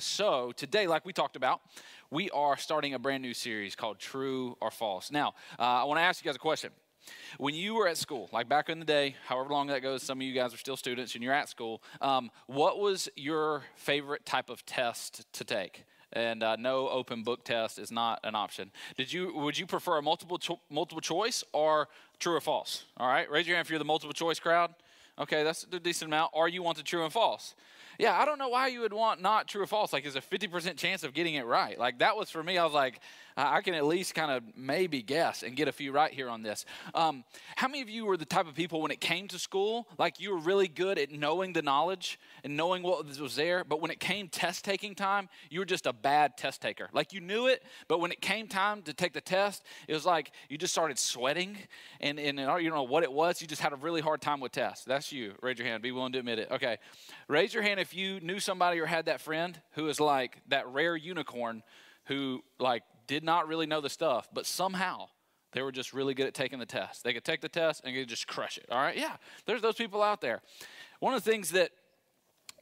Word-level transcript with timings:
so 0.00 0.52
today, 0.56 0.86
like 0.86 1.04
we 1.04 1.12
talked 1.12 1.36
about, 1.36 1.60
we 2.10 2.30
are 2.30 2.56
starting 2.56 2.94
a 2.94 2.98
brand 2.98 3.22
new 3.22 3.34
series 3.34 3.76
called 3.76 3.98
True 3.98 4.56
or 4.60 4.70
False. 4.70 5.10
Now, 5.10 5.34
uh, 5.58 5.62
I 5.62 5.84
want 5.84 5.98
to 5.98 6.02
ask 6.02 6.24
you 6.24 6.28
guys 6.28 6.36
a 6.36 6.40
question. 6.40 6.70
When 7.38 7.54
you 7.54 7.74
were 7.74 7.88
at 7.88 7.96
school, 7.96 8.28
like 8.32 8.48
back 8.48 8.68
in 8.68 8.78
the 8.78 8.84
day, 8.84 9.16
however 9.26 9.50
long 9.50 9.68
that 9.68 9.80
goes, 9.80 10.02
some 10.02 10.18
of 10.18 10.22
you 10.22 10.34
guys 10.34 10.52
are 10.52 10.58
still 10.58 10.76
students 10.76 11.14
and 11.14 11.24
you're 11.24 11.32
at 11.32 11.48
school, 11.48 11.82
um, 12.00 12.30
what 12.46 12.78
was 12.78 13.08
your 13.16 13.62
favorite 13.74 14.26
type 14.26 14.50
of 14.50 14.64
test 14.66 15.26
to 15.32 15.44
take? 15.44 15.84
And 16.12 16.42
uh, 16.42 16.56
no 16.56 16.88
open 16.88 17.22
book 17.22 17.44
test 17.44 17.78
is 17.78 17.92
not 17.92 18.20
an 18.24 18.34
option. 18.34 18.72
Did 18.96 19.12
you 19.12 19.32
would 19.36 19.56
you 19.56 19.66
prefer 19.66 19.98
a 19.98 20.02
multiple 20.02 20.38
cho- 20.38 20.60
multiple 20.68 21.00
choice 21.00 21.44
or 21.52 21.88
true 22.18 22.34
or 22.34 22.40
false? 22.40 22.84
All 22.96 23.06
right, 23.06 23.30
raise 23.30 23.46
your 23.46 23.56
hand 23.56 23.66
if 23.66 23.70
you're 23.70 23.78
the 23.78 23.84
multiple 23.84 24.12
choice 24.12 24.40
crowd. 24.40 24.74
Okay, 25.20 25.44
that's 25.44 25.66
a 25.72 25.78
decent 25.78 26.08
amount. 26.08 26.32
Or 26.34 26.48
you 26.48 26.62
want 26.62 26.78
the 26.78 26.82
true 26.82 27.04
and 27.04 27.12
false? 27.12 27.54
Yeah, 28.00 28.18
I 28.18 28.24
don't 28.24 28.38
know 28.38 28.48
why 28.48 28.68
you 28.68 28.80
would 28.80 28.92
want 28.92 29.20
not 29.20 29.46
true 29.46 29.62
or 29.62 29.66
false. 29.66 29.92
Like, 29.92 30.04
there's 30.04 30.16
a 30.16 30.20
50% 30.20 30.76
chance 30.76 31.04
of 31.04 31.12
getting 31.12 31.34
it 31.34 31.44
right. 31.44 31.78
Like, 31.78 31.98
that 31.98 32.16
was 32.16 32.30
for 32.30 32.42
me. 32.42 32.56
I 32.56 32.64
was 32.64 32.72
like, 32.72 33.00
I 33.36 33.60
can 33.62 33.74
at 33.74 33.84
least 33.84 34.14
kind 34.14 34.30
of 34.30 34.42
maybe 34.56 35.02
guess 35.02 35.42
and 35.42 35.56
get 35.56 35.68
a 35.68 35.72
few 35.72 35.92
right 35.92 36.12
here 36.12 36.28
on 36.28 36.42
this. 36.42 36.64
Um, 36.94 37.24
how 37.56 37.68
many 37.68 37.82
of 37.82 37.88
you 37.88 38.04
were 38.06 38.16
the 38.16 38.24
type 38.24 38.46
of 38.46 38.54
people 38.54 38.82
when 38.82 38.90
it 38.90 39.00
came 39.00 39.28
to 39.28 39.38
school, 39.38 39.88
like 39.98 40.20
you 40.20 40.30
were 40.30 40.38
really 40.38 40.68
good 40.68 40.98
at 40.98 41.10
knowing 41.10 41.52
the 41.52 41.62
knowledge 41.62 42.18
and 42.44 42.56
knowing 42.56 42.82
what 42.82 43.06
was 43.18 43.36
there, 43.36 43.64
but 43.64 43.80
when 43.80 43.90
it 43.90 44.00
came 44.00 44.28
test 44.28 44.64
taking 44.64 44.94
time, 44.94 45.28
you 45.50 45.60
were 45.60 45.64
just 45.64 45.86
a 45.86 45.92
bad 45.92 46.36
test 46.36 46.60
taker. 46.60 46.88
Like 46.92 47.12
you 47.12 47.20
knew 47.20 47.46
it, 47.46 47.62
but 47.88 48.00
when 48.00 48.12
it 48.12 48.20
came 48.20 48.48
time 48.48 48.82
to 48.82 48.92
take 48.92 49.12
the 49.12 49.20
test, 49.20 49.64
it 49.88 49.94
was 49.94 50.06
like 50.06 50.32
you 50.48 50.58
just 50.58 50.72
started 50.72 50.98
sweating 50.98 51.56
and, 52.00 52.18
and 52.18 52.38
you 52.38 52.46
don't 52.46 52.68
know 52.68 52.82
what 52.82 53.02
it 53.02 53.12
was. 53.12 53.40
You 53.40 53.46
just 53.46 53.62
had 53.62 53.72
a 53.72 53.76
really 53.76 54.00
hard 54.00 54.20
time 54.20 54.40
with 54.40 54.52
tests. 54.52 54.84
That's 54.84 55.12
you. 55.12 55.34
Raise 55.42 55.58
your 55.58 55.66
hand. 55.66 55.82
Be 55.82 55.92
willing 55.92 56.12
to 56.12 56.18
admit 56.18 56.38
it. 56.38 56.50
Okay. 56.50 56.78
Raise 57.28 57.54
your 57.54 57.62
hand 57.62 57.80
if 57.80 57.94
you 57.94 58.20
knew 58.20 58.40
somebody 58.40 58.80
or 58.80 58.86
had 58.86 59.06
that 59.06 59.20
friend 59.20 59.58
who 59.72 59.88
is 59.88 60.00
like 60.00 60.38
that 60.48 60.68
rare 60.68 60.96
unicorn 60.96 61.62
who 62.06 62.42
like 62.58 62.82
did 63.10 63.24
not 63.24 63.48
really 63.48 63.66
know 63.66 63.80
the 63.80 63.90
stuff, 63.90 64.28
but 64.32 64.46
somehow 64.46 65.08
they 65.50 65.62
were 65.62 65.72
just 65.72 65.92
really 65.92 66.14
good 66.14 66.28
at 66.28 66.32
taking 66.32 66.60
the 66.60 66.64
test. 66.64 67.02
They 67.02 67.12
could 67.12 67.24
take 67.24 67.40
the 67.40 67.48
test 67.48 67.82
and 67.84 67.92
could 67.92 68.08
just 68.08 68.28
crush 68.28 68.56
it. 68.56 68.66
All 68.70 68.78
right, 68.78 68.96
yeah, 68.96 69.16
there's 69.46 69.60
those 69.60 69.74
people 69.74 70.00
out 70.00 70.20
there. 70.20 70.40
One 71.00 71.12
of 71.12 71.24
the 71.24 71.28
things 71.28 71.50
that 71.50 71.72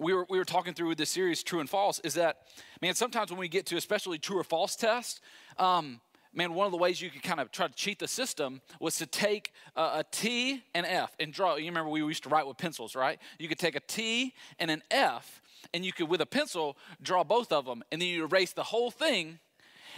we 0.01 0.15
were, 0.15 0.27
we 0.31 0.39
were 0.39 0.47
talking 0.47 0.73
through 0.73 0.89
with 0.89 0.97
this 0.97 1.11
series, 1.11 1.43
True 1.43 1.61
and 1.61 1.69
False, 1.69 2.01
is 2.03 2.15
that, 2.15 2.39
man, 2.81 2.95
sometimes 2.95 3.31
when 3.31 3.39
we 3.39 3.49
get 3.49 3.67
to 3.67 3.77
especially 3.77 4.17
true 4.17 4.39
or 4.39 4.43
false 4.43 4.75
tests, 4.75 5.21
um, 5.59 6.01
man, 6.33 6.55
one 6.55 6.65
of 6.65 6.73
the 6.73 6.79
ways 6.79 7.03
you 7.03 7.11
could 7.11 7.23
kind 7.23 7.41
of 7.41 7.53
try 7.53 7.69
to 7.69 7.75
cheat 7.75 7.99
the 7.99 8.09
system 8.09 8.63
was 8.81 8.97
to 8.97 9.05
take 9.05 9.53
a, 9.77 9.83
a 9.83 10.05
T 10.11 10.63
and 10.75 10.87
F 10.87 11.15
and 11.21 11.31
draw. 11.31 11.57
You 11.57 11.67
remember 11.67 11.91
we 11.91 12.01
used 12.01 12.23
to 12.23 12.31
write 12.31 12.47
with 12.47 12.57
pencils, 12.57 12.97
right? 12.97 13.19
You 13.39 13.49
could 13.49 13.59
take 13.59 13.77
a 13.77 13.81
T 13.81 14.33
and 14.59 14.71
an 14.71 14.83
F, 14.91 15.43
and 15.75 15.85
you 15.85 15.93
could, 15.93 16.09
with 16.09 16.23
a 16.23 16.27
pencil, 16.27 16.79
draw 17.03 17.23
both 17.23 17.53
of 17.53 17.67
them, 17.67 17.83
and 17.93 18.01
then 18.01 18.09
you 18.09 18.25
erase 18.25 18.55
the 18.55 18.63
whole 18.63 18.91
thing 18.91 19.41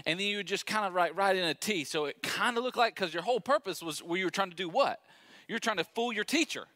and 0.07 0.19
then 0.19 0.27
you 0.27 0.39
would 0.39 0.47
just 0.47 0.67
kind 0.67 0.87
of 0.87 0.95
write, 0.95 1.17
write 1.17 1.37
in 1.37 1.45
a 1.45 1.55
T. 1.55 1.85
So 1.85 2.07
it 2.07 2.23
kind 2.23 2.57
of 2.57 2.65
looked 2.65 2.77
like, 2.77 2.95
because 2.95 3.13
your 3.13 3.23
whole 3.23 3.41
purpose 3.41 3.83
was 3.83 4.03
where 4.03 4.19
you 4.19 4.25
were 4.25 4.31
trying 4.31 4.51
to 4.51 4.57
do 4.57 4.69
what? 4.69 5.01
You're 5.49 5.59
trying 5.59 5.79
to 5.79 5.85
fool 5.85 6.13
your 6.13 6.25
teacher. 6.25 6.67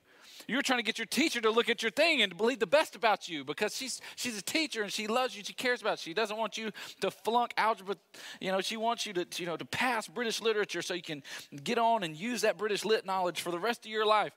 You're 0.46 0.62
trying 0.62 0.78
to 0.78 0.82
get 0.82 0.98
your 0.98 1.06
teacher 1.06 1.40
to 1.40 1.50
look 1.50 1.68
at 1.68 1.82
your 1.82 1.90
thing 1.90 2.22
and 2.22 2.30
to 2.30 2.36
believe 2.36 2.58
the 2.58 2.66
best 2.66 2.94
about 2.96 3.28
you 3.28 3.44
because 3.44 3.74
she's 3.76 4.00
she's 4.16 4.36
a 4.36 4.42
teacher 4.42 4.82
and 4.82 4.92
she 4.92 5.06
loves 5.06 5.36
you. 5.36 5.42
She 5.44 5.52
cares 5.52 5.80
about 5.80 6.04
you. 6.04 6.10
She 6.10 6.14
doesn't 6.14 6.36
want 6.36 6.58
you 6.58 6.70
to 7.00 7.10
flunk 7.10 7.54
algebra. 7.56 7.96
You 8.40 8.52
know, 8.52 8.60
she 8.60 8.76
wants 8.76 9.06
you 9.06 9.12
to 9.14 9.26
you 9.36 9.46
know 9.46 9.56
to 9.56 9.64
pass 9.64 10.06
British 10.06 10.42
literature 10.42 10.82
so 10.82 10.94
you 10.94 11.02
can 11.02 11.22
get 11.62 11.78
on 11.78 12.02
and 12.02 12.16
use 12.16 12.42
that 12.42 12.58
British 12.58 12.84
lit 12.84 13.06
knowledge 13.06 13.40
for 13.40 13.50
the 13.50 13.58
rest 13.58 13.86
of 13.86 13.90
your 13.90 14.04
life. 14.04 14.32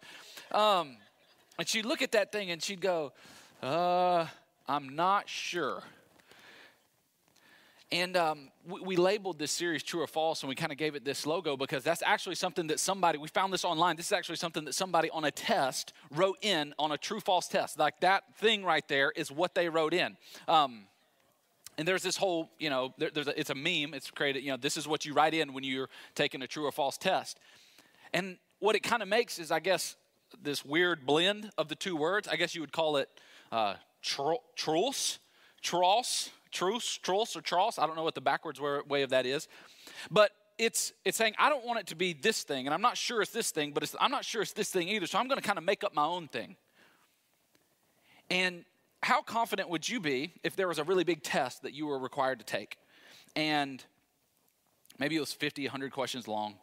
Um, 0.52 0.98
and 1.59 1.67
she'd 1.67 1.86
look 1.86 2.02
at 2.02 2.11
that 2.14 2.31
thing 2.31 2.52
and 2.52 2.64
she'd 2.64 2.81
go, 2.81 3.11
uh, 3.61 4.28
"I'm 4.67 4.95
not 4.95 5.28
sure." 5.28 5.83
And 7.92 8.18
um, 8.18 8.50
we, 8.68 8.82
we, 8.82 8.96
labeled 8.98 9.40
this 9.40 9.52
series 9.52 9.82
true 9.82 10.02
or 10.02 10.08
false, 10.08 10.44
and 10.44 10.50
we 10.50 10.56
kind 10.56 10.74
of 10.74 10.78
gave 10.78 10.96
it 10.96 11.06
this 11.06 11.26
logo 11.26 11.56
because 11.56 11.86
that's 11.86 12.04
actually 12.06 12.36
something 12.36 12.68
that 12.68 12.82
somebody, 12.82 13.18
we 13.18 13.30
found 13.30 13.54
this 13.54 13.64
online. 13.64 13.96
This 13.96 14.08
is 14.08 14.12
actually 14.12 14.36
something 14.36 14.66
that 14.66 14.73
somebody 14.73 15.10
on 15.11 15.23
a 15.23 15.32
test 15.32 15.94
wrote 16.11 16.38
in 16.42 16.73
on 16.78 16.92
a 16.92 16.98
true 16.98 17.22
false 17.22 17.48
test. 17.48 17.80
Like 17.80 18.02
that 18.02 18.23
thing 18.39 18.66
right 18.66 18.86
there 18.89 19.11
is 19.16 19.32
what 19.32 19.56
they 19.56 19.70
wrote 19.70 19.94
in. 19.94 20.17
Um, 20.50 20.84
and 21.78 21.88
there's 21.88 22.04
this 22.04 22.17
whole, 22.17 22.50
you 22.60 22.70
know, 22.70 22.94
there, 22.98 23.10
there's 23.14 23.28
a, 23.28 23.39
it's 23.39 23.52
a 23.52 23.56
meme. 23.56 23.94
It's 23.94 24.11
created, 24.11 24.44
you 24.44 24.52
know, 24.52 24.58
this 24.58 24.76
is 24.76 24.86
what 24.86 25.06
you 25.06 25.14
write 25.14 25.34
in 25.34 25.54
when 25.54 25.64
you're 25.64 25.90
taking 26.14 26.42
a 26.42 26.48
true 26.48 26.66
or 26.66 26.73
false 26.73 26.98
test. 26.98 27.40
And 28.14 28.38
what 28.60 28.76
it 28.76 28.84
kind 28.84 29.02
of 29.02 29.08
makes 29.08 29.40
is, 29.40 29.50
I 29.50 29.60
guess, 29.60 29.95
this 30.42 30.66
weird 30.66 31.06
blend 31.06 31.52
of 31.58 31.70
the 31.70 31.76
two 31.76 31.95
words. 31.95 32.28
I 32.28 32.36
guess 32.36 32.54
you 32.54 32.61
would 32.61 32.73
call 32.73 32.98
it 32.98 33.10
uh, 33.52 33.76
tr- 34.02 34.34
truce, 36.52 36.98
truce, 36.98 37.36
or 37.36 37.42
truce. 37.42 37.80
I 37.80 37.88
don't 37.88 37.96
know 37.96 38.04
what 38.04 38.16
the 38.16 38.22
backwards 38.22 38.60
way 38.60 39.02
of 39.02 39.10
that 39.12 39.26
is. 39.26 39.48
But 40.12 40.32
it's, 40.58 40.92
it's 41.06 41.18
saying, 41.18 41.36
I 41.38 41.50
don't 41.50 41.66
want 41.66 41.80
it 41.80 41.88
to 41.88 41.96
be 41.96 42.14
this 42.14 42.44
thing, 42.44 42.66
and 42.66 42.74
I'm 42.74 42.82
not 42.82 42.98
sure 42.98 43.22
it's 43.22 43.32
this 43.32 43.52
thing, 43.52 43.72
but 43.72 43.94
I'm 44.00 44.12
not 44.12 44.26
sure 44.26 44.42
it's 44.42 44.54
this 44.54 44.70
thing 44.70 44.90
either, 44.90 45.06
so 45.06 45.20
I'm 45.20 45.28
going 45.28 45.40
to 45.40 45.46
kind 45.46 45.58
of 45.58 45.64
make 45.64 45.84
up 45.84 45.94
my 45.94 46.06
own 46.06 46.28
thing. 46.28 46.56
And 48.30 48.66
how 49.04 49.22
confident 49.22 49.70
would 49.70 49.88
you 49.88 50.00
be 50.00 50.34
if 50.44 50.56
there 50.56 50.68
was 50.68 50.80
a 50.80 50.84
really 50.84 51.04
big 51.04 51.24
test 51.24 51.62
that 51.62 51.74
you 51.74 51.86
were 51.86 52.00
required 52.00 52.40
to 52.40 52.46
take? 52.46 52.78
And 53.36 53.84
maybe 54.98 55.16
it 55.16 55.20
was 55.20 55.32
50, 55.32 55.64
100 55.64 55.92
questions 55.92 56.28
long, 56.28 56.56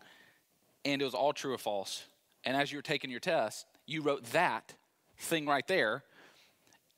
and 0.84 1.00
it 1.00 1.04
was 1.04 1.14
all 1.14 1.32
true 1.32 1.54
or 1.54 1.58
false. 1.58 2.04
And 2.44 2.56
as 2.56 2.72
you 2.72 2.78
were 2.78 2.82
taking 2.82 3.10
your 3.10 3.20
test, 3.20 3.66
you 3.86 4.02
wrote 4.02 4.24
that 4.32 4.74
thing 5.18 5.46
right 5.46 5.66
there 5.68 6.02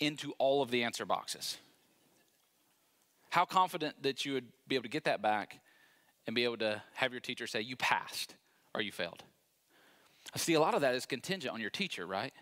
into 0.00 0.32
all 0.38 0.62
of 0.62 0.70
the 0.70 0.82
answer 0.82 1.04
boxes. 1.04 1.58
How 3.30 3.44
confident 3.44 4.02
that 4.02 4.24
you 4.24 4.34
would 4.34 4.46
be 4.66 4.76
able 4.76 4.84
to 4.84 4.88
get 4.88 5.04
that 5.04 5.22
back 5.22 5.60
and 6.26 6.34
be 6.34 6.44
able 6.44 6.58
to 6.58 6.82
have 6.94 7.12
your 7.12 7.20
teacher 7.20 7.46
say, 7.46 7.60
you 7.60 7.76
passed 7.76 8.34
or 8.74 8.80
you 8.80 8.92
failed? 8.92 9.22
See, 10.36 10.54
a 10.54 10.60
lot 10.60 10.74
of 10.74 10.80
that 10.80 10.94
is 10.94 11.06
contingent 11.06 11.52
on 11.54 11.60
your 11.60 11.70
teacher, 11.70 12.06
right? 12.06 12.32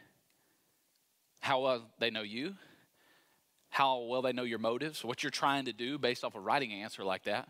How 1.41 1.61
well 1.61 1.91
they 1.99 2.11
know 2.11 2.23
you, 2.23 2.55
how 3.71 4.01
well 4.03 4.23
they 4.23 4.33
know 4.33 4.45
your 4.45 4.59
motives, 4.59 5.05
what 5.05 5.23
you're 5.23 5.31
trying 5.31 5.67
to 5.67 5.73
do 5.73 5.99
based 5.99 6.25
off 6.25 6.35
a 6.35 6.41
writing 6.41 6.73
answer 6.73 7.05
like 7.05 7.25
that. 7.25 7.49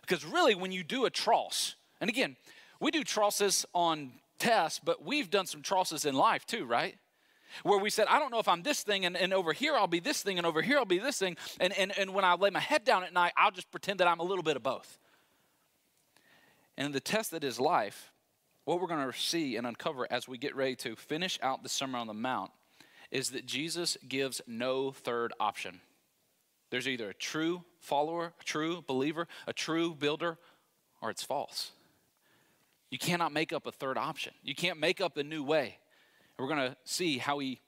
Because 0.00 0.24
really, 0.24 0.54
when 0.54 0.70
you 0.70 0.84
do 0.84 1.06
a 1.06 1.10
tross, 1.10 1.74
and 2.00 2.08
again, 2.08 2.36
we 2.80 2.90
do 2.90 3.02
trosses 3.04 3.66
on 3.74 4.12
tests, 4.38 4.80
but 4.84 5.04
we've 5.04 5.30
done 5.30 5.46
some 5.46 5.62
trosses 5.62 6.04
in 6.04 6.14
life 6.14 6.46
too, 6.46 6.64
right? 6.64 6.96
Where 7.62 7.78
we 7.78 7.90
said, 7.90 8.06
I 8.08 8.18
don't 8.18 8.30
know 8.30 8.38
if 8.38 8.48
I'm 8.48 8.62
this 8.62 8.82
thing, 8.82 9.04
and, 9.04 9.16
and 9.16 9.32
over 9.32 9.52
here 9.52 9.74
I'll 9.74 9.86
be 9.86 10.00
this 10.00 10.22
thing, 10.22 10.38
and 10.38 10.46
over 10.46 10.62
here 10.62 10.78
I'll 10.78 10.84
be 10.84 10.98
this 10.98 11.18
thing. 11.18 11.36
And, 11.60 11.72
and, 11.78 11.96
and 11.98 12.14
when 12.14 12.24
I 12.24 12.34
lay 12.34 12.50
my 12.50 12.60
head 12.60 12.84
down 12.84 13.04
at 13.04 13.12
night, 13.12 13.32
I'll 13.36 13.50
just 13.50 13.70
pretend 13.70 14.00
that 14.00 14.08
I'm 14.08 14.20
a 14.20 14.24
little 14.24 14.42
bit 14.42 14.56
of 14.56 14.62
both. 14.62 14.98
And 16.76 16.94
the 16.94 17.00
test 17.00 17.32
that 17.32 17.44
is 17.44 17.60
life, 17.60 18.12
what 18.64 18.80
we're 18.80 18.86
going 18.88 19.10
to 19.10 19.18
see 19.18 19.56
and 19.56 19.66
uncover 19.66 20.06
as 20.10 20.26
we 20.28 20.38
get 20.38 20.56
ready 20.56 20.76
to 20.76 20.96
finish 20.96 21.38
out 21.42 21.62
the 21.62 21.68
Sermon 21.68 22.00
on 22.00 22.06
the 22.06 22.14
Mount 22.14 22.50
is 23.10 23.30
that 23.30 23.44
Jesus 23.44 23.98
gives 24.08 24.40
no 24.46 24.90
third 24.90 25.32
option. 25.38 25.80
There's 26.70 26.88
either 26.88 27.10
a 27.10 27.14
true 27.14 27.64
follower, 27.80 28.32
a 28.40 28.44
true 28.44 28.82
believer, 28.86 29.28
a 29.46 29.52
true 29.52 29.94
builder, 29.94 30.38
or 31.02 31.10
it's 31.10 31.22
false. 31.22 31.72
You 32.90 32.98
cannot 32.98 33.32
make 33.32 33.52
up 33.52 33.66
a 33.66 33.72
third 33.72 33.98
option. 33.98 34.32
You 34.42 34.54
can't 34.54 34.78
make 34.78 35.00
up 35.00 35.16
a 35.18 35.22
new 35.22 35.42
way. 35.42 35.78
We're 36.38 36.48
going 36.48 36.70
to 36.70 36.76
see 36.84 37.18
how 37.18 37.38
he 37.38 37.60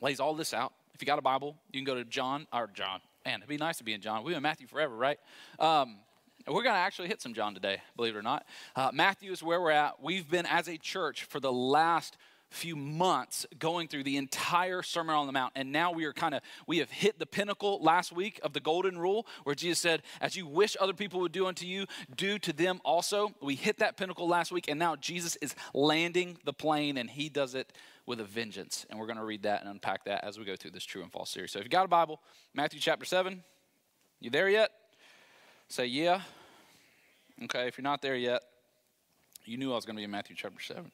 lays 0.00 0.20
all 0.20 0.34
this 0.34 0.52
out. 0.52 0.72
If 0.94 1.00
you 1.00 1.06
got 1.06 1.18
a 1.18 1.22
Bible, 1.22 1.56
you 1.72 1.78
can 1.80 1.84
go 1.84 1.94
to 1.94 2.04
John, 2.04 2.46
or 2.52 2.68
John. 2.72 3.00
Man, 3.24 3.38
it'd 3.38 3.48
be 3.48 3.56
nice 3.56 3.78
to 3.78 3.84
be 3.84 3.92
in 3.92 4.00
John. 4.00 4.22
We've 4.22 4.32
been 4.32 4.38
in 4.38 4.42
Matthew 4.42 4.66
forever, 4.66 4.94
right? 4.94 5.18
Um, 5.58 5.98
we're 6.46 6.62
going 6.62 6.74
to 6.74 6.80
actually 6.80 7.08
hit 7.08 7.20
some 7.20 7.34
John 7.34 7.54
today, 7.54 7.82
believe 7.96 8.16
it 8.16 8.18
or 8.18 8.22
not. 8.22 8.46
Uh, 8.74 8.90
Matthew 8.92 9.30
is 9.30 9.42
where 9.42 9.60
we're 9.60 9.70
at. 9.70 10.02
We've 10.02 10.28
been, 10.28 10.46
as 10.46 10.68
a 10.68 10.78
church, 10.78 11.24
for 11.24 11.38
the 11.38 11.52
last 11.52 12.16
few 12.50 12.74
months 12.74 13.46
going 13.58 13.86
through 13.88 14.02
the 14.02 14.16
entire 14.16 14.82
Sermon 14.82 15.14
on 15.14 15.26
the 15.26 15.32
Mount. 15.32 15.52
And 15.54 15.72
now 15.72 15.92
we 15.92 16.04
are 16.04 16.12
kind 16.12 16.34
of, 16.34 16.42
we 16.66 16.78
have 16.78 16.90
hit 16.90 17.18
the 17.18 17.26
pinnacle 17.26 17.80
last 17.80 18.12
week 18.12 18.40
of 18.42 18.52
the 18.52 18.60
golden 18.60 18.98
rule 18.98 19.26
where 19.44 19.54
Jesus 19.54 19.78
said, 19.78 20.02
As 20.20 20.36
you 20.36 20.46
wish 20.46 20.76
other 20.80 20.92
people 20.92 21.20
would 21.20 21.32
do 21.32 21.46
unto 21.46 21.64
you, 21.64 21.86
do 22.14 22.38
to 22.40 22.52
them 22.52 22.80
also. 22.84 23.32
We 23.40 23.54
hit 23.54 23.78
that 23.78 23.96
pinnacle 23.96 24.28
last 24.28 24.50
week, 24.50 24.68
and 24.68 24.78
now 24.78 24.96
Jesus 24.96 25.36
is 25.36 25.54
landing 25.72 26.38
the 26.44 26.52
plane, 26.52 26.98
and 26.98 27.08
he 27.08 27.28
does 27.28 27.54
it 27.54 27.72
with 28.04 28.20
a 28.20 28.24
vengeance. 28.24 28.84
And 28.90 28.98
we're 28.98 29.06
going 29.06 29.18
to 29.18 29.24
read 29.24 29.44
that 29.44 29.60
and 29.60 29.70
unpack 29.70 30.04
that 30.04 30.24
as 30.24 30.38
we 30.38 30.44
go 30.44 30.56
through 30.56 30.72
this 30.72 30.84
true 30.84 31.02
and 31.02 31.12
false 31.12 31.30
series. 31.30 31.52
So 31.52 31.60
if 31.60 31.64
you've 31.64 31.70
got 31.70 31.84
a 31.84 31.88
Bible, 31.88 32.20
Matthew 32.52 32.80
chapter 32.80 33.04
7, 33.04 33.42
you 34.18 34.30
there 34.30 34.48
yet? 34.48 34.70
Say, 35.68 35.86
Yeah. 35.86 36.20
Okay, 37.44 37.68
if 37.68 37.78
you're 37.78 37.84
not 37.84 38.02
there 38.02 38.16
yet, 38.16 38.42
you 39.46 39.56
knew 39.56 39.72
I 39.72 39.76
was 39.76 39.86
going 39.86 39.96
to 39.96 40.00
be 40.00 40.04
in 40.04 40.10
Matthew 40.10 40.36
chapter 40.36 40.60
7. 40.60 40.90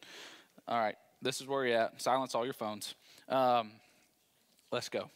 All 0.69 0.79
right 0.79 0.97
this 1.26 1.40
is 1.40 1.46
where 1.49 1.67
you're 1.67 1.76
at. 1.76 2.00
Silence 2.00 2.37
all 2.37 2.44
your 2.44 2.55
phones. 2.55 2.94
Um, 3.28 3.73
let's 4.70 4.88
go. 4.88 5.11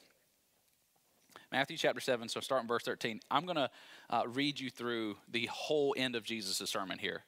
Matthew 1.52 1.76
chapter 1.76 2.00
7, 2.00 2.28
so 2.28 2.40
start 2.40 2.62
in 2.62 2.68
verse 2.68 2.82
13. 2.82 3.20
I'm 3.30 3.44
going 3.44 3.56
to 3.56 3.70
uh, 4.10 4.22
read 4.26 4.58
you 4.58 4.70
through 4.70 5.18
the 5.30 5.46
whole 5.46 5.94
end 5.96 6.16
of 6.16 6.24
Jesus' 6.24 6.68
sermon 6.68 6.98
here. 6.98 7.22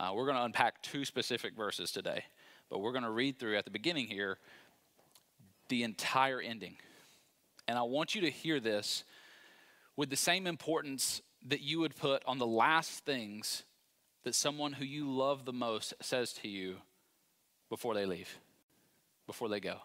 Uh, 0.00 0.10
we're 0.12 0.24
going 0.24 0.36
to 0.36 0.42
unpack 0.42 0.82
two 0.82 1.04
specific 1.04 1.56
verses 1.56 1.92
today, 1.92 2.24
but 2.68 2.80
we're 2.80 2.90
going 2.90 3.04
to 3.04 3.10
read 3.10 3.38
through 3.38 3.56
at 3.56 3.64
the 3.64 3.70
beginning 3.70 4.08
here 4.08 4.38
the 5.68 5.84
entire 5.84 6.40
ending. 6.40 6.76
And 7.68 7.78
I 7.78 7.82
want 7.82 8.16
you 8.16 8.22
to 8.22 8.30
hear 8.30 8.58
this 8.58 9.04
with 9.96 10.10
the 10.10 10.16
same 10.16 10.48
importance 10.48 11.22
that 11.46 11.60
you 11.60 11.78
would 11.78 11.94
put 11.94 12.24
on 12.26 12.38
the 12.38 12.46
last 12.46 13.04
things 13.04 13.62
that 14.24 14.34
someone 14.34 14.72
who 14.72 14.84
you 14.84 15.08
love 15.08 15.44
the 15.44 15.52
most 15.52 15.94
says 16.02 16.32
to 16.32 16.48
you 16.48 16.78
before 17.68 17.94
they 17.94 18.06
leave, 18.06 18.38
before 19.26 19.48
they 19.48 19.60
go. 19.60 19.78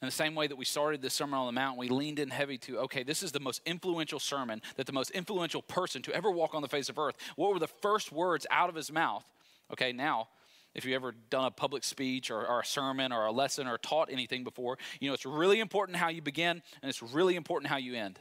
In 0.00 0.06
the 0.06 0.12
same 0.12 0.36
way 0.36 0.46
that 0.46 0.56
we 0.56 0.64
started 0.64 1.02
this 1.02 1.14
Sermon 1.14 1.40
on 1.40 1.46
the 1.46 1.52
Mount, 1.52 1.76
we 1.76 1.88
leaned 1.88 2.20
in 2.20 2.30
heavy 2.30 2.56
to, 2.58 2.78
okay, 2.80 3.02
this 3.02 3.22
is 3.22 3.32
the 3.32 3.40
most 3.40 3.60
influential 3.66 4.20
sermon 4.20 4.62
that 4.76 4.86
the 4.86 4.92
most 4.92 5.10
influential 5.10 5.60
person 5.60 6.02
to 6.02 6.14
ever 6.14 6.30
walk 6.30 6.54
on 6.54 6.62
the 6.62 6.68
face 6.68 6.88
of 6.88 6.98
earth. 6.98 7.16
What 7.34 7.52
were 7.52 7.58
the 7.58 7.66
first 7.66 8.12
words 8.12 8.46
out 8.50 8.68
of 8.68 8.76
his 8.76 8.92
mouth? 8.92 9.24
Okay, 9.72 9.92
now, 9.92 10.28
if 10.74 10.84
you've 10.84 10.94
ever 10.94 11.14
done 11.30 11.46
a 11.46 11.50
public 11.50 11.82
speech 11.82 12.30
or, 12.30 12.46
or, 12.46 12.60
a 12.60 12.64
sermon 12.64 13.10
or 13.12 13.26
a 13.26 13.32
lesson 13.32 13.66
or 13.66 13.78
taught 13.78 14.08
anything 14.12 14.44
before, 14.44 14.78
you 15.00 15.08
know 15.08 15.14
it's 15.14 15.26
really 15.26 15.58
important 15.58 15.98
how 15.98 16.08
you 16.08 16.22
begin 16.22 16.62
and 16.82 16.88
it's 16.88 17.02
really 17.02 17.34
important 17.34 17.68
how 17.68 17.78
you 17.78 17.94
end. 17.94 18.20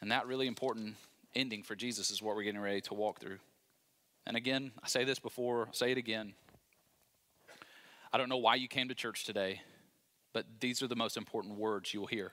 And 0.00 0.10
that 0.10 0.26
really 0.26 0.48
important 0.48 0.96
ending 1.36 1.62
for 1.62 1.76
Jesus 1.76 2.10
is 2.10 2.20
what 2.20 2.34
we're 2.34 2.42
getting 2.42 2.60
ready 2.60 2.80
to 2.82 2.94
walk 2.94 3.20
through. 3.20 3.38
And 4.26 4.36
again, 4.36 4.72
I 4.82 4.88
say 4.88 5.04
this 5.04 5.20
before, 5.20 5.66
I'll 5.68 5.72
say 5.72 5.92
it 5.92 5.98
again. 5.98 6.34
I 8.16 8.18
don't 8.18 8.30
know 8.30 8.38
why 8.38 8.54
you 8.54 8.66
came 8.66 8.88
to 8.88 8.94
church 8.94 9.24
today. 9.24 9.60
But 10.32 10.46
these 10.58 10.82
are 10.82 10.86
the 10.86 10.96
most 10.96 11.18
important 11.18 11.58
words 11.58 11.92
you 11.92 12.00
will 12.00 12.06
hear 12.06 12.32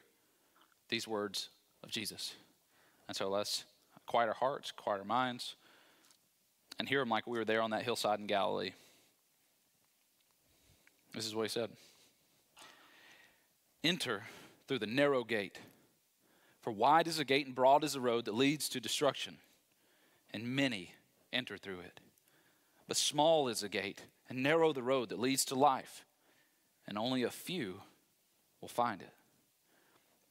these 0.88 1.10
words 1.10 1.50
of 1.84 1.92
Jesus. 1.92 2.36
And 3.10 3.18
so 3.18 3.30
let's 3.30 3.66
quiet 4.06 4.30
our 4.30 4.34
hearts, 4.34 4.72
quiet 4.72 5.00
our 5.00 5.04
minds, 5.04 5.58
and 6.80 6.88
hear 6.88 7.02
him 7.02 7.10
like 7.10 7.28
we 7.28 7.38
were 7.38 7.44
there 7.44 7.62
on 7.62 7.72
that 7.72 7.84
hillside 7.84 8.20
in 8.20 8.28
Galilee. 8.28 8.72
This 11.14 11.26
is 11.26 11.36
what 11.36 11.44
he 11.44 11.50
said 11.50 11.70
Enter 13.84 14.24
through 14.70 14.80
the 14.80 14.88
narrow 14.88 15.26
gate, 15.26 15.60
for 16.62 16.72
wide 16.72 17.10
is 17.10 17.18
the 17.18 17.26
gate 17.26 17.46
and 17.46 17.54
broad 17.54 17.84
is 17.84 17.92
the 17.92 18.00
road 18.00 18.24
that 18.24 18.36
leads 18.36 18.70
to 18.70 18.80
destruction, 18.80 19.38
and 20.34 20.48
many 20.48 20.94
enter 21.34 21.58
through 21.58 21.82
it. 21.82 22.00
But 22.88 22.96
small 22.96 23.50
is 23.50 23.60
the 23.60 23.68
gate 23.68 24.04
and 24.34 24.42
narrow 24.42 24.74
the 24.74 24.82
road 24.82 25.10
that 25.10 25.20
leads 25.20 25.46
to 25.46 25.56
life, 25.56 26.04
and 26.88 26.98
only 26.98 27.22
a 27.22 27.30
few 27.30 27.82
will 28.62 28.68
find 28.68 29.00
it. 29.02 29.14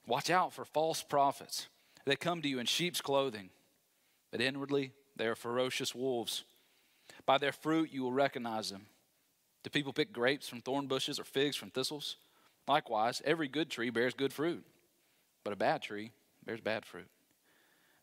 Watch 0.09 0.29
out 0.29 0.53
for 0.53 0.65
false 0.65 1.05
prophets. 1.05 1.69
They 2.05 2.17
come 2.17 2.43
to 2.43 2.49
you 2.49 2.59
in 2.59 2.67
sheep's 2.67 3.01
clothing, 3.01 3.51
but 4.33 4.41
inwardly 4.41 4.91
they 5.15 5.27
are 5.29 5.37
ferocious 5.37 5.95
wolves. 5.95 6.43
By 7.27 7.39
their 7.39 7.53
fruit 7.53 7.91
you 7.93 8.03
will 8.03 8.13
recognize 8.13 8.71
them. 8.71 8.87
Do 9.63 9.71
people 9.71 9.93
pick 9.93 10.13
grapes 10.13 10.49
from 10.49 10.63
thorn 10.63 10.89
bushes 10.89 11.21
or 11.21 11.25
figs 11.25 11.55
from 11.55 11.71
thistles? 11.71 12.17
Likewise, 12.67 13.23
every 13.25 13.47
good 13.47 13.71
tree 13.71 13.91
bears 13.91 14.15
good 14.15 14.33
fruit, 14.33 14.65
but 15.45 15.53
a 15.53 15.57
bad 15.57 15.81
tree 15.81 16.11
bears 16.45 16.61
bad 16.61 16.85
fruit. 16.85 17.09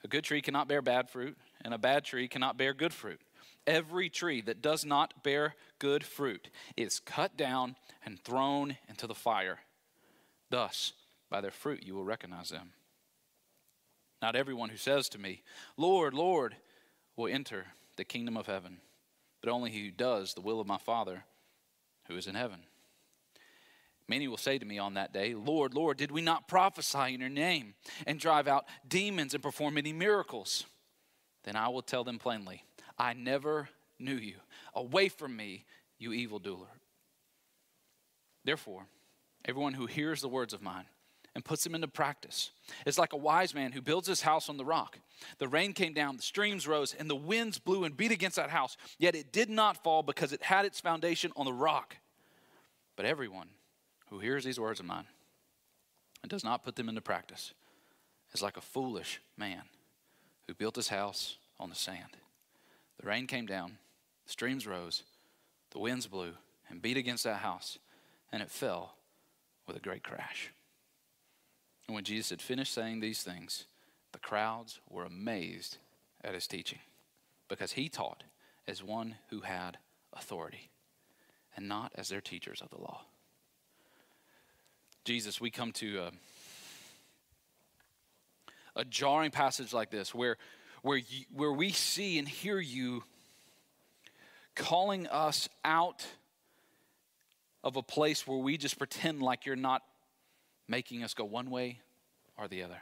A 0.05 0.07
good 0.07 0.23
tree 0.23 0.41
cannot 0.41 0.69
bear 0.69 0.81
bad 0.81 1.09
fruit, 1.09 1.37
and 1.61 1.73
a 1.73 1.77
bad 1.77 2.05
tree 2.05 2.29
cannot 2.29 2.57
bear 2.57 2.73
good 2.73 2.93
fruit. 2.93 3.19
Every 3.67 4.09
tree 4.09 4.41
that 4.41 4.61
does 4.61 4.85
not 4.85 5.23
bear 5.23 5.55
good 5.77 6.03
fruit 6.03 6.49
is 6.75 6.99
cut 6.99 7.37
down 7.37 7.75
and 8.05 8.19
thrown 8.19 8.77
into 8.87 9.05
the 9.05 9.15
fire. 9.15 9.59
Thus, 10.49 10.93
by 11.29 11.41
their 11.41 11.51
fruit 11.51 11.83
you 11.83 11.95
will 11.95 12.03
recognize 12.03 12.49
them. 12.49 12.71
Not 14.21 14.35
everyone 14.35 14.69
who 14.69 14.77
says 14.77 15.07
to 15.09 15.17
me, 15.17 15.43
Lord, 15.77 16.13
Lord, 16.13 16.55
will 17.15 17.31
enter 17.31 17.67
the 17.95 18.03
kingdom 18.03 18.35
of 18.35 18.47
heaven, 18.47 18.79
but 19.41 19.49
only 19.51 19.71
he 19.71 19.85
who 19.85 19.91
does 19.91 20.33
the 20.33 20.41
will 20.41 20.59
of 20.59 20.67
my 20.67 20.77
Father 20.77 21.23
who 22.07 22.17
is 22.17 22.27
in 22.27 22.35
heaven. 22.35 22.63
Many 24.07 24.27
will 24.27 24.37
say 24.37 24.57
to 24.57 24.65
me 24.65 24.79
on 24.79 24.95
that 24.95 25.13
day, 25.13 25.35
Lord, 25.35 25.75
Lord, 25.75 25.97
did 25.97 26.09
we 26.09 26.21
not 26.21 26.47
prophesy 26.47 27.13
in 27.13 27.19
your 27.19 27.29
name 27.29 27.75
and 28.07 28.19
drive 28.19 28.47
out 28.47 28.65
demons 28.87 29.35
and 29.35 29.43
perform 29.43 29.75
many 29.75 29.93
miracles? 29.93 30.65
Then 31.43 31.55
I 31.55 31.69
will 31.69 31.83
tell 31.83 32.03
them 32.03 32.17
plainly, 32.17 32.63
I 32.99 33.13
never 33.13 33.69
knew 33.97 34.15
you. 34.15 34.35
Away 34.75 35.09
from 35.09 35.35
me, 35.35 35.65
you 35.97 36.13
evildoer. 36.13 36.67
Therefore, 38.43 38.85
Everyone 39.45 39.73
who 39.73 39.85
hears 39.85 40.21
the 40.21 40.27
words 40.27 40.53
of 40.53 40.61
mine 40.61 40.85
and 41.33 41.45
puts 41.45 41.63
them 41.63 41.75
into 41.75 41.87
practice 41.87 42.51
is 42.85 42.97
like 42.97 43.13
a 43.13 43.17
wise 43.17 43.53
man 43.53 43.71
who 43.71 43.81
builds 43.81 44.07
his 44.07 44.21
house 44.21 44.49
on 44.49 44.57
the 44.57 44.65
rock. 44.65 44.99
The 45.37 45.47
rain 45.47 45.73
came 45.73 45.93
down, 45.93 46.17
the 46.17 46.23
streams 46.23 46.67
rose, 46.67 46.93
and 46.93 47.09
the 47.09 47.15
winds 47.15 47.59
blew 47.59 47.83
and 47.83 47.95
beat 47.95 48.11
against 48.11 48.35
that 48.35 48.49
house, 48.49 48.75
yet 48.97 49.15
it 49.15 49.31
did 49.31 49.49
not 49.49 49.83
fall 49.83 50.03
because 50.03 50.33
it 50.33 50.43
had 50.43 50.65
its 50.65 50.79
foundation 50.79 51.31
on 51.35 51.45
the 51.45 51.53
rock. 51.53 51.97
But 52.95 53.05
everyone 53.05 53.49
who 54.09 54.19
hears 54.19 54.43
these 54.43 54.59
words 54.59 54.79
of 54.79 54.85
mine 54.85 55.05
and 56.21 56.29
does 56.29 56.43
not 56.43 56.63
put 56.63 56.75
them 56.75 56.89
into 56.89 57.01
practice 57.01 57.53
is 58.33 58.41
like 58.41 58.57
a 58.57 58.61
foolish 58.61 59.21
man 59.37 59.63
who 60.47 60.53
built 60.53 60.75
his 60.75 60.89
house 60.89 61.37
on 61.59 61.69
the 61.69 61.75
sand. 61.75 62.17
The 62.99 63.07
rain 63.07 63.27
came 63.27 63.45
down, 63.45 63.77
the 64.25 64.31
streams 64.31 64.67
rose, 64.67 65.03
the 65.71 65.79
winds 65.79 66.07
blew 66.07 66.33
and 66.69 66.81
beat 66.81 66.97
against 66.97 67.23
that 67.23 67.37
house, 67.37 67.77
and 68.31 68.41
it 68.41 68.51
fell 68.51 68.95
with 69.65 69.77
a 69.77 69.81
great 69.81 70.03
crash. 70.03 70.51
And 71.87 71.95
when 71.95 72.03
Jesus 72.03 72.29
had 72.29 72.41
finished 72.41 72.73
saying 72.73 72.99
these 72.99 73.23
things, 73.23 73.65
the 74.11 74.19
crowds 74.19 74.79
were 74.89 75.05
amazed 75.05 75.77
at 76.23 76.33
his 76.33 76.47
teaching 76.47 76.79
because 77.47 77.71
he 77.73 77.89
taught 77.89 78.23
as 78.67 78.83
one 78.83 79.15
who 79.29 79.41
had 79.41 79.77
authority 80.13 80.69
and 81.55 81.67
not 81.67 81.91
as 81.95 82.09
their 82.09 82.21
teachers 82.21 82.61
of 82.61 82.69
the 82.69 82.81
law. 82.81 83.01
Jesus, 85.05 85.41
we 85.41 85.49
come 85.49 85.71
to 85.73 85.99
a, 85.99 86.11
a 88.81 88.85
jarring 88.85 89.31
passage 89.31 89.73
like 89.73 89.89
this 89.89 90.13
where, 90.13 90.37
where, 90.81 90.97
you, 90.97 91.25
where 91.33 91.51
we 91.51 91.71
see 91.71 92.17
and 92.17 92.27
hear 92.27 92.59
you 92.59 93.03
calling 94.55 95.07
us 95.07 95.49
out 95.63 96.05
of 97.63 97.75
a 97.75 97.83
place 97.83 98.25
where 98.25 98.37
we 98.37 98.57
just 98.57 98.77
pretend 98.77 99.21
like 99.21 99.45
you're 99.45 99.55
not 99.55 99.81
making 100.67 101.03
us 101.03 101.13
go 101.13 101.25
one 101.25 101.49
way 101.49 101.79
or 102.37 102.47
the 102.47 102.63
other. 102.63 102.81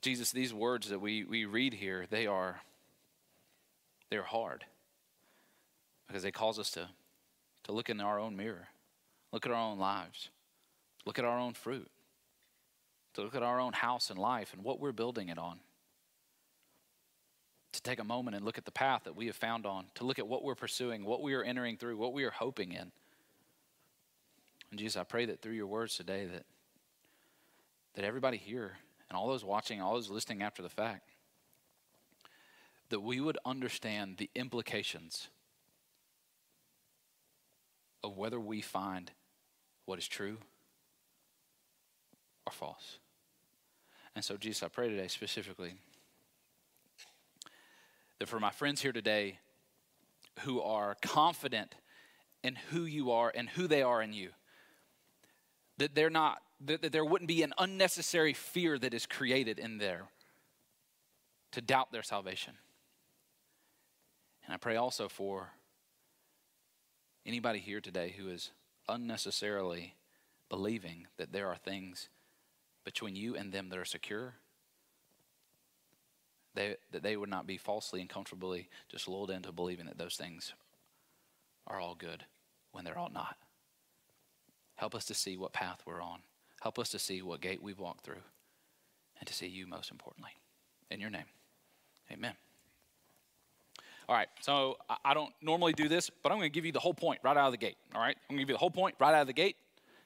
Jesus, 0.00 0.32
these 0.32 0.52
words 0.52 0.88
that 0.88 1.00
we, 1.00 1.24
we 1.24 1.44
read 1.44 1.74
here, 1.74 2.06
they 2.10 2.26
are 2.26 2.60
they're 4.12 4.22
hard 4.22 4.66
because 6.06 6.22
they 6.22 6.30
cause 6.30 6.58
us 6.58 6.70
to, 6.72 6.86
to 7.64 7.72
look 7.72 7.88
in 7.88 7.98
our 7.98 8.20
own 8.20 8.36
mirror, 8.36 8.68
look 9.32 9.46
at 9.46 9.52
our 9.52 9.58
own 9.58 9.78
lives, 9.78 10.28
look 11.06 11.18
at 11.18 11.24
our 11.24 11.38
own 11.38 11.54
fruit, 11.54 11.90
to 13.14 13.22
look 13.22 13.34
at 13.34 13.42
our 13.42 13.60
own 13.60 13.72
house 13.72 14.10
and 14.10 14.18
life 14.18 14.52
and 14.52 14.64
what 14.64 14.80
we're 14.80 14.92
building 14.92 15.28
it 15.28 15.38
on 15.38 15.60
to 17.72 17.82
take 17.82 17.98
a 17.98 18.04
moment 18.04 18.36
and 18.36 18.44
look 18.44 18.58
at 18.58 18.64
the 18.64 18.70
path 18.70 19.04
that 19.04 19.16
we 19.16 19.26
have 19.26 19.36
found 19.36 19.64
on, 19.64 19.86
to 19.94 20.04
look 20.04 20.18
at 20.18 20.28
what 20.28 20.44
we're 20.44 20.54
pursuing, 20.54 21.04
what 21.04 21.22
we 21.22 21.32
are 21.32 21.42
entering 21.42 21.76
through, 21.76 21.96
what 21.96 22.12
we 22.12 22.24
are 22.24 22.30
hoping 22.30 22.72
in. 22.72 22.92
And 24.70 24.78
Jesus, 24.78 24.96
I 24.96 25.04
pray 25.04 25.26
that 25.26 25.40
through 25.40 25.54
your 25.54 25.66
words 25.66 25.96
today 25.96 26.26
that 26.26 26.44
that 27.94 28.04
everybody 28.04 28.38
here 28.38 28.78
and 29.08 29.16
all 29.16 29.28
those 29.28 29.44
watching, 29.44 29.80
all 29.80 29.94
those 29.94 30.10
listening 30.10 30.42
after 30.42 30.62
the 30.62 30.68
fact, 30.68 31.10
that 32.88 33.00
we 33.00 33.20
would 33.20 33.38
understand 33.44 34.16
the 34.16 34.30
implications 34.34 35.28
of 38.02 38.16
whether 38.16 38.40
we 38.40 38.60
find 38.60 39.10
what 39.84 39.98
is 39.98 40.08
true 40.08 40.38
or 42.46 42.52
false. 42.52 42.98
And 44.14 44.24
so, 44.24 44.36
Jesus, 44.36 44.62
I 44.62 44.68
pray 44.68 44.88
today 44.88 45.08
specifically 45.08 45.74
that 48.18 48.28
for 48.28 48.38
my 48.38 48.50
friends 48.50 48.82
here 48.82 48.92
today 48.92 49.38
who 50.40 50.60
are 50.60 50.96
confident 51.00 51.74
in 52.42 52.56
who 52.70 52.84
you 52.84 53.12
are 53.12 53.32
and 53.34 53.48
who 53.48 53.66
they 53.66 53.82
are 53.82 54.02
in 54.02 54.12
you, 54.12 54.30
that 55.78 55.94
they're 55.94 56.10
not, 56.10 56.42
that, 56.64 56.92
there 56.92 57.04
wouldn't 57.04 57.28
be 57.28 57.42
an 57.42 57.54
unnecessary 57.58 58.32
fear 58.32 58.78
that 58.78 58.94
is 58.94 59.06
created 59.06 59.58
in 59.58 59.78
there 59.78 60.04
to 61.52 61.60
doubt 61.60 61.92
their 61.92 62.02
salvation. 62.02 62.54
And 64.44 64.54
I 64.54 64.56
pray 64.56 64.76
also 64.76 65.08
for 65.08 65.50
anybody 67.24 67.60
here 67.60 67.80
today 67.80 68.14
who 68.16 68.28
is 68.28 68.50
unnecessarily 68.88 69.94
believing 70.48 71.06
that 71.16 71.32
there 71.32 71.48
are 71.48 71.56
things 71.56 72.08
between 72.84 73.16
you 73.16 73.36
and 73.36 73.52
them 73.52 73.68
that 73.68 73.78
are 73.78 73.84
secure 73.84 74.34
they, 76.54 76.76
that 76.90 77.02
they 77.02 77.16
would 77.16 77.28
not 77.28 77.46
be 77.46 77.56
falsely 77.56 78.00
and 78.00 78.10
comfortably 78.10 78.68
just 78.90 79.08
lulled 79.08 79.30
into 79.30 79.52
believing 79.52 79.86
that 79.86 79.98
those 79.98 80.16
things 80.16 80.52
are 81.66 81.80
all 81.80 81.94
good 81.94 82.24
when 82.72 82.84
they're 82.84 82.98
all 82.98 83.10
not. 83.12 83.36
Help 84.76 84.94
us 84.94 85.04
to 85.06 85.14
see 85.14 85.36
what 85.36 85.52
path 85.52 85.82
we're 85.86 86.02
on. 86.02 86.20
Help 86.60 86.78
us 86.78 86.90
to 86.90 86.98
see 86.98 87.22
what 87.22 87.40
gate 87.40 87.62
we've 87.62 87.78
walked 87.78 88.04
through 88.04 88.22
and 89.18 89.26
to 89.26 89.34
see 89.34 89.46
you 89.46 89.66
most 89.66 89.90
importantly. 89.90 90.30
In 90.90 91.00
your 91.00 91.10
name, 91.10 91.24
amen. 92.10 92.34
All 94.08 94.16
right, 94.16 94.28
so 94.40 94.76
I 95.04 95.14
don't 95.14 95.32
normally 95.40 95.72
do 95.72 95.88
this, 95.88 96.10
but 96.22 96.32
I'm 96.32 96.38
going 96.38 96.50
to 96.50 96.54
give 96.54 96.66
you 96.66 96.72
the 96.72 96.80
whole 96.80 96.92
point 96.92 97.20
right 97.22 97.36
out 97.36 97.46
of 97.46 97.52
the 97.52 97.58
gate. 97.58 97.76
All 97.94 98.00
right, 98.00 98.16
I'm 98.28 98.36
going 98.36 98.38
to 98.38 98.42
give 98.42 98.48
you 98.50 98.54
the 98.54 98.58
whole 98.58 98.70
point 98.70 98.96
right 98.98 99.14
out 99.14 99.22
of 99.22 99.26
the 99.26 99.32
gate, 99.32 99.56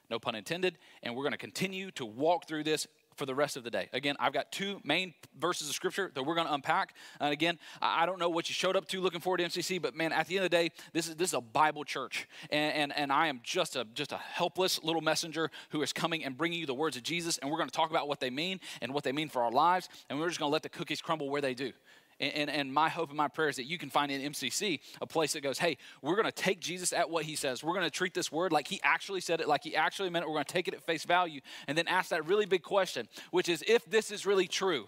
no 0.09 0.19
pun 0.19 0.35
intended, 0.35 0.77
and 1.03 1.15
we're 1.15 1.23
going 1.23 1.33
to 1.33 1.37
continue 1.37 1.91
to 1.91 2.05
walk 2.05 2.47
through 2.47 2.63
this 2.63 2.87
for 3.15 3.25
the 3.25 3.35
rest 3.35 3.57
of 3.57 3.63
the 3.63 3.71
day. 3.71 3.89
Again, 3.93 4.15
I've 4.19 4.31
got 4.31 4.51
two 4.51 4.79
main 4.83 5.13
verses 5.37 5.67
of 5.67 5.75
scripture 5.75 6.11
that 6.13 6.23
we're 6.23 6.35
going 6.35 6.47
to 6.47 6.53
unpack. 6.53 6.93
And 7.19 7.33
again, 7.33 7.57
I 7.81 8.05
don't 8.05 8.19
know 8.19 8.29
what 8.29 8.47
you 8.47 8.53
showed 8.53 8.75
up 8.75 8.87
to 8.89 9.01
looking 9.01 9.19
forward 9.19 9.37
to 9.37 9.45
MCC, 9.45 9.81
but 9.81 9.95
man, 9.95 10.13
at 10.13 10.27
the 10.27 10.37
end 10.37 10.45
of 10.45 10.51
the 10.51 10.57
day, 10.57 10.71
this 10.93 11.07
is 11.07 11.15
this 11.15 11.29
is 11.29 11.33
a 11.33 11.41
Bible 11.41 11.83
church, 11.83 12.27
and 12.51 12.73
and, 12.73 12.97
and 12.97 13.11
I 13.11 13.27
am 13.27 13.41
just 13.43 13.75
a 13.75 13.85
just 13.93 14.11
a 14.11 14.17
helpless 14.17 14.81
little 14.83 15.01
messenger 15.01 15.49
who 15.69 15.81
is 15.81 15.91
coming 15.91 16.23
and 16.23 16.37
bringing 16.37 16.59
you 16.59 16.65
the 16.65 16.73
words 16.73 16.95
of 16.95 17.03
Jesus, 17.03 17.37
and 17.39 17.49
we're 17.49 17.57
going 17.57 17.69
to 17.69 17.75
talk 17.75 17.89
about 17.89 18.07
what 18.07 18.19
they 18.19 18.29
mean 18.29 18.59
and 18.81 18.93
what 18.93 19.03
they 19.03 19.11
mean 19.11 19.29
for 19.29 19.41
our 19.41 19.51
lives, 19.51 19.89
and 20.09 20.19
we're 20.19 20.27
just 20.27 20.39
going 20.39 20.49
to 20.49 20.53
let 20.53 20.63
the 20.63 20.69
cookies 20.69 21.01
crumble 21.01 21.29
where 21.29 21.41
they 21.41 21.53
do. 21.53 21.71
And, 22.19 22.33
and, 22.33 22.49
and, 22.49 22.73
my 22.73 22.89
hope 22.89 23.09
and 23.09 23.17
my 23.17 23.27
prayer 23.27 23.49
is 23.49 23.57
that 23.57 23.65
you 23.65 23.77
can 23.77 23.91
find 23.91 24.11
in 24.11 24.31
MCC 24.31 24.79
a 25.01 25.05
place 25.05 25.33
that 25.33 25.41
goes, 25.41 25.59
hey, 25.59 25.77
we're 26.01 26.15
going 26.15 26.25
to 26.25 26.31
take 26.31 26.59
Jesus 26.59 26.91
at 26.91 27.09
what 27.09 27.25
he 27.25 27.35
says. 27.35 27.63
We're 27.63 27.73
going 27.73 27.85
to 27.85 27.91
treat 27.91 28.15
this 28.15 28.31
word 28.31 28.51
like 28.51 28.67
he 28.67 28.79
actually 28.83 29.21
said 29.21 29.39
it, 29.39 29.47
like 29.47 29.63
he 29.63 29.75
actually 29.75 30.09
meant 30.09 30.23
it. 30.23 30.27
We're 30.27 30.35
going 30.35 30.45
to 30.45 30.53
take 30.53 30.67
it 30.67 30.73
at 30.73 30.83
face 30.83 31.05
value 31.05 31.41
and 31.67 31.77
then 31.77 31.87
ask 31.87 32.09
that 32.09 32.25
really 32.25 32.47
big 32.47 32.63
question, 32.63 33.07
which 33.29 33.47
is 33.47 33.63
if 33.67 33.85
this 33.85 34.11
is 34.11 34.25
really 34.25 34.47
true, 34.47 34.87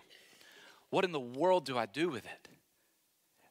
what 0.90 1.06
in 1.06 1.12
the 1.12 1.20
world 1.20 1.66
do 1.66 1.78
I 1.78 1.86
do 1.86 2.10
with 2.10 2.26
it? 2.26 2.48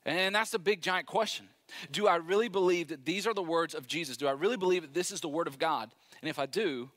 And 0.05 0.35
that's 0.35 0.51
the 0.51 0.59
big 0.59 0.83
giant 0.83 1.07
question. 1.07 1.47
Do 1.93 2.09
I 2.09 2.17
really 2.17 2.49
believe 2.49 2.89
that 2.89 3.05
these 3.05 3.27
are 3.27 3.35
the 3.35 3.43
words 3.43 3.75
of 3.75 3.87
Jesus? 3.87 4.17
Do 4.17 4.27
I 4.27 4.33
really 4.33 4.57
believe 4.57 4.83
that 4.83 4.95
this 4.95 5.13
is 5.13 5.21
the 5.21 5.29
word 5.29 5.47
of 5.47 5.59
God? 5.59 5.91
And 6.21 6.29
if 6.29 6.39
I 6.39 6.47
do, 6.47 6.91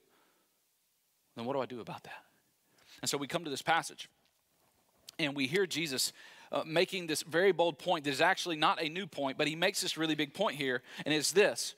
then 1.35 1.45
what 1.45 1.53
do 1.53 1.61
I 1.61 1.65
do 1.65 1.81
about 1.81 2.03
that? 2.03 2.23
And 3.01 3.09
so 3.09 3.17
we 3.17 3.27
come 3.27 3.43
to 3.43 3.49
this 3.49 3.61
passage 3.61 4.09
and 5.19 5.35
we 5.35 5.47
hear 5.47 5.65
Jesus 5.65 6.13
uh, 6.51 6.63
making 6.65 7.07
this 7.07 7.21
very 7.23 7.51
bold 7.51 7.77
point 7.79 8.03
that 8.03 8.11
is 8.11 8.21
actually 8.21 8.55
not 8.55 8.81
a 8.81 8.89
new 8.89 9.07
point, 9.07 9.37
but 9.37 9.47
he 9.47 9.55
makes 9.55 9.81
this 9.81 9.97
really 9.97 10.15
big 10.15 10.33
point 10.33 10.57
here, 10.57 10.81
and 11.05 11.13
it's 11.13 11.31
this 11.31 11.75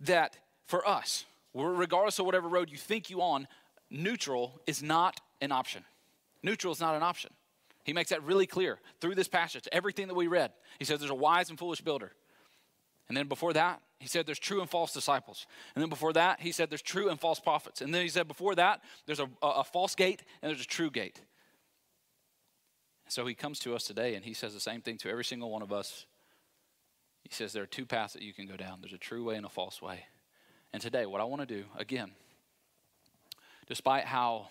that 0.00 0.36
for 0.66 0.86
us, 0.86 1.24
regardless 1.54 2.18
of 2.18 2.26
whatever 2.26 2.48
road 2.48 2.70
you 2.70 2.76
think 2.76 3.08
you 3.08 3.22
on, 3.22 3.46
neutral 3.90 4.60
is 4.66 4.82
not 4.82 5.20
an 5.40 5.52
option. 5.52 5.84
Neutral 6.42 6.72
is 6.72 6.80
not 6.80 6.94
an 6.94 7.02
option. 7.02 7.30
He 7.84 7.92
makes 7.92 8.10
that 8.10 8.22
really 8.24 8.46
clear 8.46 8.78
through 9.00 9.14
this 9.14 9.28
passage, 9.28 9.68
everything 9.70 10.08
that 10.08 10.14
we 10.14 10.26
read. 10.26 10.52
He 10.78 10.84
says 10.84 10.98
there's 10.98 11.10
a 11.10 11.14
wise 11.14 11.50
and 11.50 11.58
foolish 11.58 11.80
builder. 11.80 12.12
And 13.08 13.16
then 13.16 13.28
before 13.28 13.52
that, 13.52 13.80
he 14.00 14.08
said 14.08 14.26
there's 14.26 14.38
true 14.38 14.60
and 14.60 14.68
false 14.68 14.92
disciples. 14.92 15.46
And 15.74 15.82
then 15.82 15.88
before 15.88 16.12
that, 16.14 16.40
he 16.40 16.52
said 16.52 16.68
there's 16.68 16.82
true 16.82 17.08
and 17.08 17.18
false 17.18 17.38
prophets. 17.38 17.80
And 17.80 17.94
then 17.94 18.02
he 18.02 18.08
said 18.08 18.28
before 18.28 18.54
that, 18.56 18.82
there's 19.06 19.20
a, 19.20 19.28
a, 19.42 19.46
a 19.46 19.64
false 19.64 19.94
gate 19.94 20.22
and 20.42 20.50
there's 20.50 20.64
a 20.64 20.68
true 20.68 20.90
gate. 20.90 21.20
So 23.08 23.26
he 23.26 23.34
comes 23.34 23.58
to 23.60 23.74
us 23.74 23.84
today 23.84 24.14
and 24.14 24.24
he 24.24 24.34
says 24.34 24.52
the 24.52 24.60
same 24.60 24.80
thing 24.80 24.98
to 24.98 25.10
every 25.10 25.24
single 25.24 25.50
one 25.50 25.62
of 25.62 25.72
us. 25.72 26.06
He 27.22 27.32
says 27.32 27.52
there 27.52 27.62
are 27.62 27.66
two 27.66 27.86
paths 27.86 28.12
that 28.14 28.22
you 28.22 28.32
can 28.32 28.46
go 28.46 28.56
down 28.56 28.78
there's 28.80 28.92
a 28.92 28.98
true 28.98 29.24
way 29.24 29.36
and 29.36 29.46
a 29.46 29.50
false 29.50 29.80
way. 29.80 30.06
And 30.72 30.82
today, 30.82 31.06
what 31.06 31.20
I 31.20 31.24
want 31.24 31.40
to 31.40 31.46
do, 31.46 31.64
again, 31.78 32.10
despite 33.66 34.04
how 34.04 34.48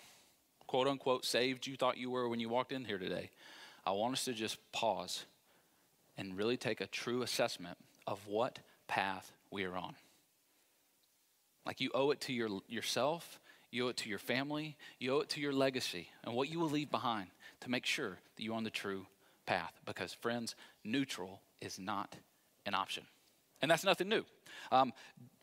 quote 0.66 0.88
unquote 0.88 1.24
saved 1.24 1.66
you 1.66 1.76
thought 1.76 1.98
you 1.98 2.10
were 2.10 2.28
when 2.28 2.40
you 2.40 2.48
walked 2.48 2.72
in 2.72 2.84
here 2.84 2.98
today, 2.98 3.30
I 3.84 3.92
want 3.92 4.14
us 4.14 4.24
to 4.24 4.32
just 4.32 4.58
pause 4.72 5.24
and 6.18 6.36
really 6.36 6.56
take 6.56 6.80
a 6.80 6.86
true 6.86 7.22
assessment 7.22 7.78
of 8.06 8.26
what 8.26 8.58
path 8.88 9.32
we 9.50 9.64
are 9.64 9.76
on. 9.76 9.94
Like 11.64 11.80
you 11.80 11.90
owe 11.94 12.10
it 12.10 12.20
to 12.22 12.32
your, 12.32 12.48
yourself, 12.68 13.38
you 13.70 13.86
owe 13.86 13.88
it 13.88 13.96
to 13.98 14.08
your 14.08 14.18
family, 14.18 14.76
you 14.98 15.14
owe 15.14 15.20
it 15.20 15.28
to 15.30 15.40
your 15.40 15.52
legacy, 15.52 16.10
and 16.24 16.34
what 16.34 16.48
you 16.48 16.58
will 16.58 16.70
leave 16.70 16.90
behind 16.90 17.28
to 17.66 17.70
make 17.70 17.84
sure 17.84 18.18
that 18.36 18.42
you're 18.42 18.54
on 18.54 18.62
the 18.62 18.70
true 18.70 19.06
path. 19.44 19.72
Because, 19.84 20.14
friends, 20.14 20.54
neutral 20.84 21.40
is 21.60 21.80
not 21.80 22.14
an 22.64 22.74
option. 22.74 23.04
And 23.60 23.68
that's 23.68 23.84
nothing 23.84 24.08
new. 24.08 24.24
Um, 24.70 24.92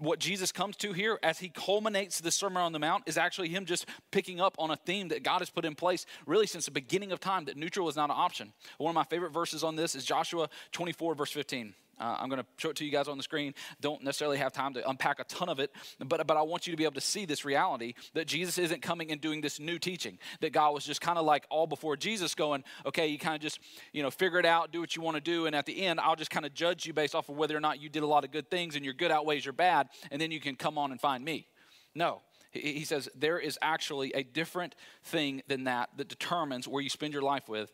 what 0.03 0.19
Jesus 0.19 0.51
comes 0.51 0.75
to 0.77 0.93
here 0.93 1.19
as 1.23 1.39
he 1.39 1.49
culminates 1.49 2.19
the 2.19 2.31
Sermon 2.31 2.61
on 2.61 2.73
the 2.73 2.79
Mount 2.79 3.03
is 3.05 3.17
actually 3.17 3.49
him 3.49 3.65
just 3.65 3.85
picking 4.11 4.41
up 4.41 4.55
on 4.59 4.71
a 4.71 4.75
theme 4.75 5.09
that 5.09 5.23
God 5.23 5.39
has 5.39 5.49
put 5.49 5.65
in 5.65 5.75
place 5.75 6.05
really 6.25 6.47
since 6.47 6.65
the 6.65 6.71
beginning 6.71 7.11
of 7.11 7.19
time 7.19 7.45
that 7.45 7.57
neutral 7.57 7.87
is 7.89 7.95
not 7.95 8.09
an 8.09 8.15
option. 8.17 8.53
One 8.77 8.91
of 8.91 8.95
my 8.95 9.03
favorite 9.03 9.31
verses 9.31 9.63
on 9.63 9.75
this 9.75 9.95
is 9.95 10.05
Joshua 10.05 10.49
24, 10.71 11.15
verse 11.15 11.31
15. 11.31 11.73
Uh, 11.99 12.17
I'm 12.19 12.27
going 12.27 12.41
to 12.41 12.45
show 12.57 12.69
it 12.69 12.75
to 12.77 12.85
you 12.85 12.91
guys 12.91 13.07
on 13.07 13.17
the 13.17 13.23
screen. 13.23 13.53
Don't 13.79 14.03
necessarily 14.03 14.37
have 14.37 14.51
time 14.51 14.73
to 14.73 14.89
unpack 14.89 15.19
a 15.19 15.23
ton 15.25 15.47
of 15.47 15.59
it, 15.59 15.71
but, 15.99 16.25
but 16.25 16.37
I 16.37 16.41
want 16.41 16.65
you 16.65 16.71
to 16.71 16.77
be 16.77 16.83
able 16.83 16.95
to 16.95 17.01
see 17.01 17.25
this 17.25 17.45
reality 17.45 17.93
that 18.13 18.27
Jesus 18.27 18.57
isn't 18.57 18.81
coming 18.81 19.11
and 19.11 19.21
doing 19.21 19.41
this 19.41 19.59
new 19.59 19.77
teaching. 19.77 20.17
That 20.41 20.53
God 20.53 20.73
was 20.73 20.85
just 20.85 21.01
kind 21.01 21.17
of 21.17 21.25
like 21.25 21.45
all 21.49 21.67
before 21.67 21.95
Jesus 21.95 22.33
going, 22.33 22.63
okay, 22.85 23.07
you 23.07 23.19
kind 23.19 23.35
of 23.35 23.41
just, 23.41 23.59
you 23.91 24.01
know, 24.01 24.09
figure 24.09 24.39
it 24.39 24.45
out, 24.45 24.71
do 24.71 24.79
what 24.79 24.95
you 24.95 25.01
want 25.01 25.15
to 25.15 25.21
do, 25.21 25.45
and 25.45 25.55
at 25.55 25.65
the 25.65 25.85
end, 25.85 25.99
I'll 25.99 26.15
just 26.15 26.31
kind 26.31 26.45
of 26.45 26.53
judge 26.53 26.85
you 26.85 26.93
based 26.93 27.15
off 27.15 27.29
of 27.29 27.37
whether 27.37 27.55
or 27.55 27.61
not 27.61 27.79
you 27.79 27.89
did 27.89 28.03
a 28.03 28.07
lot 28.07 28.23
of 28.23 28.31
good 28.31 28.49
things 28.49 28.75
and 28.75 28.83
your 28.83 28.93
good 28.93 29.11
outweighs 29.11 29.45
your 29.45 29.53
bad, 29.53 29.89
and 30.11 30.21
then 30.21 30.31
you 30.31 30.39
can 30.39 30.55
come 30.55 30.77
on 30.77 30.91
and 30.91 30.99
find 30.99 31.23
me. 31.23 31.47
No. 31.95 32.21
He 32.51 32.85
says 32.85 33.09
there 33.15 33.39
is 33.39 33.57
actually 33.61 34.11
a 34.13 34.21
different 34.21 34.75
thing 35.03 35.41
than 35.47 35.63
that 35.63 35.89
that 35.97 36.07
determines 36.07 36.67
where 36.67 36.83
you 36.83 36.89
spend 36.89 37.11
your 37.11 37.23
life 37.23 37.49
with, 37.49 37.71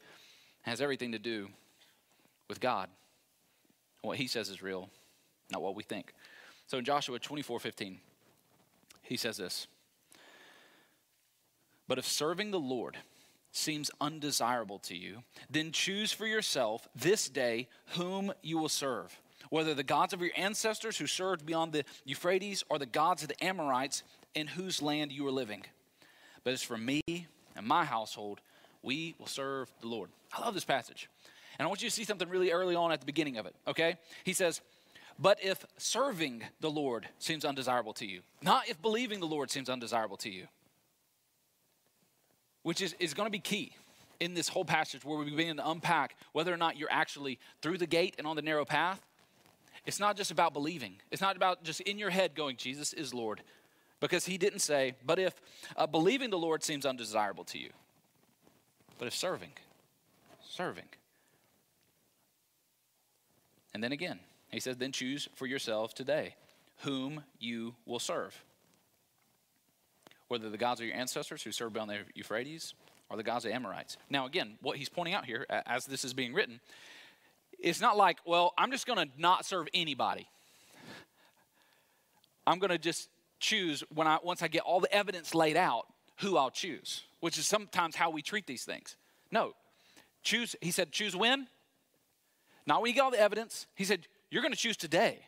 has 0.61 0.79
everything 0.79 1.11
to 1.11 1.19
do 1.19 1.49
with 2.47 2.61
God. 2.61 2.89
What 4.01 4.17
he 4.17 4.27
says 4.27 4.49
is 4.49 4.61
real, 4.61 4.89
not 5.51 5.61
what 5.61 5.75
we 5.75 5.83
think. 5.83 6.13
So 6.67 6.77
in 6.77 6.85
Joshua 6.85 7.19
24 7.19 7.59
15, 7.59 7.99
he 9.03 9.17
says 9.17 9.37
this 9.37 9.67
But 11.87 11.97
if 11.97 12.05
serving 12.05 12.51
the 12.51 12.59
Lord 12.59 12.97
seems 13.51 13.91
undesirable 13.99 14.79
to 14.79 14.95
you, 14.95 15.23
then 15.49 15.71
choose 15.71 16.11
for 16.11 16.27
yourself 16.27 16.87
this 16.95 17.27
day 17.27 17.67
whom 17.95 18.31
you 18.41 18.57
will 18.57 18.69
serve, 18.69 19.19
whether 19.49 19.73
the 19.73 19.83
gods 19.83 20.13
of 20.13 20.21
your 20.21 20.31
ancestors 20.35 20.97
who 20.97 21.07
served 21.07 21.45
beyond 21.45 21.73
the 21.73 21.83
Euphrates 22.05 22.63
or 22.69 22.77
the 22.77 22.85
gods 22.85 23.21
of 23.21 23.29
the 23.29 23.43
Amorites 23.43 24.03
in 24.35 24.47
whose 24.47 24.81
land 24.81 25.11
you 25.11 25.25
are 25.27 25.31
living. 25.31 25.63
But 26.43 26.53
as 26.53 26.63
for 26.63 26.77
me 26.77 27.01
and 27.07 27.65
my 27.65 27.85
household, 27.85 28.41
we 28.81 29.15
will 29.17 29.27
serve 29.27 29.71
the 29.81 29.87
Lord. 29.87 30.09
I 30.33 30.41
love 30.41 30.53
this 30.53 30.65
passage. 30.65 31.09
And 31.57 31.65
I 31.65 31.69
want 31.69 31.81
you 31.81 31.89
to 31.89 31.95
see 31.95 32.05
something 32.05 32.29
really 32.29 32.51
early 32.51 32.75
on 32.75 32.91
at 32.91 33.01
the 33.01 33.05
beginning 33.05 33.37
of 33.37 33.45
it, 33.45 33.55
okay? 33.67 33.97
He 34.23 34.33
says, 34.33 34.61
But 35.17 35.43
if 35.43 35.65
serving 35.77 36.43
the 36.61 36.69
Lord 36.69 37.07
seems 37.19 37.43
undesirable 37.43 37.93
to 37.93 38.05
you, 38.05 38.21
not 38.41 38.69
if 38.69 38.81
believing 38.81 39.19
the 39.19 39.25
Lord 39.25 39.51
seems 39.51 39.69
undesirable 39.69 40.17
to 40.17 40.29
you, 40.29 40.47
which 42.63 42.81
is, 42.81 42.95
is 42.99 43.13
going 43.13 43.27
to 43.27 43.31
be 43.31 43.39
key 43.39 43.73
in 44.19 44.33
this 44.33 44.49
whole 44.49 44.65
passage 44.65 45.03
where 45.03 45.17
we 45.17 45.29
begin 45.29 45.57
to 45.57 45.69
unpack 45.69 46.15
whether 46.33 46.53
or 46.53 46.57
not 46.57 46.77
you're 46.77 46.91
actually 46.91 47.39
through 47.61 47.77
the 47.77 47.87
gate 47.87 48.15
and 48.17 48.27
on 48.27 48.35
the 48.35 48.41
narrow 48.41 48.65
path. 48.65 49.01
It's 49.85 49.99
not 49.99 50.17
just 50.17 50.31
about 50.31 50.53
believing, 50.53 50.97
it's 51.11 51.21
not 51.21 51.35
about 51.35 51.63
just 51.63 51.81
in 51.81 51.97
your 51.97 52.09
head 52.09 52.35
going, 52.35 52.57
Jesus 52.57 52.93
is 52.93 53.13
Lord. 53.13 53.41
Because 53.99 54.25
he 54.25 54.37
didn't 54.37 54.59
say, 54.59 54.93
but 55.05 55.19
if 55.19 55.41
uh, 55.75 55.85
believing 55.85 56.29
the 56.29 56.37
Lord 56.37 56.63
seems 56.63 56.85
undesirable 56.85 57.43
to 57.45 57.59
you, 57.59 57.69
but 58.97 59.07
if 59.07 59.13
serving, 59.13 59.51
serving. 60.41 60.85
And 63.73 63.83
then 63.83 63.91
again, 63.91 64.19
he 64.51 64.59
says, 64.59 64.77
then 64.77 64.91
choose 64.91 65.27
for 65.35 65.45
yourselves 65.45 65.93
today 65.93 66.35
whom 66.79 67.23
you 67.39 67.75
will 67.85 67.99
serve. 67.99 68.41
Whether 70.29 70.49
the 70.49 70.57
gods 70.57 70.79
of 70.79 70.87
your 70.87 70.95
ancestors 70.95 71.43
who 71.43 71.51
served 71.51 71.73
beyond 71.73 71.89
the 71.89 71.99
Euphrates 72.15 72.73
or 73.09 73.17
the 73.17 73.23
gods 73.23 73.45
of 73.45 73.51
Amorites. 73.51 73.97
Now, 74.09 74.25
again, 74.25 74.57
what 74.61 74.77
he's 74.77 74.89
pointing 74.89 75.13
out 75.13 75.25
here 75.25 75.45
as 75.65 75.85
this 75.85 76.05
is 76.05 76.13
being 76.13 76.33
written, 76.33 76.61
it's 77.61 77.81
not 77.81 77.97
like, 77.97 78.19
well, 78.25 78.53
I'm 78.57 78.71
just 78.71 78.85
going 78.85 79.05
to 79.05 79.11
not 79.17 79.45
serve 79.45 79.67
anybody. 79.73 80.27
I'm 82.47 82.59
going 82.59 82.71
to 82.71 82.77
just 82.77 83.09
choose 83.39 83.83
when 83.93 84.07
I 84.07 84.17
once 84.23 84.41
I 84.41 84.47
get 84.47 84.63
all 84.63 84.79
the 84.79 84.93
evidence 84.93 85.35
laid 85.35 85.55
out 85.55 85.85
who 86.17 86.37
I'll 86.37 86.49
choose, 86.49 87.03
which 87.19 87.37
is 87.37 87.45
sometimes 87.45 87.95
how 87.95 88.09
we 88.09 88.21
treat 88.21 88.47
these 88.47 88.63
things. 88.63 88.97
No. 89.31 89.53
Choose, 90.21 90.55
he 90.59 90.71
said, 90.71 90.91
choose 90.91 91.15
when? 91.15 91.47
Not 92.65 92.81
when 92.81 92.89
you 92.89 92.95
get 92.95 93.01
all 93.01 93.11
the 93.11 93.19
evidence. 93.19 93.67
He 93.75 93.83
said, 93.83 94.07
You're 94.29 94.41
going 94.41 94.53
to 94.53 94.59
choose 94.59 94.77
today. 94.77 95.19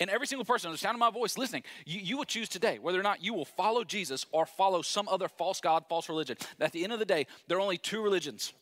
And 0.00 0.08
every 0.10 0.28
single 0.28 0.44
person, 0.44 0.68
on 0.68 0.74
the 0.74 0.78
sound 0.78 0.94
of 0.94 1.00
my 1.00 1.10
voice, 1.10 1.36
listening, 1.36 1.64
you, 1.84 2.00
you 2.00 2.16
will 2.16 2.24
choose 2.24 2.48
today 2.48 2.78
whether 2.78 3.00
or 3.00 3.02
not 3.02 3.22
you 3.22 3.34
will 3.34 3.44
follow 3.44 3.82
Jesus 3.82 4.26
or 4.30 4.46
follow 4.46 4.80
some 4.80 5.08
other 5.08 5.28
false 5.28 5.60
God, 5.60 5.84
false 5.88 6.08
religion. 6.08 6.36
At 6.60 6.70
the 6.70 6.84
end 6.84 6.92
of 6.92 7.00
the 7.00 7.04
day, 7.04 7.26
there 7.48 7.58
are 7.58 7.60
only 7.60 7.78
two 7.78 8.00
religions 8.02 8.52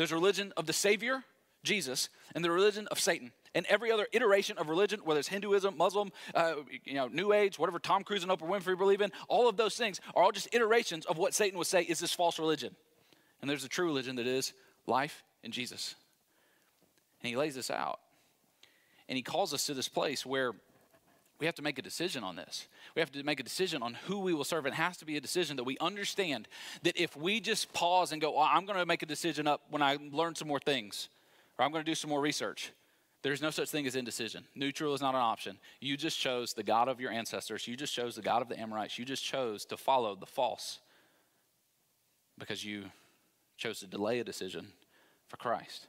there's 0.00 0.12
a 0.12 0.14
religion 0.14 0.50
of 0.56 0.64
the 0.64 0.72
Savior, 0.72 1.24
Jesus, 1.62 2.08
and 2.34 2.44
the 2.44 2.50
religion 2.50 2.86
of 2.88 3.00
Satan. 3.00 3.32
And 3.54 3.66
every 3.66 3.90
other 3.90 4.06
iteration 4.12 4.58
of 4.58 4.68
religion, 4.68 5.00
whether 5.04 5.18
it's 5.18 5.28
Hinduism, 5.28 5.76
Muslim, 5.76 6.12
uh, 6.34 6.54
you 6.84 6.94
know, 6.94 7.08
New 7.08 7.32
Age, 7.32 7.58
whatever 7.58 7.78
Tom 7.78 8.04
Cruise 8.04 8.22
and 8.22 8.30
Oprah 8.30 8.48
Winfrey 8.48 8.78
believe 8.78 9.00
in, 9.00 9.10
all 9.28 9.48
of 9.48 9.56
those 9.56 9.76
things 9.76 10.00
are 10.14 10.22
all 10.22 10.32
just 10.32 10.54
iterations 10.54 11.04
of 11.06 11.18
what 11.18 11.34
Satan 11.34 11.58
would 11.58 11.66
say 11.66 11.82
is 11.82 11.98
this 11.98 12.12
false 12.12 12.38
religion. 12.38 12.74
And 13.40 13.50
there's 13.50 13.64
a 13.64 13.68
true 13.68 13.86
religion 13.86 14.16
that 14.16 14.26
is 14.26 14.52
life 14.86 15.24
in 15.42 15.50
Jesus. 15.50 15.96
And 17.22 17.30
he 17.30 17.36
lays 17.36 17.54
this 17.54 17.70
out. 17.70 18.00
And 19.08 19.16
he 19.16 19.22
calls 19.22 19.52
us 19.52 19.66
to 19.66 19.74
this 19.74 19.88
place 19.88 20.24
where 20.24 20.52
we 21.40 21.46
have 21.46 21.54
to 21.56 21.62
make 21.62 21.78
a 21.78 21.82
decision 21.82 22.22
on 22.22 22.36
this. 22.36 22.68
We 22.94 23.00
have 23.00 23.10
to 23.12 23.22
make 23.22 23.40
a 23.40 23.42
decision 23.42 23.82
on 23.82 23.94
who 24.06 24.20
we 24.20 24.34
will 24.34 24.44
serve. 24.44 24.66
It 24.66 24.74
has 24.74 24.98
to 24.98 25.06
be 25.06 25.16
a 25.16 25.20
decision 25.20 25.56
that 25.56 25.64
we 25.64 25.78
understand 25.80 26.46
that 26.82 27.00
if 27.00 27.16
we 27.16 27.40
just 27.40 27.72
pause 27.72 28.12
and 28.12 28.20
go, 28.20 28.32
well, 28.32 28.48
I'm 28.48 28.66
going 28.66 28.78
to 28.78 28.86
make 28.86 29.02
a 29.02 29.06
decision 29.06 29.46
up 29.46 29.62
when 29.70 29.82
I 29.82 29.96
learn 30.12 30.34
some 30.34 30.48
more 30.48 30.60
things, 30.60 31.08
or 31.60 31.62
I'm 31.62 31.72
going 31.72 31.84
to 31.84 31.90
do 31.90 31.94
some 31.94 32.08
more 32.08 32.22
research. 32.22 32.72
There's 33.22 33.42
no 33.42 33.50
such 33.50 33.68
thing 33.68 33.86
as 33.86 33.94
indecision. 33.94 34.44
Neutral 34.54 34.94
is 34.94 35.02
not 35.02 35.14
an 35.14 35.20
option. 35.20 35.58
You 35.78 35.98
just 35.98 36.18
chose 36.18 36.54
the 36.54 36.62
God 36.62 36.88
of 36.88 37.02
your 37.02 37.10
ancestors. 37.10 37.68
You 37.68 37.76
just 37.76 37.92
chose 37.92 38.16
the 38.16 38.22
God 38.22 38.40
of 38.40 38.48
the 38.48 38.58
Amorites. 38.58 38.98
You 38.98 39.04
just 39.04 39.22
chose 39.22 39.66
to 39.66 39.76
follow 39.76 40.16
the 40.16 40.24
false 40.24 40.80
because 42.38 42.64
you 42.64 42.84
chose 43.58 43.80
to 43.80 43.86
delay 43.86 44.20
a 44.20 44.24
decision 44.24 44.68
for 45.28 45.36
Christ. 45.36 45.86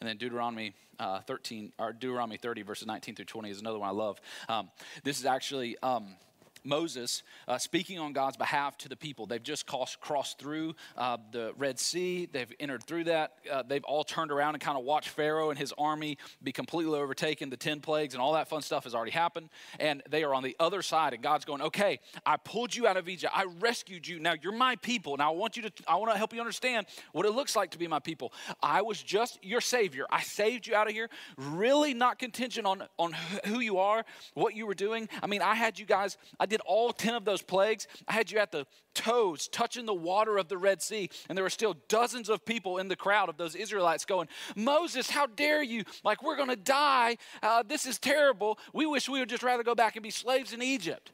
And 0.00 0.08
then 0.08 0.16
Deuteronomy 0.16 0.74
uh, 0.98 1.20
13, 1.20 1.74
or 1.78 1.92
Deuteronomy 1.92 2.38
30, 2.38 2.62
verses 2.62 2.86
19 2.86 3.14
through 3.14 3.26
20 3.26 3.50
is 3.50 3.60
another 3.60 3.78
one 3.78 3.90
I 3.90 3.92
love. 3.92 4.22
Um, 4.48 4.70
this 5.04 5.20
is 5.20 5.26
actually 5.26 5.76
um, 5.82 6.16
Moses 6.64 7.22
uh, 7.48 7.58
speaking 7.58 7.98
on 7.98 8.12
God's 8.12 8.36
behalf 8.36 8.76
to 8.78 8.88
the 8.88 8.96
people. 8.96 9.26
They've 9.26 9.42
just 9.42 9.66
crossed, 9.66 10.00
crossed 10.00 10.38
through 10.38 10.74
uh, 10.96 11.18
the 11.30 11.52
Red 11.56 11.78
Sea. 11.78 12.28
They've 12.30 12.52
entered 12.60 12.84
through 12.84 13.04
that. 13.04 13.34
Uh, 13.50 13.62
they've 13.62 13.84
all 13.84 14.04
turned 14.04 14.30
around 14.30 14.54
and 14.54 14.62
kind 14.62 14.78
of 14.78 14.84
watched 14.84 15.08
Pharaoh 15.10 15.50
and 15.50 15.58
his 15.58 15.72
army 15.78 16.18
be 16.42 16.52
completely 16.52 16.98
overtaken. 16.98 17.50
The 17.50 17.56
10 17.56 17.80
plagues 17.80 18.14
and 18.14 18.22
all 18.22 18.34
that 18.34 18.48
fun 18.48 18.62
stuff 18.62 18.84
has 18.84 18.94
already 18.94 19.12
happened. 19.12 19.48
And 19.78 20.02
they 20.08 20.24
are 20.24 20.34
on 20.34 20.42
the 20.42 20.56
other 20.60 20.82
side. 20.82 21.14
And 21.14 21.22
God's 21.22 21.44
going, 21.44 21.62
okay, 21.62 22.00
I 22.24 22.36
pulled 22.36 22.74
you 22.74 22.86
out 22.86 22.96
of 22.96 23.08
Egypt. 23.08 23.32
I 23.36 23.46
rescued 23.60 24.06
you. 24.06 24.18
Now 24.18 24.34
you're 24.40 24.52
my 24.52 24.76
people. 24.76 25.16
Now 25.16 25.32
I 25.32 25.36
want 25.36 25.56
you 25.56 25.62
to, 25.64 25.72
I 25.86 25.96
want 25.96 26.12
to 26.12 26.18
help 26.18 26.32
you 26.32 26.40
understand 26.40 26.86
what 27.12 27.26
it 27.26 27.32
looks 27.32 27.56
like 27.56 27.70
to 27.72 27.78
be 27.78 27.86
my 27.86 27.98
people. 27.98 28.32
I 28.62 28.82
was 28.82 29.02
just 29.02 29.42
your 29.42 29.60
savior. 29.60 30.06
I 30.10 30.22
saved 30.22 30.66
you 30.66 30.74
out 30.74 30.86
of 30.86 30.92
here. 30.92 31.08
Really 31.36 31.94
not 31.94 32.18
contingent 32.18 32.66
on, 32.66 32.82
on 32.98 33.14
who 33.46 33.60
you 33.60 33.78
are, 33.78 34.04
what 34.34 34.54
you 34.54 34.66
were 34.66 34.74
doing. 34.74 35.08
I 35.22 35.26
mean, 35.26 35.42
I 35.42 35.54
had 35.54 35.78
you 35.78 35.86
guys, 35.86 36.16
I 36.38 36.46
did 36.52 36.60
all 36.64 36.92
10 36.92 37.14
of 37.14 37.24
those 37.24 37.42
plagues, 37.42 37.88
I 38.06 38.12
had 38.12 38.30
you 38.30 38.38
at 38.38 38.52
the 38.52 38.66
toes 38.94 39.48
touching 39.48 39.86
the 39.86 39.94
water 39.94 40.38
of 40.38 40.48
the 40.48 40.58
Red 40.58 40.80
Sea. 40.82 41.10
And 41.28 41.36
there 41.36 41.42
were 41.42 41.50
still 41.50 41.76
dozens 41.88 42.28
of 42.28 42.44
people 42.44 42.78
in 42.78 42.88
the 42.88 42.96
crowd 42.96 43.28
of 43.28 43.36
those 43.36 43.54
Israelites 43.54 44.04
going, 44.04 44.28
Moses, 44.54 45.10
how 45.10 45.26
dare 45.26 45.62
you? 45.62 45.84
Like, 46.04 46.22
we're 46.22 46.36
going 46.36 46.50
to 46.50 46.56
die. 46.56 47.16
Uh, 47.42 47.62
this 47.66 47.86
is 47.86 47.98
terrible. 47.98 48.58
We 48.72 48.86
wish 48.86 49.08
we 49.08 49.18
would 49.18 49.28
just 49.28 49.42
rather 49.42 49.62
go 49.62 49.74
back 49.74 49.96
and 49.96 50.02
be 50.02 50.10
slaves 50.10 50.52
in 50.52 50.62
Egypt 50.62 51.10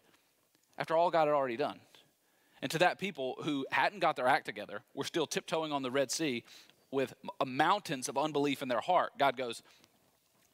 after 0.76 0.96
all 0.96 1.10
God 1.10 1.26
had 1.26 1.34
already 1.34 1.56
done. 1.56 1.80
And 2.60 2.70
to 2.72 2.78
that 2.78 2.98
people 2.98 3.36
who 3.44 3.64
hadn't 3.70 4.00
got 4.00 4.16
their 4.16 4.26
act 4.26 4.46
together, 4.46 4.82
were 4.94 5.04
still 5.04 5.26
tiptoeing 5.26 5.72
on 5.72 5.82
the 5.82 5.90
Red 5.90 6.10
Sea 6.10 6.44
with 6.90 7.14
mountains 7.46 8.08
of 8.08 8.18
unbelief 8.18 8.62
in 8.62 8.68
their 8.68 8.80
heart, 8.80 9.12
God 9.18 9.36
goes, 9.36 9.62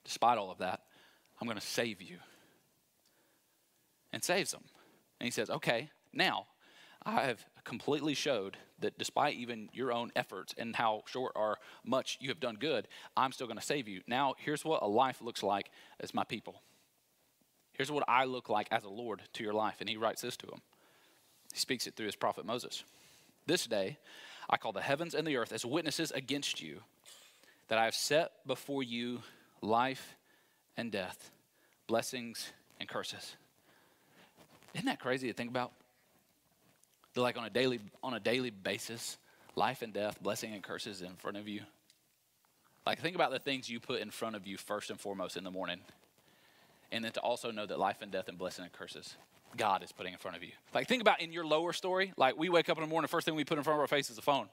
Despite 0.04 0.36
all 0.36 0.50
of 0.50 0.58
that, 0.58 0.80
I'm 1.40 1.46
going 1.46 1.58
to 1.58 1.66
save 1.66 2.02
you. 2.02 2.18
And 4.12 4.22
saves 4.22 4.52
them. 4.52 4.62
And 5.24 5.32
he 5.32 5.34
says, 5.34 5.48
Okay, 5.48 5.88
now 6.12 6.48
I 7.02 7.22
have 7.22 7.42
completely 7.64 8.12
showed 8.12 8.58
that 8.80 8.98
despite 8.98 9.36
even 9.36 9.70
your 9.72 9.90
own 9.90 10.12
efforts 10.14 10.54
and 10.58 10.76
how 10.76 11.02
short 11.06 11.32
or 11.34 11.56
much 11.82 12.18
you 12.20 12.28
have 12.28 12.40
done 12.40 12.56
good, 12.56 12.88
I'm 13.16 13.32
still 13.32 13.46
going 13.46 13.58
to 13.58 13.64
save 13.64 13.88
you. 13.88 14.02
Now, 14.06 14.34
here's 14.36 14.66
what 14.66 14.82
a 14.82 14.86
life 14.86 15.22
looks 15.22 15.42
like 15.42 15.70
as 15.98 16.12
my 16.12 16.24
people. 16.24 16.60
Here's 17.72 17.90
what 17.90 18.04
I 18.06 18.26
look 18.26 18.50
like 18.50 18.68
as 18.70 18.84
a 18.84 18.90
Lord 18.90 19.22
to 19.32 19.42
your 19.42 19.54
life. 19.54 19.76
And 19.80 19.88
he 19.88 19.96
writes 19.96 20.20
this 20.20 20.36
to 20.36 20.46
him. 20.46 20.60
He 21.54 21.58
speaks 21.58 21.86
it 21.86 21.96
through 21.96 22.04
his 22.04 22.16
prophet 22.16 22.44
Moses. 22.44 22.84
This 23.46 23.66
day, 23.66 23.96
I 24.50 24.58
call 24.58 24.72
the 24.72 24.82
heavens 24.82 25.14
and 25.14 25.26
the 25.26 25.38
earth 25.38 25.54
as 25.54 25.64
witnesses 25.64 26.10
against 26.10 26.60
you 26.60 26.82
that 27.68 27.78
I 27.78 27.86
have 27.86 27.94
set 27.94 28.32
before 28.46 28.82
you 28.82 29.22
life 29.62 30.16
and 30.76 30.92
death, 30.92 31.30
blessings 31.86 32.52
and 32.78 32.86
curses. 32.90 33.36
Isn't 34.74 34.86
that 34.86 35.00
crazy 35.00 35.28
to 35.28 35.34
think 35.34 35.50
about? 35.50 35.72
That 37.14 37.20
like 37.20 37.38
on 37.38 37.44
a 37.44 37.50
daily 37.50 37.80
on 38.02 38.14
a 38.14 38.20
daily 38.20 38.50
basis, 38.50 39.16
life 39.54 39.82
and 39.82 39.92
death, 39.92 40.20
blessing 40.20 40.52
and 40.52 40.62
curses 40.62 41.00
in 41.00 41.14
front 41.16 41.36
of 41.36 41.48
you. 41.48 41.60
Like 42.86 43.00
think 43.00 43.14
about 43.14 43.30
the 43.30 43.38
things 43.38 43.68
you 43.68 43.80
put 43.80 44.00
in 44.00 44.10
front 44.10 44.36
of 44.36 44.46
you 44.46 44.58
first 44.58 44.90
and 44.90 45.00
foremost 45.00 45.36
in 45.36 45.44
the 45.44 45.50
morning. 45.50 45.80
And 46.92 47.04
then 47.04 47.12
to 47.12 47.20
also 47.20 47.50
know 47.50 47.66
that 47.66 47.78
life 47.78 48.02
and 48.02 48.12
death 48.12 48.28
and 48.28 48.36
blessing 48.36 48.64
and 48.64 48.72
curses 48.72 49.16
God 49.56 49.82
is 49.82 49.92
putting 49.92 50.12
in 50.12 50.18
front 50.18 50.36
of 50.36 50.42
you. 50.42 50.50
Like 50.72 50.88
think 50.88 51.00
about 51.00 51.20
in 51.20 51.32
your 51.32 51.46
lower 51.46 51.72
story, 51.72 52.12
like 52.16 52.36
we 52.36 52.48
wake 52.48 52.68
up 52.68 52.76
in 52.76 52.82
the 52.82 52.88
morning, 52.88 53.08
first 53.08 53.24
thing 53.24 53.34
we 53.34 53.44
put 53.44 53.58
in 53.58 53.64
front 53.64 53.78
of 53.78 53.80
our 53.80 53.86
face 53.86 54.10
is 54.10 54.16
the 54.16 54.22
phone. 54.22 54.48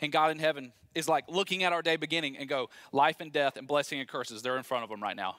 And 0.00 0.12
God 0.12 0.30
in 0.30 0.38
heaven 0.38 0.72
is 0.94 1.08
like 1.08 1.24
looking 1.28 1.64
at 1.64 1.72
our 1.72 1.82
day 1.82 1.96
beginning 1.96 2.36
and 2.36 2.48
go, 2.48 2.70
life 2.92 3.16
and 3.20 3.32
death 3.32 3.56
and 3.56 3.66
blessing 3.66 4.00
and 4.00 4.08
curses, 4.08 4.42
they're 4.42 4.56
in 4.56 4.62
front 4.62 4.84
of 4.84 4.90
them 4.90 5.02
right 5.02 5.16
now. 5.16 5.36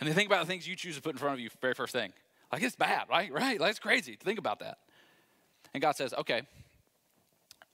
And 0.00 0.08
then 0.08 0.14
think 0.14 0.28
about 0.28 0.40
the 0.40 0.46
things 0.46 0.66
you 0.66 0.76
choose 0.76 0.96
to 0.96 1.02
put 1.02 1.12
in 1.12 1.18
front 1.18 1.34
of 1.34 1.40
you 1.40 1.50
very 1.60 1.74
first 1.74 1.92
thing. 1.92 2.12
Like 2.54 2.62
it's 2.62 2.76
bad, 2.76 3.08
right? 3.10 3.32
Right? 3.32 3.60
Like 3.60 3.70
it's 3.70 3.80
crazy 3.80 4.16
think 4.22 4.38
about 4.38 4.60
that. 4.60 4.78
And 5.74 5.82
God 5.82 5.96
says, 5.96 6.14
okay, 6.14 6.42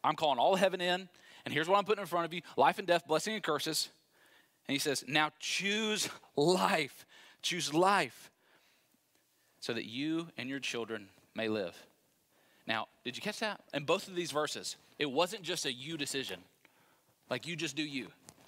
I'm 0.02 0.16
calling 0.16 0.38
all 0.38 0.56
heaven 0.56 0.80
in, 0.80 1.06
and 1.44 1.52
here's 1.52 1.68
what 1.68 1.76
I'm 1.76 1.84
putting 1.84 2.00
in 2.00 2.06
front 2.06 2.24
of 2.24 2.32
you 2.32 2.40
life 2.56 2.78
and 2.78 2.88
death, 2.88 3.06
blessing 3.06 3.34
and 3.34 3.42
curses. 3.42 3.90
And 4.66 4.72
he 4.72 4.78
says, 4.78 5.04
now 5.06 5.32
choose 5.38 6.08
life. 6.34 7.04
Choose 7.42 7.74
life 7.74 8.30
so 9.58 9.74
that 9.74 9.84
you 9.84 10.28
and 10.38 10.48
your 10.48 10.60
children 10.60 11.08
may 11.34 11.48
live. 11.48 11.76
Now, 12.66 12.86
did 13.04 13.16
you 13.16 13.22
catch 13.22 13.40
that? 13.40 13.60
In 13.74 13.84
both 13.84 14.08
of 14.08 14.14
these 14.14 14.30
verses, 14.30 14.76
it 14.98 15.10
wasn't 15.10 15.42
just 15.42 15.66
a 15.66 15.72
you 15.72 15.98
decision, 15.98 16.40
like 17.28 17.46
you 17.46 17.54
just 17.54 17.76
do 17.76 17.82
you. 17.82 18.06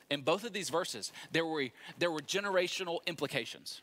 In 0.08 0.22
both 0.22 0.44
of 0.44 0.54
these 0.54 0.70
verses, 0.70 1.12
there 1.30 1.44
were, 1.44 1.66
there 1.98 2.10
were 2.10 2.20
generational 2.20 3.00
implications. 3.06 3.82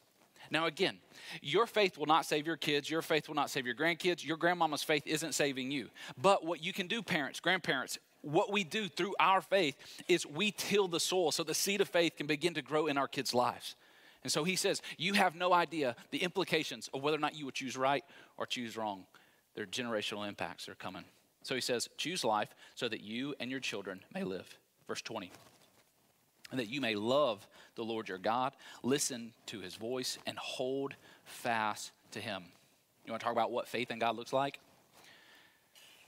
Now, 0.52 0.66
again, 0.66 0.98
your 1.42 1.68
faith 1.68 1.98
will 1.98 2.06
not 2.06 2.26
save 2.26 2.48
your 2.48 2.58
kids. 2.58 2.90
Your 2.90 3.02
faith 3.02 3.28
will 3.28 3.36
not 3.36 3.50
save 3.50 3.66
your 3.66 3.76
grandkids. 3.76 4.26
Your 4.26 4.38
grandmama's 4.38 4.84
faith 4.84 5.04
isn't 5.06 5.34
saving 5.34 5.72
you. 5.72 5.90
But 6.18 6.46
what 6.46 6.64
you 6.64 6.74
can 6.74 6.88
do, 6.88 7.02
parents, 7.02 7.40
grandparents, 7.40 7.98
what 8.22 8.52
we 8.52 8.64
do 8.64 8.90
through 8.90 9.16
our 9.20 9.42
faith 9.42 9.76
is 10.08 10.26
we 10.26 10.52
till 10.52 10.88
the 10.88 11.00
soil 11.00 11.32
so 11.32 11.44
the 11.44 11.54
seed 11.54 11.82
of 11.82 11.88
faith 11.88 12.18
can 12.18 12.28
begin 12.28 12.54
to 12.56 12.62
grow 12.62 12.88
in 12.88 12.98
our 12.98 13.08
kids' 13.08 13.34
lives. 13.34 13.76
And 14.24 14.32
so 14.32 14.44
he 14.44 14.56
says, 14.56 14.82
You 14.98 15.14
have 15.14 15.36
no 15.36 15.54
idea 15.54 15.96
the 16.12 16.24
implications 16.24 16.90
of 16.94 17.02
whether 17.02 17.18
or 17.18 17.22
not 17.22 17.36
you 17.36 17.46
would 17.46 17.56
choose 17.56 17.78
right 17.78 18.04
or 18.38 18.46
choose 18.46 18.76
wrong. 18.76 19.06
Their 19.56 19.66
generational 19.66 20.28
impacts 20.28 20.68
are 20.68 20.76
coming. 20.76 21.06
So 21.44 21.56
he 21.56 21.62
says, 21.62 21.88
Choose 21.98 22.26
life 22.26 22.50
so 22.76 22.90
that 22.90 23.02
you 23.02 23.36
and 23.40 23.50
your 23.50 23.62
children 23.62 24.02
may 24.14 24.24
live. 24.24 24.58
Verse 24.88 25.02
20 25.02 25.32
and 26.52 26.60
that 26.60 26.70
you 26.70 26.82
may 26.82 26.96
love 26.96 27.48
the 27.76 27.84
Lord 27.84 28.10
your 28.10 28.18
God, 28.18 28.54
listen 28.84 29.34
to 29.48 29.60
his 29.60 29.76
voice, 29.76 30.18
and 30.26 30.38
hold 30.38 30.96
fast 31.24 31.92
to 32.12 32.20
him. 32.20 32.44
You 33.06 33.12
want 33.12 33.22
to 33.22 33.26
talk 33.26 33.34
about 33.34 33.52
what 33.52 33.68
faith 33.68 33.92
in 33.92 34.00
God 34.00 34.16
looks 34.16 34.34
like? 34.34 34.60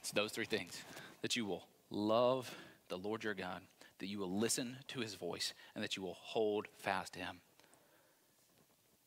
It's 0.00 0.10
those 0.10 0.32
three 0.32 0.44
things 0.44 0.82
that 1.22 1.36
you 1.36 1.44
will 1.44 1.66
love 1.90 2.54
the 2.88 2.98
Lord 2.98 3.24
your 3.24 3.34
God, 3.34 3.60
that 3.98 4.06
you 4.06 4.18
will 4.18 4.38
listen 4.38 4.76
to 4.88 5.00
his 5.00 5.14
voice, 5.14 5.54
and 5.74 5.82
that 5.84 5.96
you 5.96 6.02
will 6.02 6.16
hold 6.20 6.66
fast 6.78 7.12
to 7.14 7.20
him. 7.20 7.40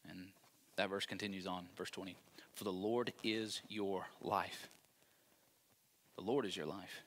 And 0.09 0.27
that 0.77 0.89
verse 0.89 1.05
continues 1.05 1.47
on, 1.47 1.67
verse 1.77 1.89
20. 1.91 2.15
For 2.53 2.63
the 2.63 2.71
Lord 2.71 3.11
is 3.23 3.61
your 3.67 4.07
life. 4.21 4.69
The 6.15 6.23
Lord 6.23 6.45
is 6.45 6.55
your 6.55 6.65
life. 6.65 7.03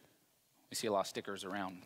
We 0.71 0.77
see 0.77 0.87
a 0.87 0.93
lot 0.93 1.01
of 1.01 1.07
stickers 1.07 1.45
around 1.45 1.79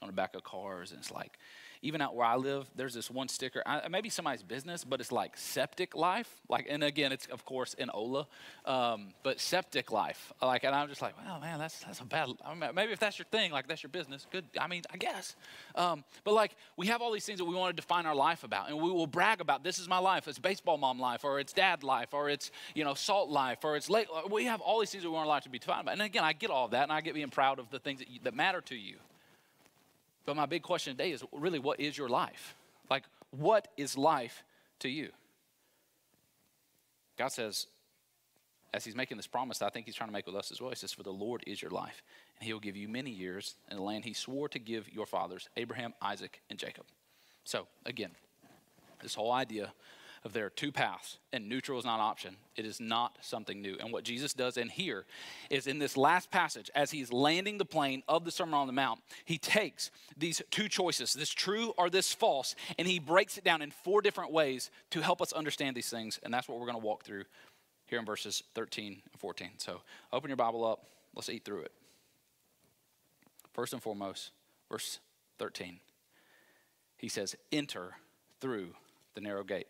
on 0.00 0.08
the 0.08 0.14
back 0.14 0.34
of 0.34 0.44
cars, 0.44 0.90
and 0.90 1.00
it's 1.00 1.10
like, 1.10 1.38
even 1.84 2.00
out 2.00 2.16
where 2.16 2.26
I 2.26 2.36
live, 2.36 2.68
there's 2.74 2.94
this 2.94 3.10
one 3.10 3.28
sticker. 3.28 3.62
I, 3.66 3.86
maybe 3.88 4.08
somebody's 4.08 4.42
business, 4.42 4.84
but 4.84 5.00
it's 5.00 5.12
like 5.12 5.36
septic 5.36 5.94
life. 5.94 6.40
Like, 6.48 6.66
and 6.68 6.82
again, 6.82 7.12
it's 7.12 7.26
of 7.26 7.44
course 7.44 7.74
in 7.74 7.90
Ola, 7.90 8.26
um, 8.64 9.08
but 9.22 9.38
septic 9.38 9.92
life. 9.92 10.32
Like, 10.40 10.64
and 10.64 10.74
I'm 10.74 10.88
just 10.88 11.02
like, 11.02 11.14
well, 11.22 11.38
man, 11.40 11.58
that's 11.58 11.78
that's 11.80 12.00
a 12.00 12.04
bad. 12.04 12.30
I 12.44 12.54
mean, 12.54 12.70
maybe 12.74 12.92
if 12.92 12.98
that's 12.98 13.18
your 13.18 13.26
thing, 13.30 13.52
like 13.52 13.68
that's 13.68 13.82
your 13.82 13.90
business, 13.90 14.26
good. 14.32 14.46
I 14.58 14.66
mean, 14.66 14.82
I 14.92 14.96
guess. 14.96 15.36
Um, 15.74 16.04
but 16.24 16.32
like, 16.32 16.56
we 16.76 16.86
have 16.86 17.02
all 17.02 17.12
these 17.12 17.26
things 17.26 17.38
that 17.38 17.44
we 17.44 17.54
want 17.54 17.76
to 17.76 17.80
define 17.80 18.06
our 18.06 18.14
life 18.14 18.44
about, 18.44 18.70
and 18.70 18.80
we 18.80 18.90
will 18.90 19.06
brag 19.06 19.42
about. 19.42 19.62
This 19.62 19.78
is 19.78 19.86
my 19.86 19.98
life. 19.98 20.26
It's 20.26 20.38
baseball 20.38 20.78
mom 20.78 20.98
life, 20.98 21.22
or 21.22 21.38
it's 21.38 21.52
dad 21.52 21.84
life, 21.84 22.14
or 22.14 22.30
it's 22.30 22.50
you 22.74 22.84
know 22.84 22.94
salt 22.94 23.28
life, 23.28 23.58
or 23.62 23.76
it's 23.76 23.90
late. 23.90 24.08
We 24.30 24.46
have 24.46 24.62
all 24.62 24.80
these 24.80 24.90
things 24.90 25.04
that 25.04 25.10
we 25.10 25.14
want 25.14 25.26
our 25.26 25.34
life 25.34 25.42
to 25.42 25.50
be 25.50 25.58
defined 25.58 25.82
about. 25.82 25.92
And 25.92 26.02
again, 26.02 26.24
I 26.24 26.32
get 26.32 26.50
all 26.50 26.64
of 26.64 26.70
that, 26.70 26.84
and 26.84 26.92
I 26.92 27.02
get 27.02 27.12
being 27.14 27.28
proud 27.28 27.58
of 27.58 27.70
the 27.70 27.78
things 27.78 27.98
that, 27.98 28.10
you, 28.10 28.20
that 28.22 28.34
matter 28.34 28.62
to 28.62 28.74
you. 28.74 28.96
But 30.24 30.36
my 30.36 30.46
big 30.46 30.62
question 30.62 30.96
today 30.96 31.12
is 31.12 31.22
really 31.32 31.58
what 31.58 31.80
is 31.80 31.96
your 31.96 32.08
life? 32.08 32.54
Like, 32.90 33.04
what 33.30 33.68
is 33.76 33.96
life 33.98 34.42
to 34.80 34.88
you? 34.88 35.10
God 37.16 37.28
says, 37.28 37.66
as 38.72 38.84
He's 38.84 38.96
making 38.96 39.16
this 39.16 39.26
promise, 39.26 39.62
I 39.62 39.70
think 39.70 39.86
He's 39.86 39.94
trying 39.94 40.08
to 40.08 40.12
make 40.12 40.26
with 40.26 40.34
us 40.34 40.50
as 40.50 40.60
well. 40.60 40.70
He 40.70 40.76
says, 40.76 40.92
For 40.92 41.02
the 41.02 41.12
Lord 41.12 41.44
is 41.46 41.62
your 41.62 41.70
life, 41.70 42.02
and 42.38 42.46
He 42.46 42.52
will 42.52 42.60
give 42.60 42.76
you 42.76 42.88
many 42.88 43.10
years 43.10 43.54
in 43.70 43.76
the 43.76 43.82
land 43.82 44.04
He 44.04 44.12
swore 44.14 44.48
to 44.48 44.58
give 44.58 44.92
your 44.92 45.06
fathers, 45.06 45.48
Abraham, 45.56 45.94
Isaac, 46.02 46.40
and 46.50 46.58
Jacob. 46.58 46.84
So, 47.44 47.68
again, 47.86 48.10
this 49.02 49.14
whole 49.14 49.32
idea 49.32 49.72
of 50.24 50.32
there 50.32 50.46
are 50.46 50.50
two 50.50 50.72
paths 50.72 51.18
and 51.32 51.48
neutral 51.48 51.78
is 51.78 51.84
not 51.84 51.96
an 51.96 52.00
option. 52.00 52.36
It 52.56 52.64
is 52.64 52.80
not 52.80 53.18
something 53.20 53.60
new. 53.60 53.76
And 53.78 53.92
what 53.92 54.04
Jesus 54.04 54.32
does 54.32 54.56
in 54.56 54.70
here 54.70 55.04
is 55.50 55.66
in 55.66 55.78
this 55.78 55.96
last 55.96 56.30
passage, 56.30 56.70
as 56.74 56.90
he's 56.90 57.12
landing 57.12 57.58
the 57.58 57.64
plane 57.66 58.02
of 58.08 58.24
the 58.24 58.30
Sermon 58.30 58.54
on 58.54 58.66
the 58.66 58.72
Mount, 58.72 59.00
he 59.26 59.36
takes 59.36 59.90
these 60.16 60.40
two 60.50 60.68
choices, 60.68 61.12
this 61.12 61.30
true 61.30 61.74
or 61.76 61.90
this 61.90 62.12
false, 62.12 62.54
and 62.78 62.88
he 62.88 62.98
breaks 62.98 63.36
it 63.36 63.44
down 63.44 63.60
in 63.60 63.70
four 63.70 64.00
different 64.00 64.32
ways 64.32 64.70
to 64.90 65.02
help 65.02 65.20
us 65.20 65.32
understand 65.32 65.76
these 65.76 65.90
things. 65.90 66.18
And 66.22 66.32
that's 66.32 66.48
what 66.48 66.58
we're 66.58 66.66
going 66.66 66.80
to 66.80 66.86
walk 66.86 67.04
through 67.04 67.24
here 67.86 67.98
in 67.98 68.06
verses 68.06 68.42
13 68.54 69.02
and 69.12 69.20
14. 69.20 69.50
So 69.58 69.82
open 70.10 70.30
your 70.30 70.36
Bible 70.36 70.64
up. 70.64 70.86
Let's 71.14 71.28
eat 71.28 71.44
through 71.44 71.62
it. 71.62 71.72
First 73.52 73.74
and 73.74 73.82
foremost, 73.82 74.30
verse 74.70 75.00
13. 75.38 75.80
He 76.96 77.08
says, 77.08 77.36
Enter 77.52 77.96
through 78.40 78.74
the 79.14 79.20
narrow 79.20 79.44
gate 79.44 79.68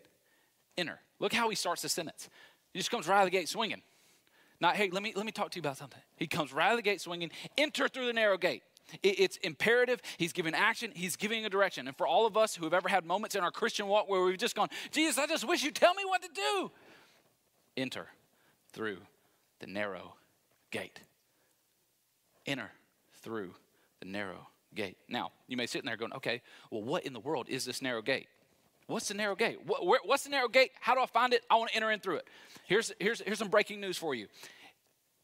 enter. 0.77 1.01
Look 1.19 1.33
how 1.33 1.49
he 1.49 1.57
starts 1.57 1.83
the 1.83 1.89
sentence. 1.89 2.29
He 2.73 2.79
just 2.79 2.91
comes 2.91 3.07
right 3.07 3.19
out 3.19 3.23
of 3.23 3.27
the 3.27 3.31
gate 3.39 3.49
swinging. 3.49 3.83
Not, 4.61 4.77
hey, 4.77 4.91
let 4.91 5.03
me, 5.03 5.13
let 5.17 5.27
me 5.27 5.33
talk 5.33 5.51
to 5.51 5.57
you 5.57 5.61
about 5.61 5.77
something. 5.77 6.01
He 6.17 6.27
comes 6.27 6.53
right 6.53 6.67
out 6.67 6.73
of 6.73 6.79
the 6.79 6.83
gate 6.83 7.01
swinging, 7.01 7.31
enter 7.59 7.89
through 7.89 8.07
the 8.07 8.13
narrow 8.13 8.39
gate. 8.39 8.63
It, 9.03 9.21
it's 9.21 9.37
imperative. 9.39 10.01
He's 10.17 10.33
giving 10.33 10.55
action. 10.55 10.93
He's 10.95 11.17
giving 11.17 11.45
a 11.45 11.51
direction. 11.51 11.89
And 11.89 11.97
for 11.97 12.07
all 12.07 12.27
of 12.27 12.37
us 12.37 12.55
who 12.55 12.65
have 12.65 12.75
ever 12.75 12.89
had 12.89 13.05
moments 13.05 13.35
in 13.35 13.43
our 13.43 13.51
Christian 13.51 13.87
walk 13.87 14.09
where 14.09 14.23
we've 14.23 14.39
just 14.39 14.55
gone, 14.55 14.69
Jesus, 14.91 15.19
I 15.19 15.27
just 15.27 15.47
wish 15.47 15.63
you'd 15.63 15.75
tell 15.75 15.95
me 15.95 16.05
what 16.05 16.23
to 16.23 16.29
do. 16.35 16.71
Enter 17.77 18.07
through 18.73 18.99
the 19.61 19.67
narrow 19.67 20.15
gate. 20.71 21.01
Enter 22.47 22.71
through 23.23 23.55
the 24.01 24.07
narrow 24.07 24.49
gate. 24.75 24.97
Now, 25.09 25.31
you 25.49 25.57
may 25.57 25.67
sit 25.67 25.81
in 25.81 25.87
there 25.87 25.97
going, 25.97 26.13
okay, 26.15 26.43
well, 26.71 26.83
what 26.83 27.05
in 27.05 27.13
the 27.13 27.21
world 27.21 27.49
is 27.49 27.65
this 27.65 27.81
narrow 27.81 28.03
gate? 28.03 28.29
What's 28.87 29.09
the 29.09 29.15
narrow 29.15 29.35
gate? 29.35 29.59
What, 29.67 29.87
where, 29.87 30.01
what's 30.05 30.25
the 30.25 30.31
narrow 30.31 30.49
gate? 30.49 30.73
How 30.81 30.95
do 30.95 31.01
I 31.01 31.07
find 31.07 31.33
it? 31.33 31.43
I 31.51 31.57
want 31.57 31.71
to 31.71 31.77
enter 31.77 31.91
in 31.91 32.01
through 32.01 32.17
it. 32.17 32.29
Here's, 32.67 32.93
here's, 32.99 33.21
here's 33.21 33.39
some 33.39 33.49
breaking 33.49 33.81
news 33.81 33.97
for 33.97 34.15
you 34.15 34.27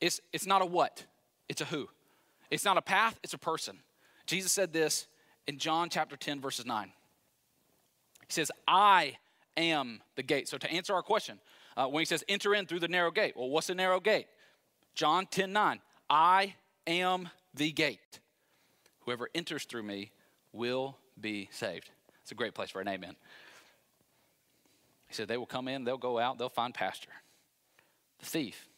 it's, 0.01 0.21
it's 0.33 0.47
not 0.47 0.63
a 0.63 0.67
what, 0.67 1.05
it's 1.49 1.61
a 1.61 1.67
who. 1.67 1.89
It's 2.51 2.65
not 2.65 2.77
a 2.77 2.83
path, 2.83 3.19
it's 3.23 3.35
a 3.35 3.39
person. 3.39 3.79
Jesus 4.27 4.51
said 4.51 4.73
this 4.73 5.07
in 5.47 5.59
John 5.59 5.89
chapter 5.89 6.17
10, 6.17 6.41
verses 6.41 6.67
9. 6.67 6.93
He 8.27 8.33
says, 8.33 8.51
I 8.67 9.17
am 9.57 10.01
the 10.17 10.23
gate. 10.23 10.49
So 10.49 10.59
to 10.59 10.71
answer 10.71 10.95
our 10.95 11.03
question, 11.03 11.39
uh, 11.77 11.87
when 11.87 12.01
he 12.01 12.05
says 12.05 12.25
enter 12.29 12.55
in 12.55 12.67
through 12.67 12.81
the 12.81 12.89
narrow 12.89 13.11
gate, 13.11 13.35
well, 13.37 13.49
what's 13.49 13.67
the 13.67 13.75
narrow 13.75 14.01
gate? 14.01 14.27
John 14.95 15.27
10, 15.27 15.53
9. 15.53 15.81
I 16.09 16.55
am 16.87 17.29
the 17.55 17.73
gate. 17.73 18.21
Whoever 19.01 19.29
enters 19.35 19.65
through 19.65 19.83
me 19.83 20.13
will 20.53 20.97
be 21.21 21.49
saved. 21.53 21.91
It's 22.23 22.33
a 22.33 22.35
great 22.35 22.55
place 22.55 22.71
for 22.71 22.81
an 22.81 22.89
amen. 22.89 23.17
He 25.11 25.15
said, 25.17 25.27
They 25.27 25.37
will 25.37 25.45
come 25.45 25.67
in, 25.67 25.83
they'll 25.83 25.99
go 25.99 26.21
out, 26.21 26.39
they'll 26.39 26.49
find 26.49 26.73
pasture. 26.73 27.11
The 28.21 28.27
thief, 28.27 28.69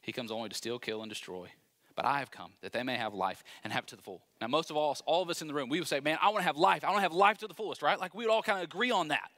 he 0.00 0.10
comes 0.10 0.32
only 0.32 0.48
to 0.48 0.54
steal, 0.54 0.78
kill, 0.78 1.02
and 1.02 1.10
destroy. 1.10 1.50
But 1.94 2.06
I 2.06 2.20
have 2.20 2.30
come 2.30 2.52
that 2.62 2.72
they 2.72 2.82
may 2.82 2.96
have 2.96 3.12
life 3.12 3.44
and 3.62 3.72
have 3.72 3.84
it 3.84 3.88
to 3.88 3.96
the 3.96 4.02
full. 4.02 4.22
Now, 4.40 4.46
most 4.46 4.70
of 4.70 4.76
all, 4.76 4.96
all 5.04 5.20
of 5.20 5.28
us 5.28 5.42
in 5.42 5.48
the 5.48 5.54
room, 5.54 5.68
we 5.68 5.80
would 5.80 5.88
say, 5.88 6.00
Man, 6.00 6.16
I 6.22 6.30
want 6.30 6.38
to 6.38 6.44
have 6.44 6.56
life. 6.56 6.82
I 6.82 6.88
want 6.88 6.98
to 6.98 7.02
have 7.02 7.12
life 7.12 7.38
to 7.38 7.46
the 7.46 7.54
fullest, 7.54 7.82
right? 7.82 8.00
Like 8.00 8.14
we 8.14 8.24
would 8.24 8.32
all 8.32 8.42
kind 8.42 8.58
of 8.58 8.64
agree 8.64 8.90
on 8.90 9.08
that. 9.08 9.30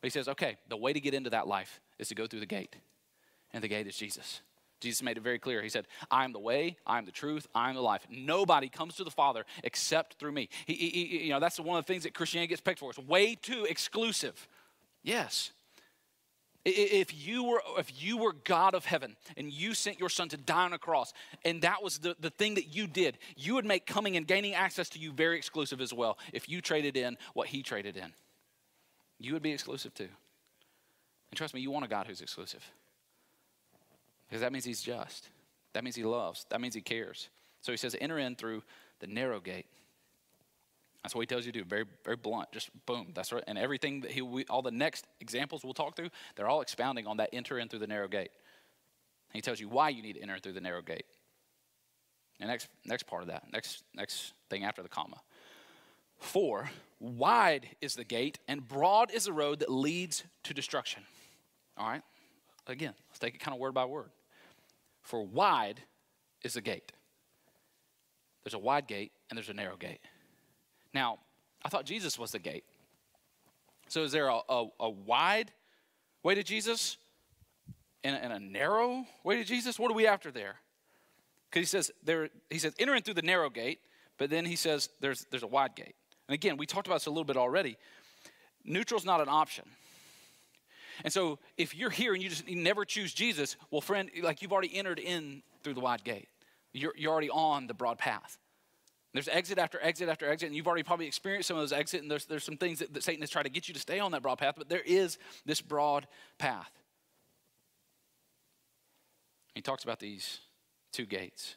But 0.00 0.06
he 0.06 0.10
says, 0.10 0.28
Okay, 0.28 0.56
the 0.70 0.78
way 0.78 0.94
to 0.94 1.00
get 1.00 1.12
into 1.12 1.30
that 1.30 1.46
life 1.46 1.80
is 1.98 2.08
to 2.08 2.14
go 2.14 2.26
through 2.26 2.40
the 2.40 2.46
gate. 2.46 2.74
And 3.52 3.62
the 3.62 3.68
gate 3.68 3.86
is 3.86 3.96
Jesus. 3.96 4.40
Jesus 4.80 5.02
made 5.02 5.18
it 5.18 5.22
very 5.22 5.38
clear. 5.38 5.62
He 5.62 5.68
said, 5.68 5.86
I 6.10 6.24
am 6.24 6.32
the 6.32 6.38
way, 6.38 6.76
I 6.86 6.96
am 6.96 7.04
the 7.04 7.12
truth, 7.12 7.46
I 7.54 7.68
am 7.68 7.74
the 7.74 7.82
life. 7.82 8.06
Nobody 8.10 8.68
comes 8.70 8.96
to 8.96 9.04
the 9.04 9.10
Father 9.10 9.44
except 9.62 10.18
through 10.18 10.32
me. 10.32 10.48
He, 10.66 10.74
he, 10.74 11.24
you 11.24 11.30
know, 11.30 11.40
that's 11.40 11.58
one 11.60 11.78
of 11.78 11.86
the 11.86 11.92
things 11.92 12.04
that 12.04 12.14
Christianity 12.14 12.48
gets 12.48 12.60
picked 12.60 12.78
for. 12.78 12.90
It's 12.90 12.98
way 12.98 13.34
too 13.34 13.66
exclusive. 13.68 14.48
Yes. 15.06 15.52
If 16.64 17.14
you 17.14 17.44
were 17.44 17.62
if 17.78 18.02
you 18.02 18.16
were 18.16 18.32
God 18.32 18.74
of 18.74 18.84
heaven 18.84 19.14
and 19.36 19.52
you 19.52 19.72
sent 19.72 20.00
your 20.00 20.08
son 20.08 20.28
to 20.30 20.36
die 20.36 20.64
on 20.64 20.72
a 20.72 20.78
cross, 20.78 21.12
and 21.44 21.62
that 21.62 21.80
was 21.80 21.98
the, 21.98 22.16
the 22.18 22.30
thing 22.30 22.56
that 22.56 22.74
you 22.74 22.88
did, 22.88 23.16
you 23.36 23.54
would 23.54 23.64
make 23.64 23.86
coming 23.86 24.16
and 24.16 24.26
gaining 24.26 24.54
access 24.54 24.88
to 24.90 24.98
you 24.98 25.12
very 25.12 25.36
exclusive 25.36 25.80
as 25.80 25.94
well 25.94 26.18
if 26.32 26.48
you 26.48 26.60
traded 26.60 26.96
in 26.96 27.16
what 27.34 27.46
he 27.46 27.62
traded 27.62 27.96
in. 27.96 28.12
You 29.20 29.32
would 29.34 29.42
be 29.42 29.52
exclusive 29.52 29.94
too. 29.94 30.08
And 31.30 31.38
trust 31.38 31.54
me, 31.54 31.60
you 31.60 31.70
want 31.70 31.84
a 31.84 31.88
God 31.88 32.08
who's 32.08 32.20
exclusive. 32.20 32.68
Because 34.28 34.40
that 34.40 34.52
means 34.52 34.64
he's 34.64 34.82
just. 34.82 35.28
That 35.72 35.84
means 35.84 35.94
he 35.94 36.02
loves. 36.02 36.46
That 36.50 36.60
means 36.60 36.74
he 36.74 36.80
cares. 36.80 37.28
So 37.62 37.70
he 37.70 37.78
says, 37.78 37.94
enter 38.00 38.18
in 38.18 38.34
through 38.34 38.64
the 38.98 39.06
narrow 39.06 39.38
gate. 39.38 39.66
That's 41.06 41.14
what 41.14 41.20
he 41.20 41.26
tells 41.28 41.46
you 41.46 41.52
to 41.52 41.60
do. 41.60 41.64
Very, 41.64 41.84
very 42.04 42.16
blunt. 42.16 42.50
Just 42.50 42.68
boom. 42.84 43.12
That's 43.14 43.32
right. 43.32 43.44
And 43.46 43.56
everything 43.56 44.00
that 44.00 44.10
he, 44.10 44.22
we, 44.22 44.44
all 44.46 44.60
the 44.60 44.72
next 44.72 45.06
examples 45.20 45.62
we'll 45.62 45.72
talk 45.72 45.94
through, 45.94 46.08
they're 46.34 46.48
all 46.48 46.62
expounding 46.62 47.06
on 47.06 47.18
that 47.18 47.30
enter 47.32 47.60
in 47.60 47.68
through 47.68 47.78
the 47.78 47.86
narrow 47.86 48.08
gate. 48.08 48.32
He 49.32 49.40
tells 49.40 49.60
you 49.60 49.68
why 49.68 49.90
you 49.90 50.02
need 50.02 50.14
to 50.14 50.20
enter 50.20 50.36
through 50.40 50.54
the 50.54 50.60
narrow 50.60 50.82
gate. 50.82 51.04
And 52.40 52.50
next, 52.50 52.66
next 52.84 53.04
part 53.04 53.22
of 53.22 53.28
that, 53.28 53.44
next, 53.52 53.84
next 53.94 54.32
thing 54.50 54.64
after 54.64 54.82
the 54.82 54.88
comma. 54.88 55.20
For 56.18 56.68
wide 56.98 57.68
is 57.80 57.94
the 57.94 58.02
gate 58.02 58.40
and 58.48 58.66
broad 58.66 59.12
is 59.12 59.26
the 59.26 59.32
road 59.32 59.60
that 59.60 59.70
leads 59.70 60.24
to 60.42 60.54
destruction. 60.54 61.04
All 61.78 61.88
right? 61.88 62.02
Again, 62.66 62.94
let's 63.10 63.20
take 63.20 63.36
it 63.36 63.38
kind 63.38 63.54
of 63.54 63.60
word 63.60 63.74
by 63.74 63.84
word. 63.84 64.10
For 65.02 65.24
wide 65.24 65.82
is 66.42 66.54
the 66.54 66.62
gate. 66.62 66.90
There's 68.42 68.54
a 68.54 68.58
wide 68.58 68.88
gate 68.88 69.12
and 69.30 69.36
there's 69.36 69.50
a 69.50 69.54
narrow 69.54 69.76
gate. 69.76 70.00
Now, 70.96 71.18
I 71.62 71.68
thought 71.68 71.84
Jesus 71.84 72.18
was 72.18 72.30
the 72.30 72.38
gate. 72.38 72.64
So 73.88 74.02
is 74.04 74.12
there 74.12 74.28
a, 74.28 74.38
a, 74.48 74.66
a 74.80 74.88
wide 74.88 75.52
way 76.22 76.34
to 76.34 76.42
Jesus 76.42 76.96
and 78.02 78.16
a, 78.16 78.24
and 78.24 78.32
a 78.32 78.40
narrow 78.40 79.04
way 79.22 79.36
to 79.36 79.44
Jesus? 79.44 79.78
What 79.78 79.90
are 79.90 79.94
we 79.94 80.06
after 80.06 80.30
there? 80.30 80.54
Because 81.50 81.60
he 81.60 81.66
says 81.66 81.90
there, 82.02 82.30
he 82.48 82.58
says 82.58 82.72
enter 82.78 82.94
in 82.94 83.02
through 83.02 83.12
the 83.12 83.20
narrow 83.20 83.50
gate, 83.50 83.80
but 84.16 84.30
then 84.30 84.46
he 84.46 84.56
says 84.56 84.88
there's 85.00 85.26
there's 85.30 85.42
a 85.42 85.46
wide 85.46 85.76
gate. 85.76 85.96
And 86.28 86.34
again, 86.34 86.56
we 86.56 86.64
talked 86.64 86.86
about 86.86 87.00
this 87.00 87.06
a 87.06 87.10
little 87.10 87.24
bit 87.24 87.36
already. 87.36 87.76
Neutral's 88.64 89.04
not 89.04 89.20
an 89.20 89.28
option. 89.28 89.64
And 91.04 91.12
so 91.12 91.38
if 91.58 91.76
you're 91.76 91.90
here 91.90 92.14
and 92.14 92.22
you 92.22 92.30
just 92.30 92.48
you 92.48 92.56
never 92.56 92.86
choose 92.86 93.12
Jesus, 93.12 93.56
well, 93.70 93.82
friend, 93.82 94.08
like 94.22 94.40
you've 94.40 94.52
already 94.52 94.74
entered 94.74 94.98
in 94.98 95.42
through 95.62 95.74
the 95.74 95.80
wide 95.80 96.04
gate. 96.04 96.28
You're, 96.72 96.94
you're 96.96 97.12
already 97.12 97.28
on 97.28 97.66
the 97.66 97.74
broad 97.74 97.98
path. 97.98 98.38
There's 99.16 99.28
exit 99.28 99.58
after 99.58 99.78
exit 99.82 100.08
after 100.08 100.28
exit, 100.28 100.48
and 100.48 100.56
you've 100.56 100.66
already 100.66 100.82
probably 100.82 101.06
experienced 101.06 101.48
some 101.48 101.56
of 101.56 101.62
those 101.62 101.72
exits, 101.72 102.02
and 102.02 102.10
there's, 102.10 102.26
there's 102.26 102.44
some 102.44 102.56
things 102.56 102.80
that, 102.80 102.92
that 102.94 103.02
Satan 103.02 103.22
has 103.22 103.30
tried 103.30 103.44
to 103.44 103.48
get 103.48 103.68
you 103.68 103.74
to 103.74 103.80
stay 103.80 103.98
on 103.98 104.12
that 104.12 104.22
broad 104.22 104.38
path, 104.38 104.54
but 104.56 104.68
there 104.68 104.82
is 104.84 105.18
this 105.44 105.60
broad 105.60 106.06
path. 106.38 106.70
He 109.54 109.62
talks 109.62 109.84
about 109.84 110.00
these 110.00 110.40
two 110.92 111.06
gates. 111.06 111.56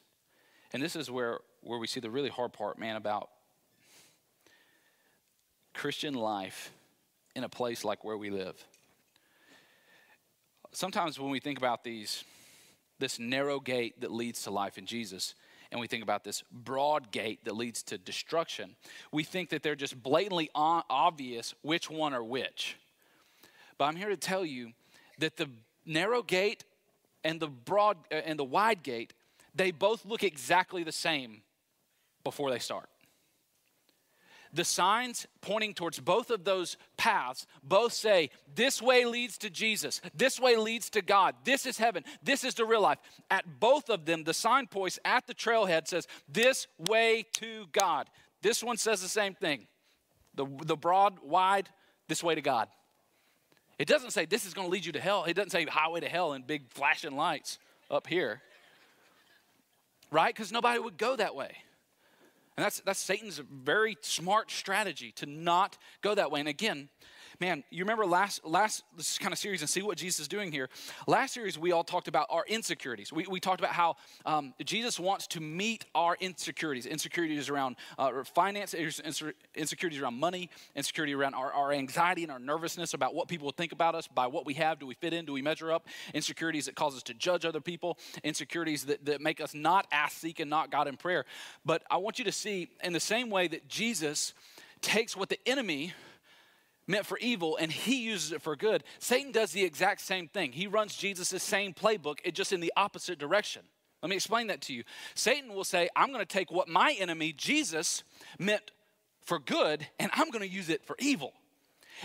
And 0.74 0.82
this 0.82 0.96
is 0.96 1.12
where, 1.12 1.40
where 1.62 1.80
we 1.80 1.88
see 1.88 2.00
the 2.00 2.10
really 2.10 2.30
hard 2.30 2.54
part, 2.54 2.80
man, 2.80 2.96
about 2.96 3.30
Christian 5.74 6.14
life 6.14 6.72
in 7.36 7.44
a 7.44 7.50
place 7.50 7.84
like 7.84 8.04
where 8.04 8.18
we 8.18 8.30
live 8.30 8.56
sometimes 10.72 11.20
when 11.20 11.32
we 11.32 11.40
think 11.40 11.58
about 11.58 11.84
these, 11.84 12.24
this 13.00 13.20
narrow 13.20 13.60
gate 13.60 14.02
that 14.02 14.12
leads 14.12 14.44
to 14.44 14.52
life 14.52 14.78
in 14.78 14.86
Jesus, 14.86 15.36
and 15.72 15.80
we 15.80 15.88
think 15.88 16.04
about 16.04 16.24
this 16.24 16.44
broad 16.52 17.12
gate 17.12 17.46
that 17.46 17.56
leads 17.56 17.84
to 17.84 17.98
destruction, 17.98 18.76
we 19.12 19.24
think 19.24 19.50
that 19.50 19.62
they're 19.62 19.76
just 19.76 20.02
blatantly 20.02 20.50
obvious 20.56 21.54
which 21.62 21.90
one 21.90 22.14
are 22.14 22.24
which. 22.24 22.78
But 23.78 23.86
I'm 23.86 23.96
here 23.96 24.10
to 24.10 24.18
tell 24.18 24.46
you 24.46 24.72
that 25.20 25.38
the 25.38 25.50
narrow 25.86 26.24
gate 26.24 26.64
and 27.24 27.40
the 27.40 27.48
broad 27.48 27.98
uh, 28.12 28.16
and 28.16 28.40
the 28.40 28.44
wide 28.44 28.84
gate, 28.84 29.14
they 29.54 29.72
both 29.72 30.06
look 30.06 30.24
exactly 30.24 30.84
the 30.84 30.92
same 30.92 31.42
before 32.24 32.50
they 32.50 32.60
start. 32.60 32.90
The 34.54 34.64
signs 34.64 35.28
pointing 35.42 35.74
towards 35.74 36.00
both 36.00 36.32
of 36.32 36.44
those 36.44 36.76
paths 36.98 37.46
both 37.64 37.94
say, 37.94 38.32
This 38.56 38.82
way 38.82 39.06
leads 39.06 39.38
to 39.40 39.50
Jesus. 39.50 40.02
This 40.16 40.40
way 40.40 40.56
leads 40.56 40.90
to 40.92 41.02
God. 41.02 41.36
This 41.44 41.66
is 41.66 41.78
heaven. 41.78 42.04
This 42.24 42.44
is 42.44 42.56
the 42.56 42.66
real 42.66 42.82
life. 42.82 42.98
At 43.30 43.60
both 43.60 43.90
of 43.90 44.06
them, 44.06 44.24
the 44.24 44.34
sign 44.34 44.68
post 44.68 45.00
at 45.06 45.28
the 45.28 45.36
trailhead 45.36 45.88
says, 45.88 46.08
This 46.28 46.68
way 46.78 47.26
to 47.34 47.68
God. 47.72 48.10
This 48.42 48.64
one 48.64 48.78
says 48.78 49.02
the 49.02 49.08
same 49.08 49.36
thing. 49.36 49.68
The, 50.34 50.48
the 50.66 50.78
broad, 50.78 51.20
wide, 51.22 51.70
this 52.08 52.24
way 52.24 52.34
to 52.34 52.42
God. 52.42 52.70
It 53.78 53.88
doesn't 53.88 54.12
say 54.12 54.26
this 54.26 54.46
is 54.46 54.54
going 54.54 54.68
to 54.68 54.72
lead 54.72 54.86
you 54.86 54.92
to 54.94 55.00
hell. 55.00 55.26
It 55.26 55.36
doesn't 55.36 55.52
say 55.52 55.66
highway 55.66 56.02
to 56.02 56.10
hell 56.10 56.34
and 56.34 56.46
big 56.46 56.70
flashing 56.70 57.16
lights 57.16 57.60
up 57.90 58.08
here. 58.08 58.42
Right? 60.12 60.34
Because 60.34 60.52
nobody 60.52 60.80
would 60.80 60.98
go 60.98 61.16
that 61.16 61.36
way. 61.36 61.52
And 62.60 62.66
that's, 62.66 62.82
that's 62.82 63.00
Satan's 63.00 63.38
very 63.38 63.96
smart 64.02 64.52
strategy 64.52 65.14
to 65.14 65.26
not 65.26 65.78
go 66.02 66.14
that 66.14 66.30
way. 66.30 66.42
And 66.42 66.50
again, 66.50 66.90
man, 67.40 67.64
you 67.70 67.84
remember 67.84 68.06
last 68.06 68.46
last 68.46 68.84
this 68.98 69.18
kind 69.18 69.32
of 69.32 69.40
series 69.40 69.62
and 69.62 69.70
see 69.70 69.82
what 69.82 69.98
Jesus 69.98 70.20
is 70.20 70.28
doing 70.28 70.52
here. 70.52 70.70
Last 71.08 71.34
series 71.34 71.58
we 71.58 71.72
all 71.72 71.84
talked 71.84 72.08
about 72.08 72.28
our 72.30 72.44
insecurities. 72.48 73.14
We, 73.14 73.26
we 73.28 73.40
talked 73.40 73.62
about 73.62 73.72
how 73.72 73.96
um, 74.26 74.54
Jesus 74.66 75.00
wants 75.00 75.28
to 75.28 75.40
meet 75.40 75.86
our 75.96 76.18
insecurities, 76.20 76.86
insecurities 76.86 77.50
around 77.50 77.78
uh, 77.98 78.24
finance, 78.24 78.74
insecurities 78.74 80.02
around 80.02 80.20
money, 80.20 80.50
insecurity 80.76 81.14
around 81.14 81.34
our, 81.34 81.52
our 81.54 81.72
anxiety 81.72 82.24
and 82.24 82.32
our 82.32 82.40
nervousness 82.40 82.94
about 82.94 83.16
what 83.16 83.28
people 83.28 83.46
will 83.46 83.54
think 83.54 83.72
about 83.72 83.96
us 83.96 84.08
by 84.08 84.28
what 84.28 84.46
we 84.46 84.54
have. 84.56 84.80
Do 84.80 84.86
we 84.86 84.96
fit 84.96 85.14
in? 85.14 85.26
Do 85.26 85.34
we 85.34 85.42
measure 85.42 85.72
up? 85.72 85.88
Insecurities 86.14 86.66
that 86.66 86.76
cause 86.76 86.96
us 86.96 87.04
to 87.04 87.14
judge 87.14 87.46
other 87.46 87.62
people. 87.62 87.98
Insecurities 88.24 88.86
that, 88.86 89.06
that 89.06 89.22
make 89.22 89.40
us 89.40 89.54
not 89.54 89.88
ask, 89.92 90.18
seek, 90.18 90.40
and 90.40 90.50
not 90.50 90.72
God 90.72 90.88
in 90.88 90.98
prayer. 90.98 91.26
But 91.66 91.84
I 91.90 91.98
want 91.98 92.20
you 92.20 92.26
to 92.26 92.32
see 92.32 92.70
in 92.84 92.92
the 92.92 93.00
same 93.00 93.30
way 93.30 93.48
that 93.48 93.68
Jesus 93.70 94.34
takes 94.82 95.16
what 95.16 95.30
the 95.30 95.40
enemy 95.46 95.94
meant 96.90 97.06
for 97.06 97.18
evil 97.20 97.56
and 97.56 97.72
he 97.72 98.02
uses 98.02 98.34
it 98.34 98.42
for 98.42 98.56
good. 98.56 98.84
Satan 98.98 99.32
does 99.32 99.52
the 99.52 99.64
exact 99.64 100.02
same 100.02 100.28
thing. 100.28 100.52
He 100.52 100.68
runs 100.68 100.96
Jesus' 100.96 101.42
same 101.42 101.74
playbook, 101.74 102.18
it 102.26 102.34
just 102.34 102.52
in 102.52 102.60
the 102.60 102.74
opposite 102.76 103.20
direction. 103.20 103.62
Let 104.02 104.10
me 104.10 104.16
explain 104.16 104.48
that 104.48 104.62
to 104.62 104.74
you. 104.74 104.84
Satan 105.14 105.54
will 105.54 105.64
say, 105.64 105.90
I'm 105.96 106.08
going 106.08 106.20
to 106.20 106.26
take 106.26 106.52
what 106.52 106.68
my 106.68 106.96
enemy, 107.00 107.32
Jesus, 107.32 108.04
meant 108.40 108.72
for 109.22 109.40
good, 109.40 109.86
and 110.00 110.10
I'm 110.14 110.32
going 110.32 110.42
to 110.42 110.50
use 110.50 110.70
it 110.70 110.84
for 110.86 110.96
evil. 111.00 111.34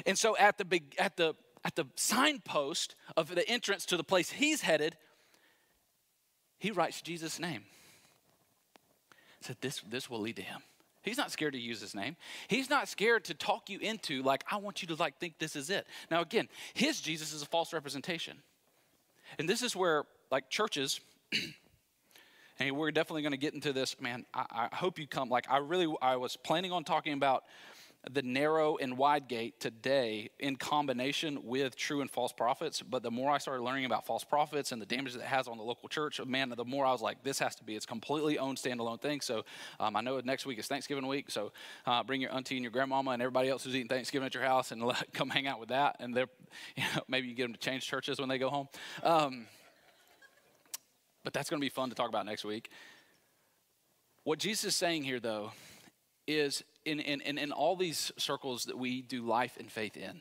And 0.04 0.18
so 0.18 0.36
at 0.36 0.58
the 0.58 0.64
big, 0.64 0.94
at 0.98 1.16
the 1.16 1.34
at 1.64 1.76
the 1.76 1.86
signpost 1.96 2.94
of 3.16 3.34
the 3.34 3.48
entrance 3.48 3.86
to 3.86 3.96
the 3.96 4.04
place 4.04 4.30
he's 4.30 4.60
headed, 4.60 4.96
he 6.58 6.70
writes 6.70 7.00
Jesus' 7.00 7.40
name. 7.40 7.64
Said 9.40 9.56
this, 9.60 9.80
this 9.88 10.10
will 10.10 10.20
lead 10.20 10.36
to 10.36 10.42
him. 10.42 10.60
He's 11.04 11.18
not 11.18 11.30
scared 11.30 11.52
to 11.52 11.58
use 11.58 11.80
his 11.80 11.94
name. 11.94 12.16
He's 12.48 12.70
not 12.70 12.88
scared 12.88 13.24
to 13.26 13.34
talk 13.34 13.68
you 13.68 13.78
into 13.78 14.22
like, 14.22 14.42
I 14.50 14.56
want 14.56 14.82
you 14.82 14.88
to 14.88 14.94
like 14.94 15.18
think 15.18 15.38
this 15.38 15.54
is 15.54 15.70
it. 15.70 15.86
Now 16.10 16.22
again, 16.22 16.48
his 16.72 17.00
Jesus 17.00 17.32
is 17.32 17.42
a 17.42 17.46
false 17.46 17.72
representation. 17.72 18.38
And 19.38 19.48
this 19.48 19.62
is 19.62 19.76
where 19.76 20.04
like 20.30 20.48
churches, 20.48 21.00
and 22.58 22.76
we're 22.76 22.90
definitely 22.90 23.22
going 23.22 23.32
to 23.32 23.38
get 23.38 23.54
into 23.54 23.72
this, 23.72 24.00
man, 24.00 24.24
I, 24.32 24.68
I 24.72 24.74
hope 24.74 24.98
you 24.98 25.06
come. 25.06 25.28
Like 25.28 25.46
I 25.50 25.58
really, 25.58 25.92
I 26.00 26.16
was 26.16 26.36
planning 26.36 26.72
on 26.72 26.84
talking 26.84 27.12
about 27.12 27.44
the 28.10 28.22
narrow 28.22 28.76
and 28.76 28.98
wide 28.98 29.28
gate 29.28 29.60
today 29.60 30.30
in 30.38 30.56
combination 30.56 31.38
with 31.44 31.76
true 31.76 32.00
and 32.00 32.10
false 32.10 32.32
prophets. 32.32 32.82
But 32.82 33.02
the 33.02 33.10
more 33.10 33.30
I 33.30 33.38
started 33.38 33.62
learning 33.62 33.84
about 33.86 34.06
false 34.06 34.24
prophets 34.24 34.72
and 34.72 34.80
the 34.80 34.86
damage 34.86 35.14
that 35.14 35.20
it 35.20 35.26
has 35.26 35.48
on 35.48 35.56
the 35.56 35.64
local 35.64 35.88
church, 35.88 36.20
man, 36.24 36.52
the 36.56 36.64
more 36.64 36.84
I 36.84 36.92
was 36.92 37.00
like, 37.00 37.22
this 37.22 37.38
has 37.38 37.54
to 37.56 37.64
be 37.64 37.74
its 37.74 37.86
completely 37.86 38.38
own 38.38 38.56
standalone 38.56 39.00
thing. 39.00 39.20
So 39.20 39.44
um, 39.80 39.96
I 39.96 40.00
know 40.00 40.20
next 40.20 40.46
week 40.46 40.58
is 40.58 40.66
Thanksgiving 40.66 41.06
week. 41.06 41.30
So 41.30 41.52
uh, 41.86 42.02
bring 42.02 42.20
your 42.20 42.34
auntie 42.34 42.56
and 42.56 42.62
your 42.62 42.72
grandmama 42.72 43.12
and 43.12 43.22
everybody 43.22 43.48
else 43.48 43.64
who's 43.64 43.74
eating 43.74 43.88
Thanksgiving 43.88 44.26
at 44.26 44.34
your 44.34 44.44
house 44.44 44.72
and 44.72 44.82
let, 44.86 45.12
come 45.12 45.30
hang 45.30 45.46
out 45.46 45.60
with 45.60 45.70
that. 45.70 45.96
And 46.00 46.14
they're, 46.14 46.28
you 46.76 46.84
know, 46.94 47.02
maybe 47.08 47.28
you 47.28 47.34
get 47.34 47.44
them 47.44 47.54
to 47.54 47.60
change 47.60 47.86
churches 47.86 48.20
when 48.20 48.28
they 48.28 48.38
go 48.38 48.50
home. 48.50 48.68
Um, 49.02 49.46
but 51.24 51.32
that's 51.32 51.48
going 51.48 51.60
to 51.60 51.64
be 51.64 51.70
fun 51.70 51.88
to 51.88 51.94
talk 51.94 52.08
about 52.08 52.26
next 52.26 52.44
week. 52.44 52.70
What 54.24 54.38
Jesus 54.38 54.64
is 54.64 54.76
saying 54.76 55.04
here, 55.04 55.20
though, 55.20 55.52
is 56.26 56.62
in, 56.84 57.00
in, 57.00 57.20
in, 57.20 57.38
in 57.38 57.52
all 57.52 57.76
these 57.76 58.12
circles 58.16 58.64
that 58.64 58.78
we 58.78 59.02
do 59.02 59.22
life 59.22 59.56
and 59.58 59.70
faith 59.70 59.96
in, 59.96 60.20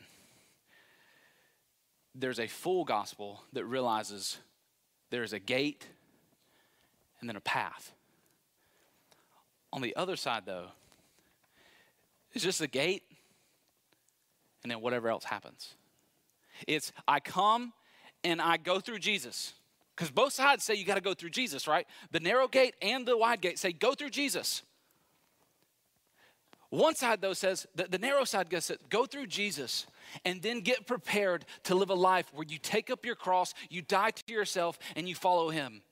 there's 2.14 2.38
a 2.38 2.46
full 2.46 2.84
gospel 2.84 3.42
that 3.52 3.64
realizes 3.64 4.38
there's 5.10 5.32
a 5.32 5.38
gate 5.38 5.86
and 7.20 7.28
then 7.28 7.36
a 7.36 7.40
path. 7.40 7.92
On 9.72 9.82
the 9.82 9.94
other 9.96 10.16
side, 10.16 10.44
though, 10.46 10.68
it's 12.32 12.44
just 12.44 12.60
a 12.60 12.66
gate 12.66 13.02
and 14.62 14.70
then 14.70 14.80
whatever 14.80 15.08
else 15.08 15.24
happens. 15.24 15.74
It's 16.66 16.92
I 17.06 17.20
come 17.20 17.72
and 18.22 18.40
I 18.40 18.56
go 18.56 18.80
through 18.80 19.00
Jesus. 19.00 19.52
Because 19.94 20.10
both 20.10 20.32
sides 20.32 20.64
say 20.64 20.74
you 20.74 20.84
got 20.84 20.96
to 20.96 21.00
go 21.00 21.14
through 21.14 21.30
Jesus, 21.30 21.68
right? 21.68 21.86
The 22.10 22.20
narrow 22.20 22.48
gate 22.48 22.74
and 22.82 23.06
the 23.06 23.16
wide 23.16 23.40
gate 23.40 23.58
say 23.58 23.72
go 23.72 23.94
through 23.94 24.10
Jesus. 24.10 24.62
One 26.74 26.96
side, 26.96 27.20
though, 27.20 27.34
says 27.34 27.68
the, 27.76 27.84
the 27.84 27.98
narrow 27.98 28.24
side 28.24 28.48
says, 28.50 28.78
go 28.88 29.06
through 29.06 29.28
Jesus 29.28 29.86
and 30.24 30.42
then 30.42 30.58
get 30.60 30.88
prepared 30.88 31.44
to 31.64 31.74
live 31.76 31.88
a 31.88 31.94
life 31.94 32.32
where 32.34 32.46
you 32.48 32.58
take 32.58 32.90
up 32.90 33.06
your 33.06 33.14
cross, 33.14 33.54
you 33.70 33.80
die 33.80 34.10
to 34.10 34.32
yourself, 34.32 34.76
and 34.96 35.08
you 35.08 35.14
follow 35.14 35.50
Him. 35.50 35.82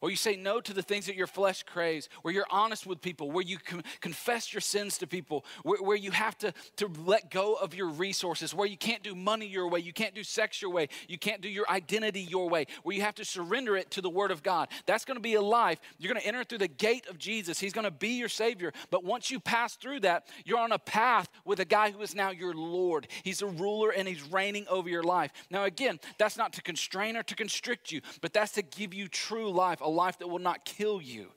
Or 0.00 0.08
you 0.08 0.16
say 0.16 0.34
no 0.36 0.60
to 0.62 0.72
the 0.72 0.82
things 0.82 1.06
that 1.06 1.14
your 1.14 1.26
flesh 1.26 1.62
craves, 1.62 2.08
where 2.22 2.32
you're 2.32 2.46
honest 2.50 2.86
with 2.86 3.02
people, 3.02 3.30
where 3.30 3.44
you 3.44 3.58
confess 4.00 4.52
your 4.52 4.62
sins 4.62 4.96
to 4.98 5.06
people, 5.06 5.44
where, 5.62 5.82
where 5.82 5.96
you 5.96 6.10
have 6.10 6.38
to, 6.38 6.54
to 6.76 6.90
let 7.04 7.30
go 7.30 7.54
of 7.54 7.74
your 7.74 7.88
resources, 7.88 8.54
where 8.54 8.66
you 8.66 8.78
can't 8.78 9.02
do 9.02 9.14
money 9.14 9.46
your 9.46 9.68
way, 9.68 9.80
you 9.80 9.92
can't 9.92 10.14
do 10.14 10.24
sex 10.24 10.62
your 10.62 10.70
way, 10.70 10.88
you 11.06 11.18
can't 11.18 11.42
do 11.42 11.50
your 11.50 11.68
identity 11.68 12.22
your 12.22 12.48
way, 12.48 12.66
where 12.82 12.96
you 12.96 13.02
have 13.02 13.14
to 13.16 13.26
surrender 13.26 13.76
it 13.76 13.90
to 13.90 14.00
the 14.00 14.08
Word 14.08 14.30
of 14.30 14.42
God. 14.42 14.68
That's 14.86 15.04
gonna 15.04 15.20
be 15.20 15.34
a 15.34 15.42
life. 15.42 15.80
You're 15.98 16.12
gonna 16.14 16.24
enter 16.24 16.44
through 16.44 16.58
the 16.58 16.68
gate 16.68 17.06
of 17.08 17.18
Jesus. 17.18 17.60
He's 17.60 17.74
gonna 17.74 17.90
be 17.90 18.10
your 18.10 18.30
Savior. 18.30 18.72
But 18.90 19.04
once 19.04 19.30
you 19.30 19.38
pass 19.38 19.76
through 19.76 20.00
that, 20.00 20.28
you're 20.46 20.58
on 20.58 20.72
a 20.72 20.78
path 20.78 21.28
with 21.44 21.60
a 21.60 21.66
guy 21.66 21.90
who 21.90 22.00
is 22.00 22.14
now 22.14 22.30
your 22.30 22.54
Lord. 22.54 23.06
He's 23.22 23.42
a 23.42 23.46
ruler 23.46 23.90
and 23.90 24.08
He's 24.08 24.22
reigning 24.22 24.66
over 24.68 24.88
your 24.88 25.02
life. 25.02 25.30
Now, 25.50 25.64
again, 25.64 26.00
that's 26.16 26.38
not 26.38 26.54
to 26.54 26.62
constrain 26.62 27.18
or 27.18 27.22
to 27.24 27.34
constrict 27.34 27.92
you, 27.92 28.00
but 28.22 28.32
that's 28.32 28.52
to 28.52 28.62
give 28.62 28.94
you 28.94 29.06
true 29.06 29.50
life 29.50 29.82
life 29.94 30.18
that 30.18 30.28
will 30.28 30.38
not 30.38 30.64
kill 30.64 31.00
you. 31.00 31.28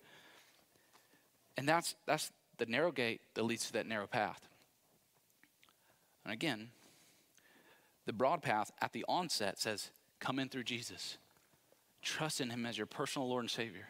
And 1.57 1.67
that's, 1.67 1.95
that's 2.05 2.31
the 2.57 2.65
narrow 2.65 2.91
gate 2.91 3.21
that 3.35 3.43
leads 3.43 3.67
to 3.67 3.73
that 3.73 3.85
narrow 3.85 4.07
path. 4.07 4.47
And 6.25 6.33
again, 6.33 6.69
the 8.05 8.13
broad 8.13 8.41
path 8.41 8.71
at 8.81 8.93
the 8.93 9.05
onset 9.07 9.59
says, 9.59 9.89
come 10.19 10.39
in 10.39 10.49
through 10.49 10.63
Jesus. 10.63 11.17
Trust 12.01 12.41
in 12.41 12.49
him 12.49 12.65
as 12.65 12.77
your 12.77 12.87
personal 12.87 13.27
Lord 13.27 13.43
and 13.43 13.51
Savior. 13.51 13.87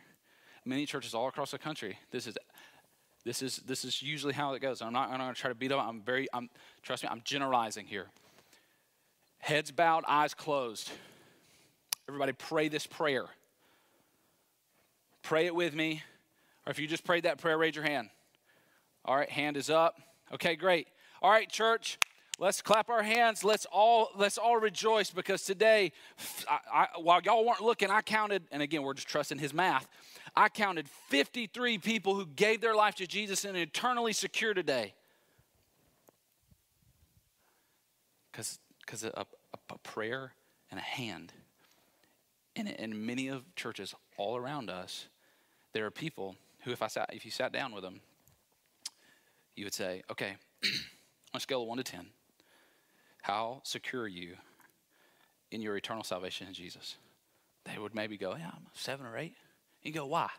Many 0.65 0.86
churches 0.86 1.13
all 1.13 1.28
across 1.28 1.52
the 1.52 1.58
country, 1.58 1.97
this 2.12 2.28
is 2.28 2.38
this 3.26 3.41
is 3.41 3.58
this 3.65 3.86
is 3.86 4.02
usually 4.02 4.34
how 4.34 4.54
it 4.54 4.62
goes. 4.62 4.82
I'm 4.82 4.93
not, 4.93 5.06
I'm 5.06 5.17
not 5.17 5.26
gonna 5.26 5.34
try 5.34 5.49
to 5.49 5.56
beat 5.56 5.71
up. 5.71 5.86
I'm 5.86 6.02
very 6.02 6.28
I'm 6.34 6.49
trust 6.82 7.04
me, 7.04 7.10
I'm 7.12 7.21
generalizing 7.23 7.86
here. 7.86 8.08
Heads 9.39 9.71
bowed, 9.71 10.04
eyes 10.08 10.34
closed. 10.34 10.89
Everybody 12.08 12.34
pray 12.34 12.67
this 12.67 12.86
prayer. 12.86 13.26
Pray 15.23 15.45
it 15.45 15.55
with 15.55 15.73
me. 15.73 16.03
Or 16.65 16.71
if 16.71 16.79
you 16.79 16.88
just 16.88 17.03
prayed 17.03 17.23
that 17.23 17.39
prayer, 17.39 17.57
raise 17.57 17.75
your 17.75 17.86
hand. 17.86 18.09
All 19.05 19.15
right, 19.15 19.29
hand 19.29 19.57
is 19.57 19.69
up. 19.69 19.99
Okay, 20.33 20.55
great. 20.55 20.88
All 21.21 21.31
right, 21.31 21.49
church, 21.49 21.97
let's 22.39 22.62
clap 22.62 22.89
our 22.89 23.03
hands. 23.03 23.43
Let's 23.43 23.65
all 23.71 24.09
let's 24.15 24.38
all 24.38 24.57
rejoice 24.57 25.09
because 25.09 25.43
today, 25.43 25.91
I, 26.49 26.59
I, 26.73 26.88
while 26.99 27.21
y'all 27.21 27.45
weren't 27.45 27.62
looking, 27.62 27.89
I 27.89 28.01
counted, 28.01 28.43
and 28.51 28.62
again, 28.62 28.83
we're 28.83 28.93
just 28.93 29.07
trusting 29.07 29.39
his 29.39 29.53
math. 29.53 29.88
I 30.36 30.49
counted 30.49 30.88
53 31.09 31.77
people 31.77 32.15
who 32.15 32.25
gave 32.25 32.62
their 32.62 32.75
life 32.75 32.95
to 32.95 33.07
Jesus 33.07 33.45
and 33.45 33.55
eternally 33.55 34.13
secure 34.13 34.53
today. 34.53 34.93
Because 38.31 38.59
because 38.86 39.03
a, 39.03 39.12
a, 39.15 39.25
a 39.69 39.77
prayer 39.79 40.33
and 40.71 40.79
a 40.79 40.83
hand. 40.83 41.31
And 42.55 42.67
in 42.67 43.05
many 43.05 43.27
of 43.29 43.43
churches 43.55 43.95
all 44.17 44.37
around 44.37 44.69
us, 44.69 45.07
there 45.73 45.85
are 45.85 45.91
people 45.91 46.35
who, 46.63 46.71
if 46.71 46.81
I 46.81 46.87
sat, 46.87 47.09
if 47.13 47.25
you 47.25 47.31
sat 47.31 47.51
down 47.51 47.73
with 47.73 47.83
them, 47.83 48.01
you 49.55 49.65
would 49.65 49.73
say, 49.73 50.03
okay, 50.11 50.35
on 50.63 51.37
a 51.37 51.39
scale 51.39 51.63
of 51.63 51.67
one 51.67 51.77
to 51.77 51.83
10, 51.83 52.05
how 53.21 53.61
secure 53.63 54.03
are 54.03 54.07
you 54.07 54.35
in 55.51 55.61
your 55.61 55.77
eternal 55.77 56.03
salvation 56.03 56.47
in 56.47 56.53
Jesus? 56.53 56.97
They 57.65 57.77
would 57.77 57.95
maybe 57.95 58.17
go, 58.17 58.35
yeah, 58.37 58.51
I'm 58.53 58.65
seven 58.73 59.05
or 59.05 59.17
eight. 59.17 59.35
You 59.81 59.91
go, 59.91 60.05
why? 60.05 60.29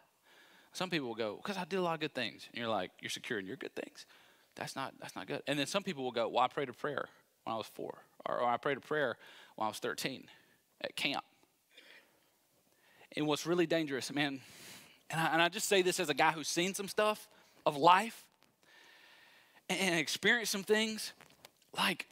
Some 0.73 0.91
people 0.91 1.09
will 1.09 1.15
go, 1.15 1.37
because 1.37 1.57
I 1.57 1.65
did 1.65 1.79
a 1.79 1.83
lot 1.83 1.95
of 1.95 2.01
good 2.01 2.15
things. 2.15 2.49
And 2.53 2.61
you're 2.61 2.69
like, 2.69 2.91
you're 3.01 3.11
secure 3.11 3.39
in 3.39 3.47
your 3.47 3.57
good 3.57 3.75
things. 3.75 4.07
That's 4.57 4.77
not, 4.77 4.95
that's 5.01 5.17
not 5.17 5.27
good. 5.27 5.43
And 5.47 5.59
then 5.59 5.67
some 5.67 5.83
people 5.83 6.05
will 6.05 6.13
go, 6.13 6.29
well, 6.29 6.45
I 6.45 6.49
prayed 6.49 6.69
a 6.69 6.73
prayer 6.73 7.09
when 7.45 7.55
I 7.55 7.57
was 7.57 7.67
four. 7.67 7.99
Or, 8.27 8.41
or 8.41 8.49
I 8.49 8.57
prayed 8.57 8.77
a 8.77 8.81
prayer 8.81 9.17
when 9.57 9.67
I 9.67 9.69
was 9.69 9.79
13 9.79 10.25
at 10.81 10.97
camp. 10.97 11.25
And 13.17 13.27
what's 13.27 13.47
really 13.47 13.67
dangerous, 13.67 14.13
man, 14.13 14.41
and 15.11 15.21
I, 15.21 15.27
and 15.33 15.43
I 15.43 15.49
just 15.49 15.69
say 15.69 15.83
this 15.83 16.01
as 16.01 16.09
a 16.09 16.15
guy 16.15 16.33
who's 16.33 16.49
seen 16.49 16.75
some 16.75 16.89
stuff 16.89 17.29
of 17.65 17.77
life 17.77 18.25
and, 19.69 19.79
and 19.79 19.95
experienced 19.95 20.53
some 20.53 20.65
things. 20.65 21.13
Like, 21.77 22.07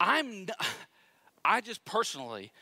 I'm, 0.00 0.46
I 1.44 1.60
just 1.60 1.84
personally, 1.84 2.52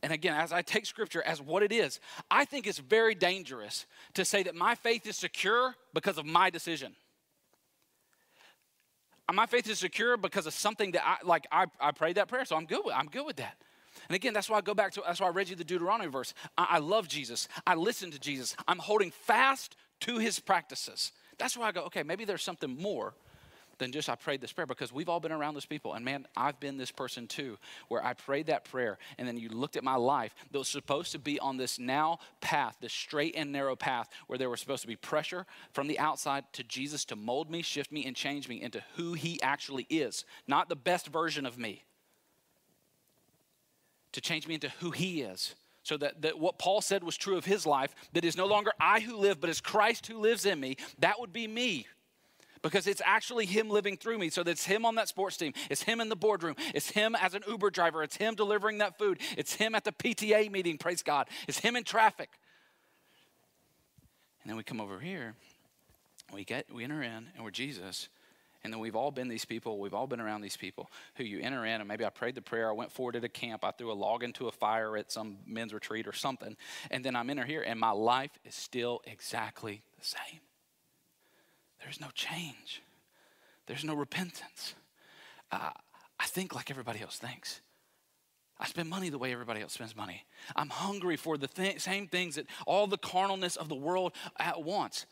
and 0.00 0.12
again, 0.12 0.34
as 0.34 0.52
I 0.52 0.62
take 0.62 0.86
scripture 0.86 1.22
as 1.22 1.40
what 1.40 1.62
it 1.62 1.72
is, 1.72 2.00
I 2.30 2.44
think 2.44 2.66
it's 2.66 2.78
very 2.78 3.14
dangerous 3.14 3.86
to 4.14 4.24
say 4.24 4.42
that 4.44 4.54
my 4.54 4.74
faith 4.74 5.06
is 5.06 5.16
secure 5.16 5.74
because 5.94 6.18
of 6.18 6.26
my 6.26 6.50
decision. 6.50 6.94
My 9.32 9.46
faith 9.46 9.68
is 9.70 9.78
secure 9.78 10.16
because 10.16 10.46
of 10.46 10.54
something 10.54 10.90
that 10.92 11.06
I 11.06 11.18
like. 11.24 11.46
I, 11.52 11.66
I 11.80 11.92
prayed 11.92 12.16
that 12.16 12.26
prayer, 12.26 12.44
so 12.44 12.56
I'm 12.56 12.64
good 12.64 12.80
with. 12.84 12.94
I'm 12.96 13.06
good 13.06 13.24
with 13.24 13.36
that. 13.36 13.56
And 14.08 14.16
again, 14.16 14.32
that's 14.32 14.48
why 14.48 14.58
I 14.58 14.60
go 14.60 14.74
back 14.74 14.92
to, 14.92 15.02
that's 15.04 15.20
why 15.20 15.26
I 15.26 15.30
read 15.30 15.48
you 15.48 15.56
the 15.56 15.64
Deuteronomy 15.64 16.10
verse. 16.10 16.34
I, 16.56 16.66
I 16.70 16.78
love 16.78 17.08
Jesus. 17.08 17.48
I 17.66 17.74
listen 17.74 18.10
to 18.10 18.18
Jesus. 18.18 18.56
I'm 18.66 18.78
holding 18.78 19.10
fast 19.10 19.76
to 20.00 20.18
his 20.18 20.38
practices. 20.38 21.12
That's 21.38 21.56
why 21.56 21.68
I 21.68 21.72
go, 21.72 21.82
okay, 21.84 22.02
maybe 22.02 22.24
there's 22.24 22.42
something 22.42 22.80
more 22.80 23.14
than 23.80 23.90
just 23.90 24.08
I 24.08 24.14
prayed 24.14 24.40
this 24.40 24.52
prayer 24.52 24.66
because 24.66 24.92
we've 24.92 25.08
all 25.08 25.18
been 25.18 25.32
around 25.32 25.54
those 25.54 25.66
people. 25.66 25.94
And 25.94 26.04
man, 26.04 26.26
I've 26.36 26.60
been 26.60 26.76
this 26.76 26.92
person 26.92 27.26
too, 27.26 27.58
where 27.88 28.04
I 28.04 28.12
prayed 28.12 28.46
that 28.46 28.64
prayer 28.64 28.98
and 29.18 29.26
then 29.26 29.36
you 29.36 29.48
looked 29.48 29.76
at 29.76 29.82
my 29.82 29.96
life 29.96 30.34
that 30.50 30.58
was 30.58 30.68
supposed 30.68 31.12
to 31.12 31.18
be 31.18 31.40
on 31.40 31.56
this 31.56 31.78
now 31.78 32.18
path, 32.40 32.76
this 32.80 32.92
straight 32.92 33.34
and 33.36 33.50
narrow 33.50 33.74
path 33.74 34.08
where 34.28 34.38
there 34.38 34.50
was 34.50 34.60
supposed 34.60 34.82
to 34.82 34.88
be 34.88 34.96
pressure 34.96 35.46
from 35.72 35.88
the 35.88 35.98
outside 35.98 36.44
to 36.52 36.62
Jesus 36.62 37.04
to 37.06 37.16
mold 37.16 37.50
me, 37.50 37.62
shift 37.62 37.90
me, 37.90 38.06
and 38.06 38.14
change 38.14 38.48
me 38.48 38.62
into 38.62 38.82
who 38.96 39.14
he 39.14 39.42
actually 39.42 39.86
is, 39.90 40.24
not 40.46 40.68
the 40.68 40.76
best 40.76 41.08
version 41.08 41.46
of 41.46 41.58
me 41.58 41.82
to 44.12 44.20
change 44.20 44.46
me 44.46 44.54
into 44.54 44.68
who 44.80 44.90
he 44.90 45.22
is. 45.22 45.54
So 45.82 45.96
that, 45.96 46.22
that 46.22 46.38
what 46.38 46.58
Paul 46.58 46.80
said 46.80 47.02
was 47.02 47.16
true 47.16 47.36
of 47.36 47.44
his 47.44 47.64
life, 47.64 47.94
that 48.12 48.24
is 48.24 48.36
no 48.36 48.46
longer 48.46 48.72
I 48.78 49.00
who 49.00 49.16
live, 49.16 49.40
but 49.40 49.50
it's 49.50 49.60
Christ 49.60 50.06
who 50.06 50.18
lives 50.18 50.44
in 50.44 50.60
me, 50.60 50.76
that 50.98 51.18
would 51.18 51.32
be 51.32 51.46
me. 51.46 51.86
Because 52.62 52.86
it's 52.86 53.00
actually 53.06 53.46
him 53.46 53.70
living 53.70 53.96
through 53.96 54.18
me. 54.18 54.28
So 54.28 54.42
that's 54.42 54.66
him 54.66 54.84
on 54.84 54.96
that 54.96 55.08
sports 55.08 55.38
team. 55.38 55.54
It's 55.70 55.82
him 55.82 55.98
in 55.98 56.10
the 56.10 56.16
boardroom. 56.16 56.56
It's 56.74 56.90
him 56.90 57.16
as 57.18 57.32
an 57.32 57.42
Uber 57.48 57.70
driver. 57.70 58.02
It's 58.02 58.16
him 58.16 58.34
delivering 58.34 58.78
that 58.78 58.98
food. 58.98 59.18
It's 59.38 59.54
him 59.54 59.74
at 59.74 59.84
the 59.84 59.92
PTA 59.92 60.50
meeting, 60.50 60.76
praise 60.76 61.02
God. 61.02 61.28
It's 61.48 61.58
him 61.58 61.74
in 61.74 61.84
traffic. 61.84 62.28
And 64.42 64.50
then 64.50 64.56
we 64.56 64.62
come 64.62 64.80
over 64.80 65.00
here, 65.00 65.34
we 66.32 66.44
get 66.44 66.72
we 66.72 66.84
enter 66.84 67.02
in, 67.02 67.28
and 67.34 67.44
we're 67.44 67.50
Jesus, 67.50 68.08
And 68.62 68.72
then 68.72 68.80
we've 68.80 68.96
all 68.96 69.10
been 69.10 69.28
these 69.28 69.44
people, 69.44 69.78
we've 69.78 69.94
all 69.94 70.06
been 70.06 70.20
around 70.20 70.42
these 70.42 70.56
people 70.56 70.90
who 71.14 71.24
you 71.24 71.40
enter 71.40 71.64
in, 71.64 71.80
and 71.80 71.88
maybe 71.88 72.04
I 72.04 72.10
prayed 72.10 72.34
the 72.34 72.42
prayer, 72.42 72.68
I 72.68 72.72
went 72.72 72.92
forward 72.92 73.16
at 73.16 73.24
a 73.24 73.28
camp, 73.28 73.64
I 73.64 73.70
threw 73.70 73.90
a 73.90 73.94
log 73.94 74.22
into 74.22 74.48
a 74.48 74.52
fire 74.52 74.96
at 74.96 75.10
some 75.10 75.38
men's 75.46 75.72
retreat 75.72 76.06
or 76.06 76.12
something, 76.12 76.56
and 76.90 77.04
then 77.04 77.16
I'm 77.16 77.30
in 77.30 77.42
here, 77.46 77.62
and 77.62 77.80
my 77.80 77.90
life 77.90 78.38
is 78.44 78.54
still 78.54 79.00
exactly 79.06 79.82
the 79.98 80.04
same. 80.04 80.40
There's 81.82 82.00
no 82.00 82.08
change, 82.14 82.82
there's 83.66 83.84
no 83.84 83.94
repentance. 83.94 84.74
Uh, 85.50 85.70
I 86.18 86.26
think 86.26 86.54
like 86.54 86.70
everybody 86.70 87.00
else 87.00 87.16
thinks. 87.16 87.60
I 88.60 88.66
spend 88.66 88.90
money 88.90 89.08
the 89.08 89.16
way 89.16 89.32
everybody 89.32 89.62
else 89.62 89.72
spends 89.72 89.96
money. 89.96 90.26
I'm 90.54 90.68
hungry 90.68 91.16
for 91.16 91.38
the 91.38 91.48
th- 91.48 91.80
same 91.80 92.06
things 92.06 92.34
that 92.34 92.46
all 92.66 92.86
the 92.86 92.98
carnalness 92.98 93.56
of 93.56 93.70
the 93.70 93.74
world 93.74 94.12
at 94.38 94.62
once. 94.62 95.06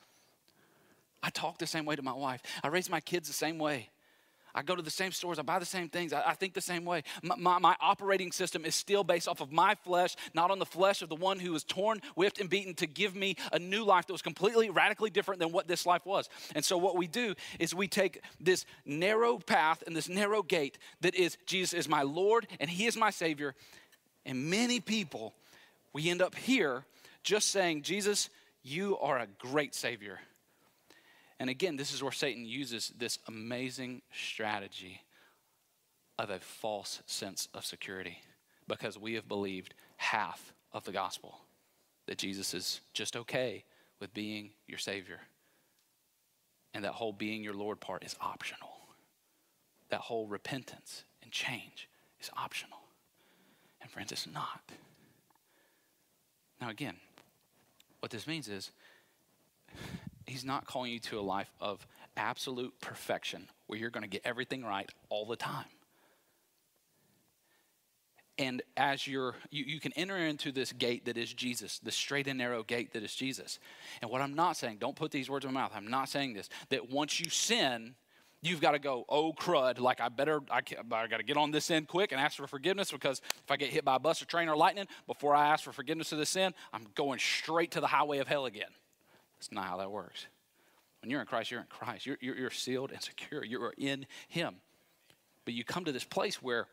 I 1.23 1.31
talk 1.31 1.59
the 1.59 1.67
same 1.67 1.85
way 1.85 1.97
to 1.97 2.03
my 2.03 2.13
wife. 2.13 2.43
I 2.63 2.69
raise 2.69 2.89
my 2.89 3.01
kids 3.01 3.29
the 3.29 3.35
same 3.35 3.59
way. 3.59 3.91
I 4.55 4.63
go 4.63 4.75
to 4.75 4.83
the 4.83 4.91
same 4.91 5.13
stores. 5.13 5.39
I 5.39 5.43
buy 5.43 5.59
the 5.59 5.67
same 5.67 5.89
things. 5.89 6.13
I, 6.13 6.23
I 6.31 6.35
think 6.35 6.55
the 6.55 6.61
same 6.61 6.85
way. 6.85 7.05
My, 7.23 7.37
my, 7.37 7.59
my, 7.59 7.77
operating 7.81 8.33
system 8.33 8.65
is 8.65 8.75
still 8.75 9.05
based 9.05 9.29
off 9.29 9.41
of 9.41 9.53
my 9.53 9.75
flesh, 9.77 10.17
not 10.35 10.51
on 10.51 10.59
the 10.59 10.67
flesh 10.67 11.01
of 11.03 11.09
the 11.09 11.15
one 11.15 11.39
who 11.39 11.53
was 11.53 11.63
torn, 11.65 12.01
whipped, 12.17 12.41
and 12.41 12.51
beaten 12.51 12.75
to 12.75 12.87
give 12.87 13.15
me 13.15 13.37
a 13.53 13.59
new 13.59 13.85
life 13.85 14.07
that 14.07 14.13
was 14.13 14.23
completely, 14.23 14.71
radically 14.71 15.11
different 15.11 15.39
than 15.39 15.53
what 15.53 15.69
this 15.69 15.87
life 15.87 16.05
was. 16.05 16.29
And 16.55 16.65
so, 16.65 16.77
what 16.77 16.97
we 16.97 17.07
do 17.07 17.35
is 17.61 17.75
we 17.75 17.87
take 17.87 18.23
this 18.41 18.65
narrow 18.85 19.39
path 19.39 19.85
and 19.87 19.95
this 19.95 20.09
narrow 20.09 20.43
gate 20.43 20.79
that 21.03 21.15
is 21.15 21.37
Jesus 21.47 21.73
is 21.73 21.89
my 21.89 22.03
Lord 22.03 22.47
and 22.59 22.69
He 22.69 22.87
is 22.87 22.97
my 22.97 23.11
Savior. 23.11 23.55
And 24.27 24.51
many 24.51 24.81
people, 24.81 25.35
we 25.93 26.11
end 26.11 26.21
up 26.21 26.35
here 26.35 26.85
just 27.23 27.51
saying, 27.51 27.83
Jesus, 27.83 28.29
you 28.63 28.99
are 28.99 29.19
a 29.19 29.27
great 29.39 29.75
Savior. 29.75 30.19
And 31.41 31.49
again, 31.49 31.77
this 31.77 31.93
is 31.93 32.03
where 32.03 32.13
Satan 32.13 32.45
uses 32.45 32.93
this 32.99 33.19
amazing 33.29 34.03
strategy 34.13 35.03
of 36.19 36.31
a 36.31 36.41
false 36.41 37.03
sense 37.07 37.49
of 37.55 37.65
security 37.65 38.19
because 38.67 38.99
we 38.99 39.15
have 39.15 39.29
believed 39.29 39.75
half 39.97 40.53
of 40.73 40.85
the 40.85 40.93
gospel 40.93 41.39
that 42.07 42.19
Jesus 42.19 42.55
is 42.55 42.81
just 42.93 43.17
okay 43.17 43.65
with 44.01 44.13
being 44.15 44.51
your 44.67 44.79
Savior. 44.79 45.21
And 46.75 46.85
that 46.85 46.93
whole 46.93 47.13
being 47.13 47.43
your 47.43 47.55
Lord 47.55 47.81
part 47.81 48.05
is 48.05 48.17
optional. 48.21 48.71
That 49.91 50.01
whole 50.01 50.27
repentance 50.27 51.05
and 51.23 51.31
change 51.31 51.89
is 52.21 52.31
optional. 52.37 52.79
And 53.81 53.91
friends, 53.91 54.13
it's 54.13 54.27
not. 54.27 54.61
Now, 56.61 56.71
again, 56.71 56.97
what 58.01 58.11
this 58.11 58.27
means 58.27 58.49
is 58.49 58.71
He's 60.29 60.45
not 60.45 60.67
calling 60.67 60.93
you 60.93 60.99
to 61.01 61.19
a 61.19 61.23
life 61.23 61.51
of 61.59 61.87
absolute 62.17 62.79
perfection 62.81 63.49
where 63.67 63.79
you're 63.79 63.91
going 63.91 64.03
to 64.03 64.09
get 64.09 64.23
everything 64.25 64.63
right 64.63 64.91
all 65.09 65.25
the 65.25 65.37
time. 65.37 65.65
And 68.39 68.63
as 68.77 69.07
you're, 69.07 69.35
you, 69.51 69.65
you 69.65 69.81
can 69.81 69.93
enter 69.95 70.17
into 70.17 70.53
this 70.53 70.73
gate 70.73 71.07
that 71.07 71.17
is 71.17 71.33
Jesus, 71.33 71.81
the 71.81 71.91
straight 71.91 72.29
and 72.29 72.39
narrow 72.39 72.63
gate 72.63 72.93
that 72.93 73.03
is 73.03 73.15
Jesus. 73.15 73.59
And 74.01 74.11
what 74.11 74.21
I'm 74.21 74.35
not 74.35 74.57
saying, 74.57 74.77
don't 74.79 74.95
put 74.95 75.11
these 75.11 75.29
words 75.29 75.45
in 75.45 75.53
my 75.53 75.63
mouth, 75.63 75.73
I'm 75.75 75.89
not 75.89 76.09
saying 76.09 76.35
this, 76.35 76.49
that 76.69 76.89
once 76.89 77.19
you 77.19 77.31
sin, 77.31 77.95
you've 78.41 78.61
got 78.61 78.73
to 78.73 78.79
go, 78.79 79.07
oh 79.09 79.33
crud, 79.33 79.81
like 79.81 80.01
I 80.01 80.09
better, 80.09 80.41
I, 80.51 80.59
I 80.59 81.07
got 81.09 81.17
to 81.17 81.25
get 81.25 81.37
on 81.37 81.51
this 81.51 81.71
end 81.71 81.89
quick 81.89 82.13
and 82.13 82.21
ask 82.21 82.37
for 82.37 82.47
forgiveness 82.47 82.93
because 82.93 83.21
if 83.45 83.51
I 83.51 83.57
get 83.57 83.71
hit 83.71 83.85
by 83.85 83.97
a 83.97 83.99
bus 83.99 84.23
or 84.23 84.27
train 84.27 84.49
or 84.49 84.57
lightning, 84.57 84.87
before 85.07 85.35
I 85.35 85.49
ask 85.49 85.65
for 85.65 85.73
forgiveness 85.73 86.13
of 86.13 86.19
this 86.19 86.31
sin, 86.31 86.55
I'm 86.73 86.87
going 86.95 87.19
straight 87.19 87.73
to 87.73 87.81
the 87.81 87.89
highway 87.89 88.19
of 88.19 88.29
hell 88.29 88.47
again. 88.47 88.69
That's 89.39 89.53
not 89.53 89.67
how 89.67 89.77
that 89.79 89.91
works. 89.91 90.27
When 91.03 91.11
you're 91.11 91.21
in 91.21 91.27
Christ, 91.27 91.51
you're 91.51 91.61
in 91.61 91.67
Christ. 91.69 92.07
You're, 92.07 92.19
you're, 92.21 92.37
you're 92.37 92.51
sealed 92.51 92.91
and 92.91 93.01
secure. 93.01 93.45
You're 93.45 93.73
in 93.79 94.07
Him. 94.29 94.57
But 95.45 95.55
you 95.55 95.65
come 95.65 95.85
to 95.85 95.93
this 95.93 96.05
place 96.05 96.43
where 96.43 96.67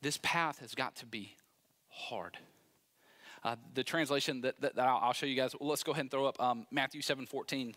this 0.00 0.18
path 0.22 0.60
has 0.60 0.74
got 0.74 0.96
to 0.96 1.06
be 1.06 1.36
hard. 1.88 2.38
Uh, 3.44 3.56
the 3.74 3.84
translation 3.84 4.40
that, 4.40 4.60
that, 4.60 4.74
that 4.76 4.86
I'll, 4.88 5.12
show 5.12 5.26
you 5.26 5.36
guys, 5.36 5.54
well, 5.58 5.68
let's 5.68 5.82
go 5.82 5.92
ahead 5.92 6.02
and 6.02 6.10
throw 6.10 6.26
up 6.26 6.40
um, 6.42 6.66
Matthew 6.70 7.02
7 7.02 7.26
14. 7.26 7.74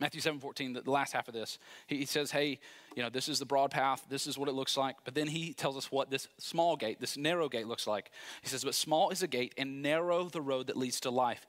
Matthew 0.00 0.20
7 0.20 0.40
14, 0.40 0.72
the, 0.72 0.90
last 0.90 1.12
half 1.12 1.28
of 1.28 1.34
this, 1.34 1.58
he 1.86 2.06
says, 2.06 2.30
Hey, 2.30 2.58
you 2.96 3.02
know, 3.02 3.10
this 3.10 3.28
is 3.28 3.38
the 3.38 3.44
broad 3.44 3.70
path, 3.70 4.04
this 4.08 4.26
is 4.26 4.36
what 4.36 4.48
it 4.48 4.52
looks 4.52 4.76
like. 4.76 4.96
But 5.04 5.14
then 5.14 5.28
he 5.28 5.52
tells 5.52 5.76
us 5.76 5.92
what 5.92 6.10
this 6.10 6.28
small 6.38 6.76
gate, 6.76 7.00
this 7.00 7.16
narrow 7.16 7.48
gate 7.48 7.68
looks 7.68 7.86
like. 7.86 8.10
He 8.42 8.48
says, 8.48 8.64
But 8.64 8.74
small 8.74 9.10
is 9.10 9.22
a 9.22 9.28
gate 9.28 9.54
and 9.56 9.82
narrow 9.82 10.24
the 10.24 10.40
road 10.40 10.68
that 10.68 10.76
leads 10.76 11.00
to 11.00 11.10
life, 11.10 11.46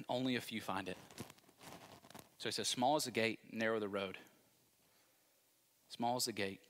and 0.00 0.06
only 0.08 0.36
a 0.36 0.40
few 0.40 0.62
find 0.62 0.88
it. 0.88 0.96
So 2.38 2.48
he 2.48 2.52
says, 2.52 2.68
Small 2.68 2.96
is 2.96 3.04
the 3.04 3.10
gate, 3.10 3.38
narrow 3.52 3.78
the 3.78 3.88
road. 3.88 4.16
Small 5.90 6.16
is 6.16 6.24
the 6.24 6.32
gate, 6.32 6.60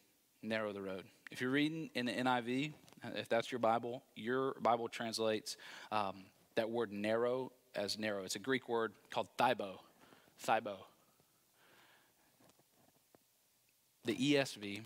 narrow 0.43 0.73
the 0.73 0.83
road. 0.83 1.05
If 1.31 1.41
you're 1.41 1.51
reading 1.51 1.91
in 1.95 2.07
the 2.07 2.13
NIV, 2.13 2.73
if 3.15 3.29
that's 3.29 3.53
your 3.53 3.61
Bible, 3.61 4.03
your 4.17 4.55
Bible 4.61 4.89
translates 4.89 5.57
um, 5.93 6.25
that 6.57 6.69
word 6.69 6.93
narrow 6.93 7.53
as 7.77 7.99
narrow. 7.99 8.25
It's 8.25 8.35
a 8.35 8.41
Greek 8.41 8.69
word 8.69 8.93
called 9.11 9.29
thibo. 9.39 9.79
Thibo. 10.45 10.77
The 14.07 14.17
ESV, 14.17 14.81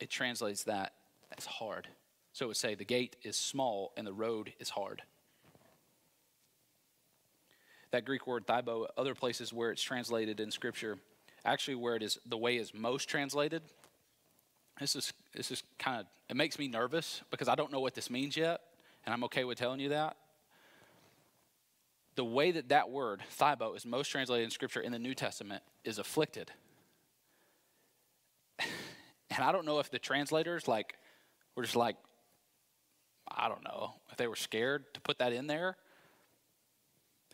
it 0.00 0.08
translates 0.08 0.64
that 0.64 0.94
as 1.36 1.44
hard. 1.44 1.86
So 2.32 2.46
it 2.46 2.48
would 2.48 2.56
say 2.56 2.74
the 2.74 2.84
gate 2.84 3.16
is 3.22 3.36
small 3.36 3.92
and 3.96 4.06
the 4.06 4.12
road 4.12 4.54
is 4.58 4.70
hard. 4.70 5.02
That 7.90 8.04
Greek 8.04 8.26
word 8.26 8.46
thibo, 8.46 8.86
other 8.96 9.14
places 9.14 9.52
where 9.52 9.70
it's 9.70 9.82
translated 9.82 10.40
in 10.40 10.50
Scripture, 10.50 10.98
actually 11.44 11.76
where 11.76 11.96
it 11.96 12.02
is 12.02 12.18
the 12.26 12.36
way 12.36 12.56
is 12.56 12.74
most 12.74 13.08
translated. 13.08 13.62
This 14.78 14.94
is 14.94 15.12
this 15.34 15.50
is 15.50 15.62
kind 15.78 16.00
of 16.00 16.06
it 16.28 16.36
makes 16.36 16.58
me 16.58 16.68
nervous 16.68 17.22
because 17.30 17.48
I 17.48 17.54
don't 17.54 17.72
know 17.72 17.80
what 17.80 17.94
this 17.94 18.10
means 18.10 18.36
yet, 18.36 18.60
and 19.06 19.12
I'm 19.12 19.24
okay 19.24 19.44
with 19.44 19.58
telling 19.58 19.80
you 19.80 19.88
that 19.90 20.16
the 22.18 22.24
way 22.24 22.50
that 22.50 22.70
that 22.70 22.90
word, 22.90 23.22
thibo, 23.38 23.76
is 23.76 23.86
most 23.86 24.08
translated 24.08 24.42
in 24.42 24.50
Scripture 24.50 24.80
in 24.80 24.90
the 24.90 24.98
New 24.98 25.14
Testament 25.14 25.62
is 25.84 26.00
afflicted. 26.00 26.50
and 28.58 29.40
I 29.40 29.52
don't 29.52 29.64
know 29.64 29.78
if 29.78 29.88
the 29.88 30.00
translators, 30.00 30.66
like, 30.66 30.96
were 31.54 31.62
just 31.62 31.76
like, 31.76 31.94
I 33.30 33.48
don't 33.48 33.62
know, 33.62 33.92
if 34.10 34.16
they 34.16 34.26
were 34.26 34.34
scared 34.34 34.92
to 34.94 35.00
put 35.00 35.20
that 35.20 35.32
in 35.32 35.46
there, 35.46 35.76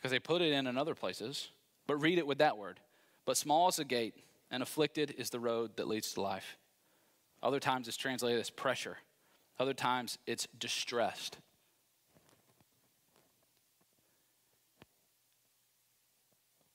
because 0.05 0.13
they 0.13 0.19
put 0.19 0.43
it 0.43 0.53
in 0.53 0.67
in 0.67 0.77
other 0.77 0.95
places, 0.95 1.49
but 1.87 1.97
read 1.97 2.19
it 2.19 2.27
with 2.27 2.37
that 2.37 2.59
word. 2.59 2.79
But 3.25 3.39
small 3.39 3.71
is 3.71 3.77
the 3.77 3.87
gate, 3.87 4.13
and 4.51 4.63
afflicted 4.63 5.15
is 5.17 5.31
the 5.31 5.41
road 5.41 5.79
that 5.79 5.89
leads 5.89 6.13
to 6.13 6.21
life. 6.21 6.59
Other 7.43 7.59
times 7.59 7.89
it's 7.89 7.97
translated 7.97 8.39
as 8.39 8.51
pressure, 8.51 8.99
other 9.59 9.73
times 9.73 10.19
it's 10.27 10.47
distressed. 10.59 11.39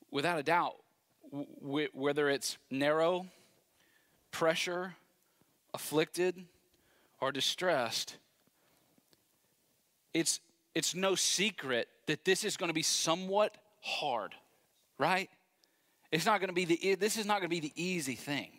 without 0.09 0.39
a 0.39 0.43
doubt, 0.43 0.77
w- 1.61 1.87
whether 1.93 2.29
it's 2.29 2.57
narrow, 2.71 3.27
pressure, 4.31 4.95
afflicted, 5.71 6.45
or 7.21 7.31
distressed, 7.31 8.17
it's, 10.15 10.39
it's 10.73 10.95
no 10.95 11.13
secret 11.13 11.87
that 12.09 12.25
this 12.25 12.43
is 12.43 12.57
going 12.57 12.69
to 12.69 12.73
be 12.73 12.81
somewhat 12.81 13.55
hard, 13.81 14.33
right? 14.97 15.29
It's 16.11 16.25
not 16.25 16.39
going 16.39 16.47
to 16.47 16.55
be 16.55 16.65
the, 16.65 16.95
this 16.95 17.17
is 17.17 17.25
not 17.27 17.39
going 17.39 17.51
to 17.51 17.55
be 17.55 17.59
the 17.59 17.71
easy 17.75 18.15
thing. 18.15 18.49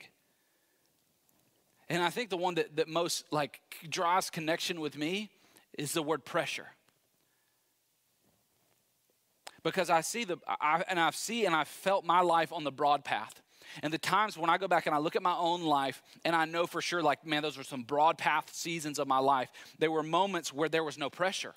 And 1.88 2.00
I 2.00 2.10
think 2.10 2.30
the 2.30 2.36
one 2.36 2.54
that, 2.54 2.76
that 2.76 2.86
most 2.86 3.24
like 3.32 3.60
draws 3.88 4.30
connection 4.30 4.80
with 4.80 4.96
me 4.96 5.30
is 5.76 5.92
the 5.92 6.00
word 6.00 6.24
pressure 6.24 6.68
because 9.64 9.90
I 9.90 10.02
see 10.02 10.22
the, 10.22 10.38
I, 10.46 10.84
and 10.88 11.00
I 11.00 11.10
see 11.10 11.44
and 11.44 11.52
I've 11.52 11.66
felt 11.66 12.04
my 12.04 12.20
life 12.20 12.52
on 12.52 12.62
the 12.62 12.70
broad 12.70 13.04
path. 13.04 13.42
And 13.82 13.92
the 13.92 13.98
times 13.98 14.38
when 14.38 14.48
I 14.48 14.58
go 14.58 14.68
back 14.68 14.86
and 14.86 14.94
I 14.94 14.98
look 14.98 15.16
at 15.16 15.22
my 15.24 15.36
own 15.36 15.62
life 15.62 16.04
and 16.24 16.36
I 16.36 16.44
know 16.44 16.68
for 16.68 16.80
sure, 16.80 17.02
like, 17.02 17.26
man, 17.26 17.42
those 17.42 17.58
were 17.58 17.64
some 17.64 17.82
broad 17.82 18.16
path 18.16 18.54
seasons 18.54 19.00
of 19.00 19.08
my 19.08 19.18
life. 19.18 19.50
There 19.80 19.90
were 19.90 20.04
moments 20.04 20.52
where 20.52 20.68
there 20.68 20.84
was 20.84 20.96
no 20.96 21.10
pressure. 21.10 21.54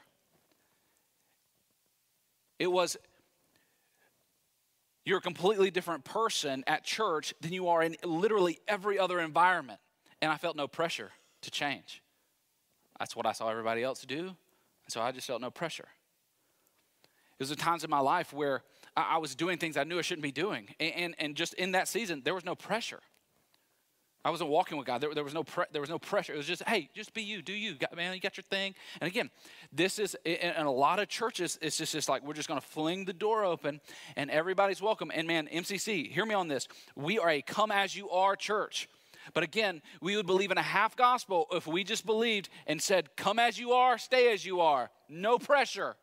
It 2.60 2.72
was, 2.72 2.98
you're 5.06 5.18
a 5.18 5.22
completely 5.22 5.72
different 5.72 6.04
person 6.04 6.64
at 6.68 6.84
church 6.84 7.34
than 7.42 7.54
you 7.54 7.68
are 7.70 7.84
in 7.84 7.96
literally 8.04 8.60
every 8.68 8.98
other 9.00 9.20
environment. 9.20 9.80
And 10.22 10.32
I 10.32 10.38
felt 10.38 10.56
no 10.56 10.68
pressure 10.68 11.12
to 11.42 11.52
change. 11.52 12.02
That's 13.00 13.16
what 13.16 13.26
I 13.26 13.34
saw 13.34 13.50
everybody 13.50 13.84
else 13.84 14.02
do. 14.02 14.20
And 14.20 14.36
so 14.88 15.02
I 15.02 15.12
just 15.12 15.28
felt 15.28 15.42
no 15.42 15.52
pressure. 15.52 15.88
It 17.04 17.40
was 17.40 17.50
the 17.50 17.56
times 17.56 17.84
in 17.84 17.90
my 17.90 18.00
life 18.00 18.32
where 18.32 18.64
I, 18.96 19.18
was 19.18 19.36
doing 19.36 19.58
things 19.58 19.76
I 19.76 19.84
knew 19.84 19.98
I 19.98 20.02
shouldn't 20.02 20.24
be 20.24 20.32
doing. 20.32 20.68
And, 20.80 20.94
and, 20.96 21.16
and 21.20 21.36
just 21.36 21.54
in 21.56 21.72
that 21.72 21.88
season, 21.88 22.22
there 22.24 22.34
was 22.34 22.46
no 22.46 22.56
pressure. 22.56 23.02
I 24.26 24.30
wasn't 24.30 24.50
walking 24.50 24.78
with 24.78 24.88
God. 24.88 25.02
There, 25.02 25.14
there 25.14 25.24
was 25.24 25.34
no 25.34 25.44
pre- 25.44 25.66
there 25.72 25.82
was 25.82 25.90
no 25.90 26.00
pressure. 26.00 26.34
It 26.34 26.38
was 26.38 26.46
just, 26.46 26.64
hey, 26.64 26.90
just 26.94 27.14
be 27.14 27.22
you, 27.22 27.42
do 27.42 27.52
you, 27.52 27.76
man. 27.96 28.14
You 28.14 28.22
got 28.22 28.38
your 28.38 28.44
thing. 28.44 28.74
And 29.02 29.08
again, 29.10 29.30
this 29.74 30.00
is 30.00 30.16
in, 30.24 30.36
in 30.36 30.66
a 30.66 30.72
lot 30.72 31.00
of 31.00 31.10
churches. 31.10 31.60
It's 31.62 31.78
just, 31.78 31.92
just 31.92 32.08
like 32.08 32.24
we're 32.24 32.34
just 32.34 32.48
going 32.48 32.60
to 32.60 32.66
fling 32.66 33.04
the 33.04 33.14
door 33.14 33.44
open, 33.44 33.82
and 34.16 34.32
everybody's 34.32 34.82
welcome. 34.82 35.12
And 35.14 35.28
man, 35.28 35.50
MCC, 35.52 36.10
hear 36.10 36.26
me 36.26 36.34
on 36.34 36.48
this. 36.48 36.70
We 36.96 37.20
are 37.20 37.30
a 37.30 37.42
come 37.42 37.70
as 37.70 37.96
you 37.96 38.10
are 38.12 38.36
church. 38.36 38.88
But 39.34 39.44
again, 39.44 39.82
we 40.02 40.16
would 40.16 40.26
believe 40.26 40.52
in 40.52 40.58
a 40.58 40.64
half 40.64 40.96
gospel 40.96 41.48
if 41.52 41.66
we 41.68 41.84
just 41.84 42.06
believed 42.06 42.50
and 42.68 42.82
said, 42.82 43.16
come 43.16 43.40
as 43.40 43.58
you 43.58 43.72
are, 43.72 43.98
stay 43.98 44.34
as 44.34 44.46
you 44.46 44.60
are, 44.62 44.90
no 45.08 45.38
pressure. 45.38 45.96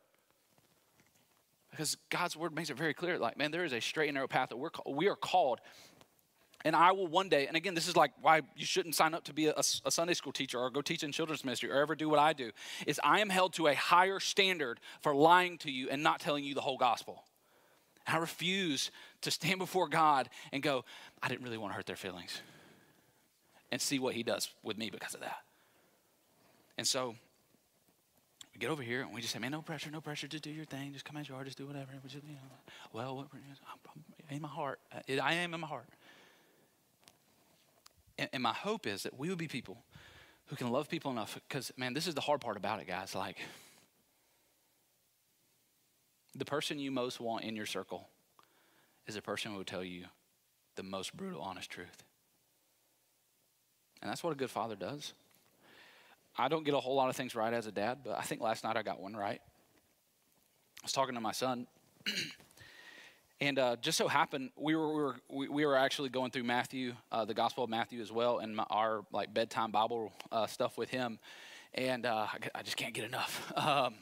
Because 1.71 1.97
God's 2.09 2.37
word 2.37 2.55
makes 2.55 2.71
it 2.71 2.77
very 2.77 2.95
clear 2.95 3.19
like, 3.19 3.37
man, 3.37 3.51
there 3.51 3.65
is 3.65 3.73
a 3.73 3.81
straight 3.81 4.09
and 4.09 4.15
narrow 4.15 4.27
path 4.27 4.49
that 4.49 4.57
we're, 4.57 4.71
we 4.87 5.09
are 5.09 5.17
called 5.17 5.61
and 6.65 6.77
I 6.77 6.93
will 6.93 7.07
one 7.07 7.29
day, 7.29 7.47
and 7.47 7.57
again, 7.57 7.75
this 7.75 7.89
is 7.89 7.97
like 7.97 8.13
why 8.21 8.43
you 8.55 8.67
shouldn't 8.67 8.95
sign 8.95 9.15
up 9.15 9.25
to 9.25 9.33
be 9.33 9.47
a, 9.47 9.55
a, 9.57 9.91
Sunday 9.91 10.15
school 10.15 10.33
teacher 10.33 10.59
or 10.59 10.71
go 10.71 10.83
teach 10.83 11.03
in 11.03 11.11
children's 11.11 11.45
ministry 11.45 11.71
or 11.71 11.81
ever 11.81 11.95
do 11.95 12.09
what 12.09 12.19
I 12.19 12.33
do, 12.33 12.51
is 12.87 13.01
I 13.03 13.21
am 13.21 13.31
held 13.31 13.55
to 13.55 13.69
a 13.69 13.75
higher 13.75 14.21
standard 14.21 14.79
for 15.01 15.15
lying 15.15 15.57
to 15.59 15.71
you 15.71 15.89
and 15.89 16.03
not 16.03 16.21
telling 16.21 16.45
you 16.45 16.55
the 16.55 16.61
whole 16.61 16.77
gospel. 16.77 17.25
And 18.07 18.17
I 18.17 18.21
refuse 18.21 18.91
to 19.23 19.31
stand 19.31 19.59
before 19.59 19.89
God 19.89 20.29
and 20.53 20.63
go, 20.63 20.85
I 21.23 21.29
didn't 21.29 21.45
really 21.45 21.59
want 21.59 21.73
to 21.73 21.77
hurt 21.77 21.87
their 21.87 21.97
feelings. 21.97 22.41
And 23.73 23.81
see 23.81 23.99
what 23.99 24.15
He 24.15 24.23
does 24.23 24.51
with 24.63 24.77
me 24.77 24.91
because 24.91 25.15
of 25.15 25.21
that. 25.21 25.39
And 26.77 26.87
so 26.87 27.15
we 28.53 28.59
get 28.59 28.71
over 28.71 28.83
here 28.83 29.03
and 29.03 29.15
we 29.15 29.21
just 29.21 29.33
say, 29.33 29.39
man, 29.39 29.53
no 29.53 29.63
pressure, 29.63 29.91
no 29.91 30.01
pressure, 30.01 30.27
just 30.27 30.43
do 30.43 30.51
your 30.51 30.65
thing, 30.65 30.93
just 30.93 31.05
come 31.05 31.17
as 31.17 31.29
you 31.29 31.35
are, 31.37 31.45
just 31.45 31.57
do 31.57 31.67
whatever. 31.67 31.93
Just, 32.03 32.17
you 32.27 32.35
know, 32.35 32.41
well, 32.93 33.29
in 34.29 34.43
my 34.43 34.49
heart, 34.49 34.81
I 35.23 35.35
am 35.35 35.55
in 35.55 35.61
my 35.61 35.67
heart. 35.67 35.87
And, 38.33 38.43
my 38.43 38.53
hope 38.53 38.87
is 38.87 39.05
that 39.05 39.19
we 39.19 39.29
would 39.31 39.39
be 39.39 39.49
people 39.49 39.79
who 40.47 40.57
can 40.57 40.71
love 40.71 40.89
people 40.89 41.11
enough 41.11 41.39
because, 41.49 41.73
man, 41.77 41.95
this 41.95 42.07
is 42.07 42.15
the 42.15 42.21
hard 42.21 42.41
part 42.41 42.57
about 42.57 42.81
it, 42.81 42.87
guys. 42.87 43.15
Like, 43.15 43.39
the 46.35 46.45
person 46.45 46.79
you 46.79 46.91
most 46.91 47.21
want 47.21 47.45
in 47.45 47.57
your 47.57 47.67
circle 47.67 48.09
is 49.07 49.17
a 49.17 49.23
person 49.23 49.53
who 49.53 49.59
will 49.59 49.65
tell 49.65 49.85
you 49.85 50.05
the 50.77 50.83
most 50.83 51.17
brutal, 51.17 51.41
honest 51.41 51.71
truth. 51.71 52.05
And 54.03 54.11
that's 54.11 54.23
what 54.23 54.33
a 54.33 54.37
good 54.37 54.51
father 54.51 54.77
does. 54.77 55.15
I 56.37 56.49
don't 56.49 56.65
get 56.65 56.75
a 56.75 56.81
whole 56.81 56.95
lot 56.95 57.09
of 57.09 57.17
things 57.17 57.35
right 57.35 57.53
as 57.53 57.67
a 57.67 57.73
dad, 57.73 57.99
but 58.05 58.19
I 58.19 58.23
think 58.23 58.41
last 58.41 58.65
night 58.65 58.77
I 58.77 58.83
got 58.83 59.01
one 59.01 59.15
right. 59.15 59.41
I 59.43 60.85
was 60.85 60.93
talking 60.93 61.15
to 61.15 61.21
my 61.21 61.33
son. 61.33 61.67
And 63.43 63.59
uh, 63.59 63.77
just 63.77 63.97
so 63.97 64.07
happened, 64.07 64.51
we 64.55 64.77
were, 64.77 64.89
we 64.89 65.03
were, 65.03 65.53
we 65.53 65.67
were 65.67 65.77
actually 65.77 66.11
going 66.11 66.31
through 66.31 66.45
Matthew, 66.45 66.95
uh, 67.11 67.25
the 67.25 67.33
Gospel 67.33 67.65
of 67.65 67.71
Matthew 67.71 68.03
as 68.03 68.13
well, 68.13 68.39
and 68.39 68.55
my, 68.55 68.65
our 68.69 69.03
like 69.13 69.33
bedtime 69.33 69.71
Bible 69.71 70.13
uh, 70.31 70.47
stuff 70.47 70.77
with 70.77 70.91
him. 70.91 71.19
And 71.73 72.05
uh, 72.05 72.27
I, 72.31 72.59
I, 72.59 72.63
just 72.63 72.77
can't 72.77 72.93
get 72.93 73.05
enough. 73.05 73.53
Um, 73.57 73.95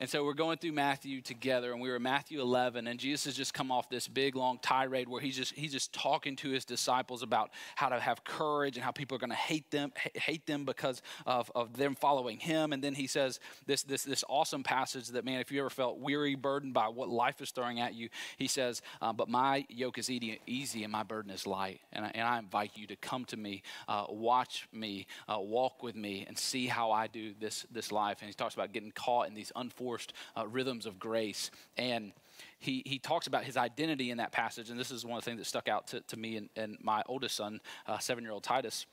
and 0.00 0.08
so 0.08 0.24
we're 0.24 0.34
going 0.34 0.58
through 0.58 0.72
Matthew 0.72 1.20
together, 1.20 1.72
and 1.72 1.80
we 1.80 1.90
were 1.90 1.98
Matthew 1.98 2.40
11, 2.40 2.86
and 2.86 3.00
Jesus 3.00 3.24
has 3.24 3.34
just 3.34 3.52
come 3.52 3.72
off 3.72 3.88
this 3.88 4.06
big 4.06 4.36
long 4.36 4.58
tirade 4.62 5.08
where 5.08 5.20
he's 5.20 5.36
just 5.36 5.54
he's 5.54 5.72
just 5.72 5.92
talking 5.92 6.36
to 6.36 6.50
his 6.50 6.64
disciples 6.64 7.24
about 7.24 7.50
how 7.74 7.88
to 7.88 7.98
have 7.98 8.22
courage 8.22 8.76
and 8.76 8.84
how 8.84 8.92
people 8.92 9.16
are 9.16 9.18
going 9.18 9.30
to 9.30 9.36
hate 9.36 9.70
them 9.72 9.92
hate 10.14 10.46
them 10.46 10.64
because 10.64 11.02
of, 11.26 11.50
of 11.56 11.76
them 11.76 11.96
following 11.96 12.38
him. 12.38 12.72
And 12.72 12.82
then 12.82 12.94
he 12.94 13.08
says 13.08 13.40
this 13.66 13.82
this 13.82 14.04
this 14.04 14.22
awesome 14.28 14.62
passage 14.62 15.08
that 15.08 15.24
man, 15.24 15.40
if 15.40 15.50
you 15.50 15.58
ever 15.60 15.70
felt 15.70 15.98
weary, 15.98 16.36
burdened 16.36 16.74
by 16.74 16.86
what 16.86 17.08
life 17.08 17.40
is 17.40 17.50
throwing 17.50 17.80
at 17.80 17.94
you, 17.94 18.08
he 18.36 18.46
says, 18.46 18.82
um, 19.02 19.16
"But 19.16 19.28
my 19.28 19.66
yoke 19.68 19.98
is 19.98 20.08
easy 20.08 20.84
and 20.84 20.92
my 20.92 21.02
burden 21.02 21.32
is 21.32 21.44
light." 21.44 21.80
And 21.92 22.04
I, 22.04 22.12
and 22.14 22.26
I 22.26 22.38
invite 22.38 22.76
you 22.76 22.86
to 22.86 22.96
come 22.96 23.24
to 23.26 23.36
me, 23.36 23.62
uh, 23.88 24.04
watch 24.08 24.68
me, 24.72 25.08
uh, 25.28 25.40
walk 25.40 25.82
with 25.82 25.96
me, 25.96 26.24
and 26.28 26.38
see 26.38 26.68
how 26.68 26.92
I 26.92 27.08
do 27.08 27.34
this 27.40 27.66
this 27.72 27.90
life. 27.90 28.18
And 28.20 28.28
he 28.28 28.34
talks 28.34 28.54
about 28.54 28.72
getting 28.72 28.92
caught 28.92 29.26
in 29.26 29.34
these 29.34 29.50
unfortunate 29.56 29.87
uh, 30.36 30.46
rhythms 30.46 30.86
of 30.86 30.98
grace. 30.98 31.50
And 31.76 32.12
he, 32.58 32.82
he 32.86 32.98
talks 32.98 33.26
about 33.26 33.44
his 33.44 33.56
identity 33.56 34.10
in 34.10 34.18
that 34.18 34.32
passage. 34.32 34.70
And 34.70 34.78
this 34.78 34.90
is 34.90 35.04
one 35.04 35.18
of 35.18 35.24
the 35.24 35.30
things 35.30 35.40
that 35.40 35.46
stuck 35.46 35.68
out 35.68 35.88
to, 35.88 36.00
to 36.02 36.16
me 36.16 36.36
and, 36.36 36.48
and 36.56 36.78
my 36.82 37.02
oldest 37.06 37.36
son, 37.36 37.60
uh, 37.86 37.98
seven 37.98 38.24
year 38.24 38.32
old 38.32 38.42
Titus. 38.42 38.86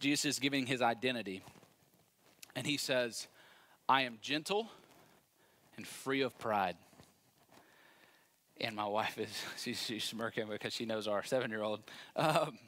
Jesus 0.00 0.24
is 0.24 0.38
giving 0.38 0.66
his 0.66 0.82
identity. 0.82 1.42
And 2.54 2.66
he 2.66 2.76
says, 2.76 3.28
I 3.88 4.02
am 4.02 4.18
gentle 4.20 4.68
and 5.76 5.86
free 5.86 6.22
of 6.22 6.38
pride. 6.38 6.76
And 8.60 8.76
my 8.76 8.86
wife 8.86 9.18
is, 9.18 9.30
she's, 9.56 9.80
she's 9.80 10.04
smirking 10.04 10.46
because 10.48 10.72
she 10.72 10.84
knows 10.84 11.08
our 11.08 11.22
seven 11.24 11.50
year 11.50 11.62
old. 11.62 11.80
Um, 12.16 12.58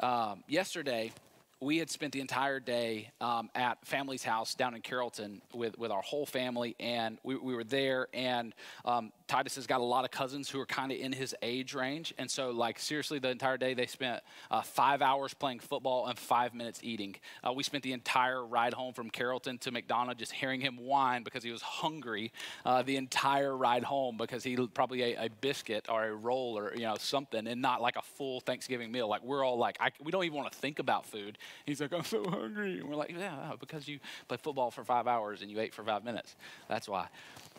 um, 0.00 0.44
yesterday, 0.48 1.12
we 1.60 1.78
had 1.78 1.90
spent 1.90 2.12
the 2.12 2.20
entire 2.20 2.60
day 2.60 3.10
um, 3.20 3.50
at 3.54 3.84
family's 3.86 4.24
house 4.24 4.54
down 4.54 4.74
in 4.74 4.82
Carrollton 4.82 5.40
with, 5.52 5.78
with 5.78 5.90
our 5.90 6.02
whole 6.02 6.26
family, 6.26 6.76
and 6.78 7.18
we, 7.22 7.36
we 7.36 7.54
were 7.54 7.64
there. 7.64 8.08
And 8.12 8.54
um, 8.84 9.12
Titus 9.26 9.54
has 9.56 9.66
got 9.66 9.80
a 9.80 9.84
lot 9.84 10.04
of 10.04 10.10
cousins 10.10 10.50
who 10.50 10.60
are 10.60 10.66
kind 10.66 10.92
of 10.92 10.98
in 10.98 11.12
his 11.12 11.34
age 11.40 11.74
range, 11.74 12.12
and 12.18 12.30
so 12.30 12.50
like 12.50 12.78
seriously, 12.78 13.18
the 13.18 13.30
entire 13.30 13.56
day 13.56 13.72
they 13.72 13.86
spent 13.86 14.22
uh, 14.50 14.60
five 14.60 15.00
hours 15.00 15.32
playing 15.32 15.60
football 15.60 16.06
and 16.06 16.18
five 16.18 16.54
minutes 16.54 16.80
eating. 16.82 17.16
Uh, 17.42 17.52
we 17.52 17.62
spent 17.62 17.82
the 17.82 17.92
entire 17.92 18.44
ride 18.44 18.74
home 18.74 18.92
from 18.92 19.08
Carrollton 19.08 19.56
to 19.58 19.72
McDonough 19.72 20.16
just 20.16 20.32
hearing 20.32 20.60
him 20.60 20.76
whine 20.76 21.22
because 21.22 21.42
he 21.42 21.50
was 21.50 21.62
hungry 21.62 22.32
uh, 22.66 22.82
the 22.82 22.96
entire 22.96 23.56
ride 23.56 23.84
home 23.84 24.16
because 24.18 24.44
he 24.44 24.56
probably 24.74 25.02
ate 25.02 25.16
a 25.18 25.30
biscuit 25.40 25.86
or 25.88 26.04
a 26.04 26.14
roll 26.14 26.58
or 26.58 26.74
you 26.74 26.82
know 26.82 26.96
something, 26.98 27.46
and 27.46 27.62
not 27.62 27.80
like 27.80 27.96
a 27.96 28.02
full 28.02 28.40
Thanksgiving 28.40 28.92
meal. 28.92 29.08
Like 29.08 29.24
we're 29.24 29.44
all 29.44 29.56
like, 29.56 29.76
I, 29.80 29.90
we 30.02 30.10
don't 30.12 30.24
even 30.24 30.36
want 30.36 30.52
to 30.52 30.58
think 30.58 30.78
about 30.78 31.06
food. 31.06 31.38
He's 31.64 31.80
like, 31.80 31.92
I'm 31.92 32.04
so 32.04 32.28
hungry, 32.28 32.78
and 32.80 32.88
we're 32.88 32.96
like, 32.96 33.10
yeah, 33.10 33.52
because 33.58 33.88
you 33.88 34.00
played 34.28 34.40
football 34.40 34.70
for 34.70 34.84
five 34.84 35.06
hours 35.06 35.40
and 35.40 35.50
you 35.50 35.60
ate 35.60 35.72
for 35.72 35.82
five 35.82 36.04
minutes. 36.04 36.36
That's 36.68 36.88
why. 36.88 37.08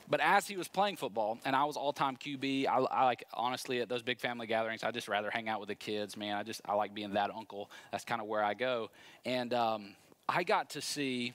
But 0.07 0.19
as 0.19 0.47
he 0.47 0.55
was 0.55 0.67
playing 0.67 0.97
football, 0.97 1.39
and 1.45 1.55
I 1.55 1.65
was 1.65 1.77
all-time 1.77 2.15
QB, 2.17 2.67
I, 2.67 2.77
I, 2.77 3.05
like 3.05 3.23
honestly 3.33 3.81
at 3.81 3.89
those 3.89 4.03
big 4.03 4.19
family 4.19 4.45
gatherings, 4.47 4.83
I 4.83 4.91
just 4.91 5.07
rather 5.07 5.31
hang 5.31 5.49
out 5.49 5.59
with 5.59 5.69
the 5.69 5.75
kids. 5.75 6.15
Man, 6.15 6.37
I 6.37 6.43
just 6.43 6.61
I 6.65 6.73
like 6.75 6.93
being 6.93 7.13
that 7.13 7.31
uncle. 7.33 7.71
That's 7.91 8.05
kind 8.05 8.21
of 8.21 8.27
where 8.27 8.43
I 8.43 8.53
go. 8.53 8.91
And 9.25 9.53
um, 9.53 9.95
I 10.29 10.43
got 10.43 10.71
to 10.71 10.81
see 10.81 11.33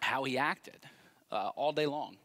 how 0.00 0.24
he 0.24 0.38
acted 0.38 0.78
uh, 1.30 1.50
all 1.56 1.72
day 1.72 1.86
long. 1.86 2.16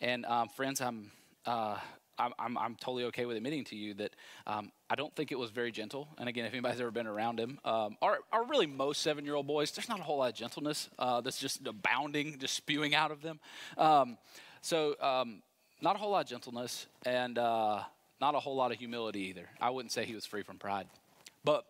And 0.00 0.26
um, 0.26 0.48
friends, 0.48 0.80
I'm, 0.80 1.10
uh, 1.46 1.78
I'm, 2.18 2.58
I'm, 2.58 2.76
totally 2.76 3.04
okay 3.04 3.24
with 3.24 3.36
admitting 3.36 3.64
to 3.64 3.76
you 3.76 3.94
that 3.94 4.14
um, 4.46 4.70
I 4.90 4.94
don't 4.94 5.14
think 5.16 5.32
it 5.32 5.38
was 5.38 5.50
very 5.50 5.72
gentle. 5.72 6.08
And 6.18 6.28
again, 6.28 6.44
if 6.44 6.52
anybody's 6.52 6.80
ever 6.80 6.90
been 6.90 7.06
around 7.06 7.40
him, 7.40 7.58
um, 7.64 7.96
are, 8.02 8.18
are 8.32 8.44
really 8.44 8.66
most 8.66 9.02
seven-year-old 9.02 9.46
boys. 9.46 9.72
There's 9.72 9.88
not 9.88 9.98
a 9.98 10.02
whole 10.02 10.18
lot 10.18 10.30
of 10.30 10.34
gentleness 10.34 10.88
uh, 10.98 11.20
that's 11.20 11.38
just 11.38 11.66
abounding, 11.66 12.38
just 12.38 12.54
spewing 12.54 12.94
out 12.94 13.10
of 13.10 13.22
them. 13.22 13.40
Um, 13.78 14.18
so, 14.62 14.94
um, 15.00 15.42
not 15.80 15.96
a 15.96 15.98
whole 15.98 16.10
lot 16.10 16.22
of 16.22 16.28
gentleness 16.28 16.86
and 17.04 17.36
uh, 17.36 17.80
not 18.20 18.34
a 18.36 18.40
whole 18.40 18.54
lot 18.54 18.70
of 18.70 18.78
humility 18.78 19.20
either. 19.22 19.48
I 19.60 19.70
wouldn't 19.70 19.90
say 19.92 20.04
he 20.04 20.14
was 20.14 20.24
free 20.24 20.42
from 20.42 20.56
pride. 20.56 20.86
But 21.44 21.64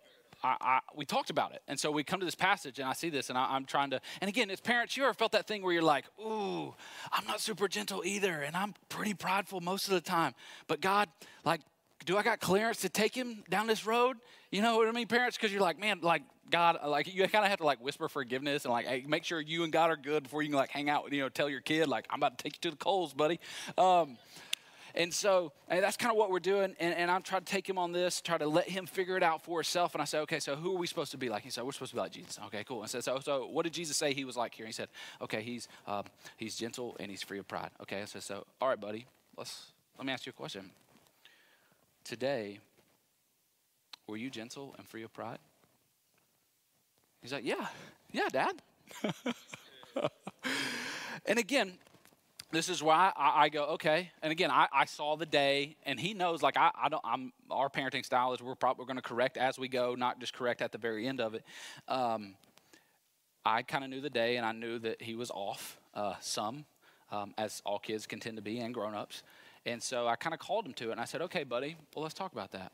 I, 0.45 0.57
I, 0.61 0.81
we 0.95 1.07
talked 1.07 1.31
about 1.31 1.53
it. 1.55 1.63
And 1.67 1.81
so 1.81 1.91
we 1.91 2.05
come 2.05 2.21
to 2.21 2.27
this 2.27 2.35
passage 2.35 2.79
and 2.79 2.87
I 2.87 2.93
see 2.93 3.09
this 3.09 3.31
and 3.31 3.39
I, 3.39 3.57
am 3.57 3.65
trying 3.65 3.91
to, 3.91 4.01
and 4.21 4.29
again, 4.29 4.51
as 4.51 4.61
parents, 4.61 4.97
you 4.97 5.05
ever 5.05 5.15
felt 5.15 5.33
that 5.33 5.47
thing 5.47 5.63
where 5.63 5.73
you're 5.73 5.83
like, 5.83 6.05
ooh, 6.21 6.75
I'm 7.11 7.27
not 7.27 7.41
super 7.41 7.69
gentle 7.69 8.03
either. 8.05 8.43
And 8.43 8.55
I'm 8.55 8.75
pretty 8.91 9.15
prideful 9.15 9.63
most 9.63 9.89
of 9.89 9.95
the 9.95 10.01
time. 10.03 10.35
But 10.67 10.83
God, 10.83 11.09
like, 11.45 11.63
do 12.05 12.19
I 12.19 12.23
got 12.23 12.41
clearance 12.41 12.79
to 12.83 12.91
take 12.91 13.15
him 13.15 13.45
down 13.49 13.67
this 13.67 13.87
road? 13.87 14.19
You 14.51 14.61
know 14.61 14.77
what 14.77 14.89
I 14.89 14.93
mean, 14.93 15.07
parents? 15.07 15.39
Because 15.39 15.53
you're 15.53 15.63
like, 15.63 15.79
man, 15.79 16.01
like 16.03 16.23
God, 16.53 16.79
like 16.87 17.13
you 17.13 17.27
kind 17.27 17.45
of 17.45 17.51
have 17.51 17.59
to 17.59 17.67
like 17.67 17.83
whisper 17.83 18.09
forgiveness 18.09 18.65
and 18.65 18.73
like 18.73 18.87
hey, 18.87 19.05
make 19.09 19.25
sure 19.25 19.41
you 19.41 19.65
and 19.65 19.73
God 19.73 19.91
are 19.91 19.97
good 19.97 20.23
before 20.23 20.43
you 20.43 20.51
can 20.51 20.57
like 20.57 20.71
hang 20.71 20.89
out. 20.89 21.13
You 21.13 21.23
know, 21.23 21.29
tell 21.29 21.49
your 21.49 21.61
kid 21.61 21.89
like 21.89 22.07
I'm 22.11 22.21
about 22.21 22.39
to 22.39 22.43
take 22.43 22.57
you 22.57 22.71
to 22.71 22.77
the 22.77 22.77
coals, 22.77 23.13
buddy. 23.13 23.41
Um, 23.77 24.19
and 24.95 25.13
so 25.13 25.53
and 25.69 25.83
that's 25.83 25.97
kind 25.97 26.13
of 26.13 26.19
what 26.19 26.31
we're 26.31 26.41
doing. 26.41 26.77
And, 26.79 26.95
and, 26.95 27.11
I'm 27.11 27.23
trying 27.23 27.43
to 27.43 27.51
take 27.51 27.69
him 27.69 27.79
on 27.79 27.93
this, 27.93 28.21
try 28.21 28.39
to 28.39 28.47
let 28.47 28.69
him 28.69 28.87
figure 28.87 29.17
it 29.17 29.23
out 29.23 29.43
for 29.43 29.61
himself. 29.61 29.95
And 29.95 30.03
I 30.03 30.05
say, 30.05 30.19
okay, 30.21 30.39
so 30.39 30.55
who 30.55 30.75
are 30.75 30.79
we 30.79 30.87
supposed 30.87 31.13
to 31.13 31.17
be 31.17 31.29
like? 31.29 31.43
He 31.43 31.51
said, 31.51 31.65
we're 31.65 31.73
supposed 31.73 31.93
to 31.93 31.97
be 31.97 32.01
like 32.01 32.13
Jesus. 32.13 32.39
Okay, 32.47 32.65
cool. 32.65 32.79
And 32.79 32.85
I 32.85 32.89
said, 32.89 33.05
so, 33.05 33.19
so 33.21 33.47
what 33.47 33.65
did 33.65 33.73
Jesus 33.73 33.97
say 33.97 34.13
he 34.13 34.25
was 34.25 34.37
like 34.37 34.55
here? 34.55 34.67
He 34.67 34.73
said, 34.73 34.89
okay, 35.21 35.43
he's 35.43 35.69
um, 35.87 36.05
he's 36.37 36.57
gentle 36.57 36.97
and 37.01 37.11
he's 37.11 37.23
free 37.23 37.39
of 37.39 37.49
pride. 37.49 37.71
Okay, 37.81 38.03
I 38.03 38.05
said, 38.05 38.23
so 38.23 38.45
all 38.61 38.69
right, 38.69 38.81
buddy, 38.81 39.07
let's 39.37 39.73
let 39.97 40.07
me 40.07 40.13
ask 40.13 40.27
you 40.27 40.31
a 40.31 40.35
question. 40.35 40.71
Today, 42.05 42.59
were 44.07 44.17
you 44.17 44.29
gentle 44.29 44.75
and 44.77 44.87
free 44.87 45.05
of 45.05 45.13
pride? 45.13 45.39
He's 47.23 47.33
like, 47.33 47.45
Yeah, 47.45 47.67
yeah, 48.13 48.29
Dad. 48.31 48.63
and 51.27 51.39
again, 51.39 51.79
this 52.53 52.69
is 52.69 52.83
why 52.83 53.11
I, 53.17 53.45
I, 53.45 53.49
go 53.49 53.65
okay. 53.65 54.11
And 54.23 54.31
again, 54.31 54.51
I, 54.51 54.69
I, 54.73 54.85
saw 54.85 55.17
the 55.17 55.25
day, 55.25 55.77
and 55.85 55.99
he 55.99 56.13
knows. 56.13 56.43
Like 56.43 56.59
I, 56.59 56.71
I 56.81 56.89
don't. 56.91 57.01
I'm 57.05 57.33
our 57.51 57.71
parenting 57.71 58.05
style 58.05 58.35
is 58.35 58.43
we're 58.43 58.55
probably 58.55 58.85
going 58.85 58.97
to 58.97 59.03
correct 59.03 59.39
as 59.39 59.59
we 59.59 59.69
go, 59.69 59.95
not 59.95 60.21
just 60.21 60.35
correct 60.35 60.61
at 60.61 60.71
the 60.71 60.79
very 60.79 61.09
end 61.09 61.21
of 61.21 61.35
it. 61.35 61.45
Um, 61.89 62.35
I 63.45 63.63
kind 63.63 63.83
of 63.83 63.91
knew 63.91 64.03
the 64.03 64.11
day, 64.11 64.37
and 64.37 64.45
I 64.45 64.53
knew 64.53 64.79
that 64.81 65.01
he 65.01 65.15
was 65.15 65.31
off 65.31 65.79
uh, 65.95 66.15
some, 66.21 66.67
um, 67.11 67.33
as 67.39 67.63
all 67.65 67.79
kids 67.79 68.07
can 68.07 68.21
tend 68.21 68.37
to 68.37 68.43
be, 68.43 68.61
and 68.61 68.75
grown-ups. 68.75 69.23
And 69.65 69.83
so 69.83 70.07
I 70.07 70.17
kind 70.17 70.35
of 70.35 70.39
called 70.39 70.67
him 70.67 70.75
to 70.75 70.91
it, 70.91 70.93
and 70.93 71.01
I 71.01 71.07
said, 71.07 71.23
"Okay, 71.23 71.45
buddy, 71.45 71.77
well, 71.97 72.03
let's 72.03 72.15
talk 72.15 72.33
about 72.33 72.53
that. 72.53 72.73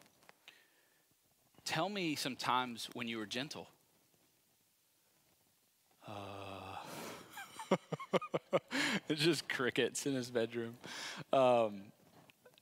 tell 1.64 1.88
me 1.88 2.16
some 2.16 2.34
times 2.34 2.88
when 2.94 3.06
you 3.06 3.18
were 3.18 3.26
gentle. 3.26 3.68
it's 9.08 9.20
just 9.20 9.48
crickets 9.48 10.06
in 10.06 10.14
his 10.14 10.30
bedroom. 10.30 10.76
Um, 11.32 11.82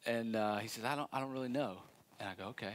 and 0.07 0.37
uh, 0.37 0.59
he 0.59 0.69
says, 0.69 0.85
I 0.85 0.95
don't, 0.95 1.09
I 1.13 1.21
don't 1.21 1.33
really 1.33 1.49
know. 1.49 1.79
And 2.21 2.29
I 2.29 2.35
go, 2.35 2.49
okay. 2.51 2.75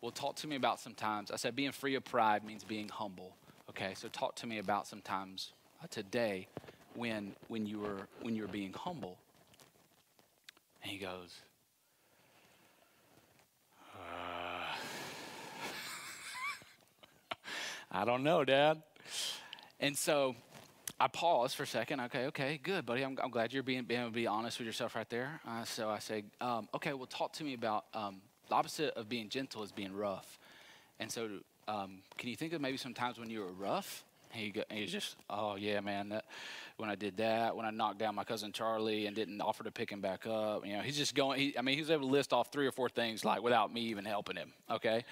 Well, 0.00 0.10
talk 0.10 0.36
to 0.36 0.46
me 0.46 0.56
about 0.56 0.80
some 0.80 0.94
times. 0.94 1.30
I 1.30 1.36
said, 1.36 1.56
being 1.56 1.72
free 1.72 1.94
of 1.94 2.04
pride 2.04 2.44
means 2.44 2.64
being 2.64 2.88
humble. 2.88 3.34
Okay, 3.70 3.94
so 3.94 4.08
talk 4.08 4.36
to 4.36 4.46
me 4.46 4.58
about 4.58 4.86
some 4.86 5.00
times 5.00 5.52
uh, 5.82 5.86
today 5.90 6.46
when, 6.94 7.32
when, 7.48 7.66
you 7.66 7.78
were, 7.78 8.06
when 8.22 8.36
you 8.36 8.42
were 8.42 8.48
being 8.48 8.72
humble. 8.72 9.18
And 10.82 10.92
he 10.92 10.98
goes, 10.98 11.34
uh, 13.94 14.76
I 17.90 18.04
don't 18.04 18.22
know, 18.22 18.44
Dad. 18.44 18.82
And 19.80 19.96
so 19.96 20.36
I 20.98 21.08
pause 21.08 21.52
for 21.52 21.64
a 21.64 21.66
second. 21.66 22.00
Okay, 22.00 22.24
okay, 22.26 22.58
good, 22.62 22.86
buddy. 22.86 23.02
I'm, 23.02 23.18
I'm 23.22 23.30
glad 23.30 23.52
you're 23.52 23.62
being, 23.62 23.84
being 23.84 24.00
able 24.00 24.10
to 24.10 24.14
be 24.14 24.26
honest 24.26 24.58
with 24.58 24.66
yourself 24.66 24.94
right 24.94 25.08
there. 25.10 25.40
Uh, 25.46 25.62
so 25.64 25.90
I 25.90 25.98
say, 25.98 26.24
um, 26.40 26.68
okay, 26.74 26.94
well, 26.94 27.06
talk 27.06 27.34
to 27.34 27.44
me 27.44 27.52
about 27.52 27.84
um, 27.92 28.22
the 28.48 28.54
opposite 28.54 28.94
of 28.94 29.06
being 29.06 29.28
gentle 29.28 29.62
is 29.62 29.72
being 29.72 29.92
rough. 29.92 30.38
And 30.98 31.12
so, 31.12 31.28
um, 31.68 31.98
can 32.16 32.30
you 32.30 32.36
think 32.36 32.54
of 32.54 32.62
maybe 32.62 32.78
some 32.78 32.94
times 32.94 33.18
when 33.18 33.28
you 33.28 33.40
were 33.40 33.52
rough? 33.52 34.04
And 34.32 34.40
he 34.40 34.50
go, 34.50 34.62
and 34.70 34.78
he's 34.78 34.90
just, 34.90 35.16
oh 35.28 35.56
yeah, 35.56 35.80
man. 35.80 36.08
That, 36.08 36.24
when 36.78 36.88
I 36.88 36.94
did 36.94 37.18
that, 37.18 37.54
when 37.54 37.66
I 37.66 37.70
knocked 37.70 37.98
down 37.98 38.14
my 38.14 38.24
cousin 38.24 38.50
Charlie 38.52 39.06
and 39.06 39.14
didn't 39.14 39.42
offer 39.42 39.64
to 39.64 39.70
pick 39.70 39.90
him 39.90 40.00
back 40.00 40.26
up, 40.26 40.66
you 40.66 40.72
know, 40.72 40.80
he's 40.80 40.96
just 40.96 41.14
going. 41.14 41.38
He, 41.38 41.58
I 41.58 41.62
mean, 41.62 41.74
he 41.74 41.80
was 41.82 41.90
able 41.90 42.06
to 42.06 42.12
list 42.12 42.32
off 42.32 42.50
three 42.50 42.66
or 42.66 42.72
four 42.72 42.88
things 42.88 43.24
like 43.24 43.42
without 43.42 43.72
me 43.72 43.82
even 43.82 44.04
helping 44.06 44.36
him. 44.36 44.52
Okay, 44.70 45.04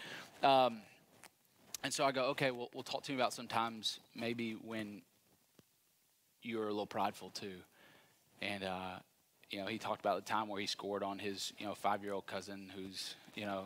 um, 0.43 0.79
and 1.83 1.93
so 1.93 2.05
I 2.05 2.13
go, 2.13 2.25
okay, 2.31 2.51
well, 2.51 2.71
we'll 2.75 2.83
talk 2.83 3.03
to 3.05 3.13
me 3.13 3.17
about 3.17 3.33
some 3.33 3.47
times 3.47 4.01
maybe 4.15 4.53
when 4.53 5.03
you 6.45 6.59
were 6.59 6.69
a 6.69 6.71
little 6.71 6.87
prideful 6.87 7.31
too. 7.31 7.57
And, 8.43 8.65
uh, 8.65 8.99
you 9.51 9.61
know, 9.61 9.67
he 9.67 9.79
talked 9.79 10.01
about 10.01 10.25
the 10.25 10.31
time 10.31 10.49
where 10.49 10.61
he 10.61 10.67
scored 10.67 11.03
on 11.03 11.19
his, 11.19 11.53
you 11.59 11.67
know, 11.67 11.75
five 11.75 12.03
year 12.03 12.13
old 12.13 12.27
cousin 12.27 12.71
who's, 12.75 13.15
you 13.35 13.47
know, 13.47 13.65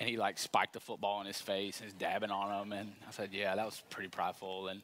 and 0.00 0.08
he 0.08 0.16
like 0.16 0.38
spiked 0.38 0.72
the 0.72 0.80
football 0.80 1.20
in 1.20 1.26
his 1.26 1.40
face 1.40 1.80
and 1.80 1.88
is 1.88 1.94
dabbing 1.94 2.30
on 2.30 2.62
him. 2.62 2.72
And 2.72 2.92
I 3.06 3.12
said, 3.12 3.30
yeah, 3.32 3.54
that 3.54 3.64
was 3.64 3.82
pretty 3.90 4.08
prideful. 4.08 4.68
And, 4.68 4.82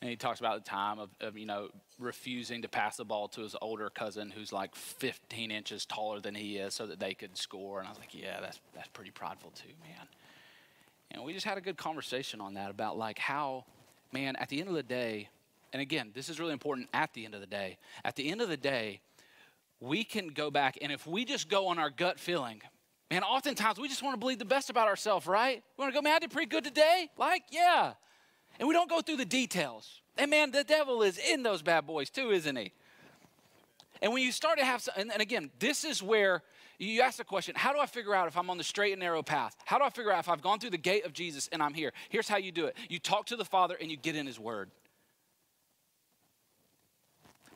and 0.00 0.10
he 0.10 0.16
talks 0.16 0.40
about 0.40 0.62
the 0.62 0.68
time 0.68 0.98
of, 0.98 1.10
of, 1.20 1.36
you 1.36 1.46
know, 1.46 1.68
refusing 1.98 2.62
to 2.62 2.68
pass 2.68 2.96
the 2.96 3.04
ball 3.04 3.28
to 3.28 3.42
his 3.42 3.54
older 3.60 3.90
cousin 3.90 4.30
who's 4.30 4.52
like 4.52 4.74
15 4.74 5.50
inches 5.50 5.84
taller 5.86 6.20
than 6.20 6.34
he 6.34 6.56
is 6.56 6.74
so 6.74 6.86
that 6.86 6.98
they 6.98 7.14
could 7.14 7.36
score. 7.36 7.78
And 7.78 7.86
I 7.86 7.90
was 7.90 7.98
like, 7.98 8.14
yeah, 8.14 8.40
that's, 8.40 8.60
that's 8.74 8.88
pretty 8.88 9.10
prideful 9.10 9.50
too, 9.50 9.72
man. 9.82 10.06
And 11.10 11.24
we 11.24 11.32
just 11.32 11.46
had 11.46 11.58
a 11.58 11.60
good 11.60 11.76
conversation 11.76 12.40
on 12.40 12.54
that 12.54 12.70
about 12.70 12.96
like 12.96 13.18
how, 13.18 13.64
man, 14.12 14.36
at 14.36 14.48
the 14.48 14.60
end 14.60 14.68
of 14.68 14.74
the 14.74 14.82
day, 14.82 15.28
and 15.72 15.80
again, 15.80 16.10
this 16.14 16.28
is 16.28 16.40
really 16.40 16.52
important 16.52 16.88
at 16.92 17.12
the 17.14 17.24
end 17.24 17.34
of 17.34 17.40
the 17.40 17.46
day. 17.46 17.78
At 18.04 18.16
the 18.16 18.28
end 18.30 18.40
of 18.40 18.48
the 18.48 18.56
day, 18.56 19.00
we 19.80 20.04
can 20.04 20.28
go 20.28 20.50
back, 20.50 20.78
and 20.82 20.92
if 20.92 21.06
we 21.06 21.24
just 21.24 21.48
go 21.48 21.68
on 21.68 21.78
our 21.78 21.90
gut 21.90 22.20
feeling, 22.20 22.60
man, 23.10 23.22
oftentimes 23.22 23.78
we 23.78 23.88
just 23.88 24.02
want 24.02 24.14
to 24.14 24.18
believe 24.18 24.38
the 24.38 24.44
best 24.44 24.70
about 24.70 24.88
ourselves, 24.88 25.26
right? 25.26 25.62
We 25.76 25.82
want 25.82 25.94
to 25.94 25.98
go, 25.98 26.02
man, 26.02 26.16
I 26.16 26.18
did 26.18 26.30
pretty 26.30 26.48
good 26.48 26.64
today. 26.64 27.08
Like, 27.16 27.42
yeah. 27.50 27.94
And 28.58 28.68
we 28.68 28.74
don't 28.74 28.90
go 28.90 29.00
through 29.00 29.16
the 29.16 29.24
details. 29.24 30.00
And 30.18 30.30
man, 30.30 30.50
the 30.50 30.64
devil 30.64 31.02
is 31.02 31.18
in 31.18 31.42
those 31.42 31.62
bad 31.62 31.86
boys 31.86 32.10
too, 32.10 32.30
isn't 32.30 32.56
he? 32.56 32.72
And 34.02 34.12
when 34.12 34.22
you 34.22 34.32
start 34.32 34.58
to 34.58 34.64
have, 34.64 34.86
and, 34.96 35.12
and 35.12 35.22
again, 35.22 35.50
this 35.58 35.84
is 35.84 36.02
where 36.02 36.42
you 36.78 37.02
ask 37.02 37.18
the 37.18 37.24
question 37.24 37.54
how 37.56 37.72
do 37.72 37.78
I 37.78 37.86
figure 37.86 38.14
out 38.14 38.28
if 38.28 38.36
I'm 38.36 38.48
on 38.48 38.58
the 38.58 38.64
straight 38.64 38.92
and 38.92 39.00
narrow 39.00 39.22
path? 39.22 39.54
How 39.64 39.78
do 39.78 39.84
I 39.84 39.90
figure 39.90 40.12
out 40.12 40.20
if 40.20 40.28
I've 40.28 40.42
gone 40.42 40.58
through 40.58 40.70
the 40.70 40.78
gate 40.78 41.04
of 41.04 41.12
Jesus 41.12 41.48
and 41.52 41.62
I'm 41.62 41.74
here? 41.74 41.92
Here's 42.08 42.28
how 42.28 42.38
you 42.38 42.52
do 42.52 42.66
it 42.66 42.76
you 42.88 42.98
talk 42.98 43.26
to 43.26 43.36
the 43.36 43.44
Father 43.44 43.76
and 43.80 43.90
you 43.90 43.96
get 43.96 44.16
in 44.16 44.26
His 44.26 44.38
Word. 44.38 44.70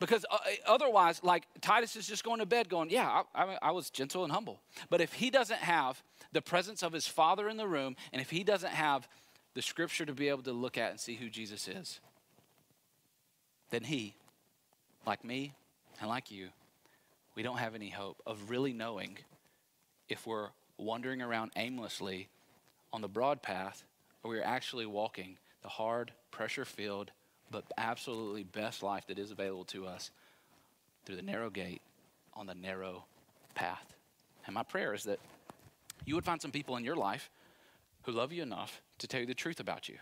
Because 0.04 0.26
uh, 0.30 0.36
otherwise, 0.66 1.22
like 1.24 1.44
Titus 1.62 1.96
is 1.96 2.06
just 2.06 2.24
going 2.24 2.40
to 2.40 2.46
bed 2.46 2.68
going, 2.68 2.90
Yeah, 2.90 3.22
I, 3.34 3.42
I, 3.42 3.58
I 3.62 3.70
was 3.70 3.88
gentle 3.88 4.22
and 4.22 4.30
humble. 4.30 4.60
But 4.90 5.00
if 5.00 5.14
he 5.14 5.30
doesn't 5.30 5.60
have 5.60 6.02
the 6.32 6.42
presence 6.42 6.82
of 6.82 6.92
his 6.92 7.06
father 7.06 7.48
in 7.48 7.56
the 7.56 7.66
room, 7.66 7.96
and 8.12 8.20
if 8.20 8.28
he 8.28 8.44
doesn't 8.44 8.72
have 8.72 9.08
the 9.54 9.62
scripture 9.62 10.04
to 10.04 10.12
be 10.12 10.28
able 10.28 10.42
to 10.42 10.52
look 10.52 10.76
at 10.76 10.90
and 10.90 11.00
see 11.00 11.14
who 11.14 11.30
Jesus 11.30 11.68
is, 11.68 12.00
then 13.70 13.84
he, 13.84 14.14
like 15.06 15.24
me 15.24 15.54
and 16.00 16.10
like 16.10 16.30
you, 16.30 16.48
we 17.34 17.42
don't 17.42 17.58
have 17.58 17.74
any 17.74 17.88
hope 17.88 18.20
of 18.26 18.50
really 18.50 18.74
knowing 18.74 19.16
if 20.10 20.26
we're 20.26 20.50
wandering 20.76 21.22
around 21.22 21.50
aimlessly 21.56 22.28
on 22.92 23.00
the 23.00 23.08
broad 23.08 23.40
path 23.40 23.84
or 24.22 24.30
we're 24.30 24.42
actually 24.42 24.84
walking 24.84 25.38
the 25.62 25.68
hard, 25.68 26.12
pressure 26.30 26.66
filled, 26.66 27.10
but 27.50 27.64
absolutely 27.78 28.44
best 28.44 28.82
life 28.82 29.06
that 29.06 29.18
is 29.18 29.30
available 29.30 29.64
to 29.66 29.86
us 29.86 30.10
through 31.04 31.16
the 31.16 31.22
narrow 31.22 31.50
gate 31.50 31.82
on 32.34 32.46
the 32.46 32.54
narrow 32.54 33.04
path. 33.54 33.94
And 34.46 34.54
my 34.54 34.62
prayer 34.62 34.94
is 34.94 35.04
that 35.04 35.20
you 36.04 36.14
would 36.14 36.24
find 36.24 36.40
some 36.40 36.50
people 36.50 36.76
in 36.76 36.84
your 36.84 36.96
life 36.96 37.30
who 38.02 38.12
love 38.12 38.32
you 38.32 38.42
enough 38.42 38.82
to 38.98 39.06
tell 39.06 39.20
you 39.20 39.26
the 39.26 39.34
truth 39.34 39.60
about 39.60 39.88
you. 39.88 39.96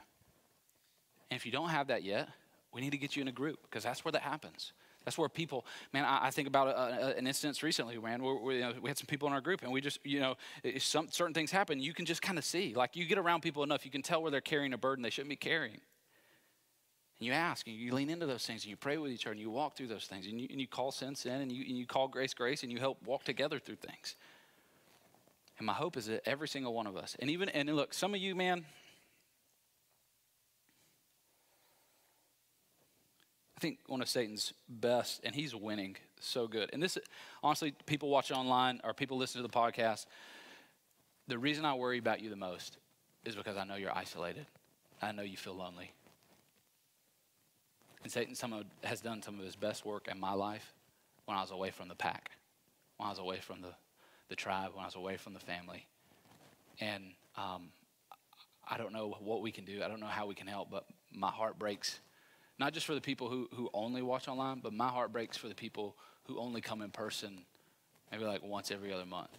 And 1.30 1.36
if 1.36 1.46
you 1.46 1.52
don't 1.52 1.68
have 1.68 1.88
that 1.88 2.02
yet, 2.02 2.28
we 2.72 2.80
need 2.80 2.90
to 2.90 2.98
get 2.98 3.16
you 3.16 3.22
in 3.22 3.28
a 3.28 3.32
group 3.32 3.58
because 3.62 3.84
that's 3.84 4.04
where 4.04 4.12
that 4.12 4.22
happens. 4.22 4.72
That's 5.04 5.18
where 5.18 5.28
people, 5.28 5.66
man, 5.92 6.04
I, 6.04 6.26
I 6.26 6.30
think 6.30 6.48
about 6.48 6.68
a, 6.68 7.06
a, 7.06 7.16
an 7.16 7.26
instance 7.26 7.62
recently, 7.62 7.98
man, 7.98 8.22
where 8.22 8.54
you 8.54 8.60
know, 8.60 8.72
we 8.80 8.88
had 8.88 8.98
some 8.98 9.06
people 9.06 9.28
in 9.28 9.34
our 9.34 9.40
group 9.40 9.62
and 9.62 9.72
we 9.72 9.80
just, 9.80 9.98
you 10.04 10.20
know, 10.20 10.36
some 10.78 11.08
certain 11.10 11.34
things 11.34 11.50
happen, 11.50 11.80
you 11.80 11.92
can 11.92 12.06
just 12.06 12.22
kind 12.22 12.38
of 12.38 12.44
see. 12.44 12.74
Like 12.74 12.96
you 12.96 13.04
get 13.04 13.18
around 13.18 13.42
people 13.42 13.62
enough, 13.62 13.84
you 13.84 13.90
can 13.90 14.02
tell 14.02 14.22
where 14.22 14.30
they're 14.30 14.40
carrying 14.40 14.72
a 14.72 14.78
burden 14.78 15.02
they 15.02 15.10
shouldn't 15.10 15.30
be 15.30 15.36
carrying. 15.36 15.80
And 17.22 17.26
you 17.28 17.34
ask 17.34 17.68
and 17.68 17.76
you 17.76 17.94
lean 17.94 18.10
into 18.10 18.26
those 18.26 18.44
things 18.44 18.64
and 18.64 18.70
you 18.70 18.76
pray 18.76 18.98
with 18.98 19.12
each 19.12 19.26
other 19.26 19.30
and 19.30 19.40
you 19.40 19.48
walk 19.48 19.76
through 19.76 19.86
those 19.86 20.06
things 20.06 20.26
and 20.26 20.40
you, 20.40 20.48
and 20.50 20.60
you 20.60 20.66
call 20.66 20.90
sin 20.90 21.14
sin 21.14 21.40
and 21.40 21.52
you, 21.52 21.64
and 21.68 21.78
you 21.78 21.86
call 21.86 22.08
grace 22.08 22.34
grace 22.34 22.64
and 22.64 22.72
you 22.72 22.80
help 22.80 23.00
walk 23.06 23.22
together 23.22 23.60
through 23.60 23.76
things. 23.76 24.16
And 25.56 25.64
my 25.64 25.72
hope 25.72 25.96
is 25.96 26.06
that 26.06 26.28
every 26.28 26.48
single 26.48 26.74
one 26.74 26.88
of 26.88 26.96
us, 26.96 27.14
and 27.20 27.30
even, 27.30 27.48
and 27.50 27.68
look, 27.76 27.94
some 27.94 28.12
of 28.12 28.20
you, 28.20 28.34
man, 28.34 28.64
I 33.56 33.60
think 33.60 33.78
one 33.86 34.02
of 34.02 34.08
Satan's 34.08 34.52
best, 34.68 35.20
and 35.22 35.32
he's 35.32 35.54
winning 35.54 35.94
so 36.18 36.48
good. 36.48 36.70
And 36.72 36.82
this, 36.82 36.98
honestly, 37.40 37.72
people 37.86 38.08
watch 38.08 38.32
online 38.32 38.80
or 38.82 38.94
people 38.94 39.16
listen 39.16 39.40
to 39.40 39.46
the 39.46 39.54
podcast. 39.54 40.06
The 41.28 41.38
reason 41.38 41.64
I 41.64 41.74
worry 41.74 41.98
about 41.98 42.20
you 42.20 42.30
the 42.30 42.34
most 42.34 42.78
is 43.24 43.36
because 43.36 43.56
I 43.56 43.62
know 43.62 43.76
you're 43.76 43.96
isolated. 43.96 44.46
I 45.00 45.12
know 45.12 45.22
you 45.22 45.36
feel 45.36 45.54
lonely. 45.54 45.92
And 48.02 48.10
Satan 48.10 48.34
some 48.34 48.52
of, 48.52 48.64
has 48.82 49.00
done 49.00 49.22
some 49.22 49.38
of 49.38 49.44
his 49.44 49.56
best 49.56 49.84
work 49.86 50.08
in 50.10 50.18
my 50.18 50.32
life 50.32 50.74
when 51.26 51.36
I 51.36 51.40
was 51.40 51.50
away 51.50 51.70
from 51.70 51.88
the 51.88 51.94
pack, 51.94 52.32
when 52.96 53.06
I 53.06 53.10
was 53.10 53.18
away 53.18 53.38
from 53.38 53.60
the, 53.62 53.74
the 54.28 54.36
tribe, 54.36 54.72
when 54.74 54.82
I 54.82 54.86
was 54.86 54.96
away 54.96 55.16
from 55.16 55.34
the 55.34 55.40
family. 55.40 55.86
And 56.80 57.04
um, 57.36 57.68
I 58.68 58.76
don't 58.76 58.92
know 58.92 59.16
what 59.20 59.42
we 59.42 59.52
can 59.52 59.64
do. 59.64 59.82
I 59.84 59.88
don't 59.88 60.00
know 60.00 60.06
how 60.06 60.26
we 60.26 60.34
can 60.34 60.46
help, 60.46 60.70
but 60.70 60.84
my 61.12 61.30
heart 61.30 61.58
breaks, 61.58 62.00
not 62.58 62.72
just 62.72 62.86
for 62.86 62.94
the 62.94 63.00
people 63.00 63.28
who, 63.28 63.48
who 63.54 63.70
only 63.72 64.02
watch 64.02 64.26
online, 64.26 64.60
but 64.60 64.72
my 64.72 64.88
heart 64.88 65.12
breaks 65.12 65.36
for 65.36 65.48
the 65.48 65.54
people 65.54 65.96
who 66.24 66.38
only 66.38 66.60
come 66.60 66.82
in 66.82 66.90
person 66.90 67.44
maybe 68.10 68.24
like 68.24 68.42
once 68.42 68.70
every 68.70 68.92
other 68.92 69.06
month. 69.06 69.30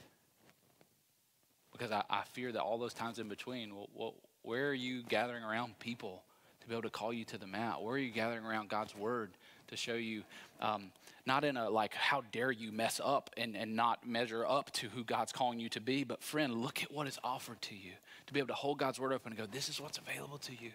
Because 1.72 1.91
I, 1.91 2.03
I 2.09 2.24
fear 2.34 2.51
that 2.51 2.61
all 2.61 2.78
those 2.78 2.93
times 2.93 3.20
in 3.20 3.28
between, 3.28 3.76
well, 3.76 3.89
well, 3.93 4.14
where 4.41 4.70
are 4.70 4.74
you 4.74 5.03
gathering 5.03 5.43
around 5.43 5.78
people 5.80 6.24
to 6.64 6.70
be 6.70 6.74
able 6.74 6.84
to 6.84 6.89
call 6.89 7.14
you 7.14 7.26
to 7.26 7.38
the 7.38 7.47
mat? 7.47 7.82
Where 7.82 7.95
are 7.95 7.99
you 7.99 8.11
gathering 8.11 8.45
around 8.45 8.70
God's 8.70 8.95
word 8.95 9.32
to 9.68 9.78
show 9.78 9.95
you, 9.95 10.24
um, 10.61 10.91
not 11.26 11.43
in 11.43 11.57
a 11.57 11.70
like, 11.70 11.93
how 11.93 12.24
dare 12.32 12.51
you 12.51 12.72
mess 12.72 12.99
up 13.03 13.30
and, 13.38 13.55
and 13.55 13.76
not 13.76 14.07
measure 14.07 14.45
up 14.45 14.72
to 14.74 14.88
who 14.89 15.03
God's 15.03 15.32
calling 15.32 15.59
you 15.59 15.70
to 15.70 15.82
be, 15.82 16.03
but 16.03 16.24
friend, 16.24 16.61
look 16.61 16.84
at 16.84 16.91
what 16.91 17.07
is 17.07 17.20
offered 17.24 17.61
to 17.64 17.76
you. 17.76 17.91
To 18.28 18.34
be 18.34 18.39
able 18.39 18.47
to 18.47 18.53
hold 18.53 18.80
God's 18.80 18.99
word 18.99 19.14
open 19.14 19.32
and 19.32 19.39
go, 19.39 19.45
this 19.45 19.70
is 19.70 19.80
what's 19.80 19.97
available 19.97 20.38
to 20.39 20.53
you. 20.53 20.72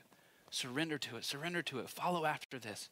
Surrender 0.50 0.98
to 0.98 1.16
it, 1.16 1.24
surrender 1.24 1.62
to 1.62 1.80
it, 1.80 1.88
follow 1.88 2.24
after 2.24 2.58
this. 2.58 2.88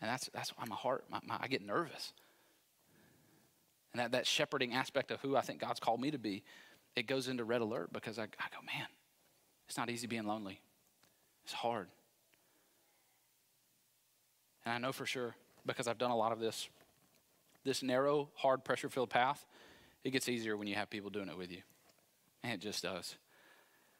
And 0.00 0.10
that's, 0.10 0.30
that's 0.32 0.50
why 0.50 0.64
my 0.66 0.76
heart, 0.76 1.04
my, 1.10 1.18
my, 1.24 1.36
I 1.40 1.48
get 1.48 1.64
nervous. 1.64 2.12
And 3.92 4.00
that, 4.00 4.12
that 4.12 4.26
shepherding 4.26 4.74
aspect 4.74 5.10
of 5.10 5.20
who 5.20 5.36
I 5.36 5.40
think 5.40 5.60
God's 5.60 5.80
called 5.80 6.00
me 6.00 6.10
to 6.10 6.18
be, 6.18 6.44
it 6.94 7.06
goes 7.06 7.28
into 7.28 7.44
red 7.44 7.60
alert 7.60 7.92
because 7.92 8.18
I, 8.18 8.24
I 8.24 8.48
go, 8.50 8.64
man, 8.66 8.86
it's 9.68 9.76
not 9.76 9.90
easy 9.90 10.06
being 10.06 10.24
lonely. 10.24 10.60
It's 11.48 11.54
hard. 11.54 11.86
And 14.66 14.74
I 14.74 14.76
know 14.76 14.92
for 14.92 15.06
sure 15.06 15.34
because 15.64 15.88
I've 15.88 15.96
done 15.96 16.10
a 16.10 16.16
lot 16.16 16.30
of 16.30 16.40
this. 16.40 16.68
This 17.64 17.82
narrow, 17.82 18.28
hard, 18.34 18.64
pressure 18.64 18.90
filled 18.90 19.08
path, 19.08 19.46
it 20.04 20.10
gets 20.10 20.28
easier 20.28 20.58
when 20.58 20.68
you 20.68 20.74
have 20.74 20.90
people 20.90 21.08
doing 21.08 21.30
it 21.30 21.38
with 21.38 21.50
you. 21.50 21.62
And 22.44 22.52
it 22.52 22.60
just 22.60 22.82
does. 22.82 23.16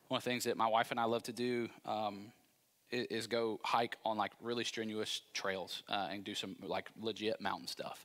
One 0.09 0.19
of 0.19 0.25
the 0.25 0.29
things 0.29 0.45
that 0.45 0.59
my 0.59 0.67
wife 0.67 0.91
and 0.91 1.01
I 1.01 1.05
love 1.05 1.23
to 1.23 1.33
do 1.33 1.71
um, 1.87 2.33
is, 2.91 3.07
is, 3.07 3.27
go 3.27 3.61
hike 3.65 3.97
on 4.05 4.19
like 4.19 4.33
really 4.43 4.65
strenuous 4.65 5.23
trails 5.33 5.83
uh, 5.89 6.09
and 6.13 6.25
do 6.25 6.35
some 6.35 6.55
like 6.63 6.91
legit 7.01 7.41
mountain 7.41 7.67
stuff. 7.67 8.05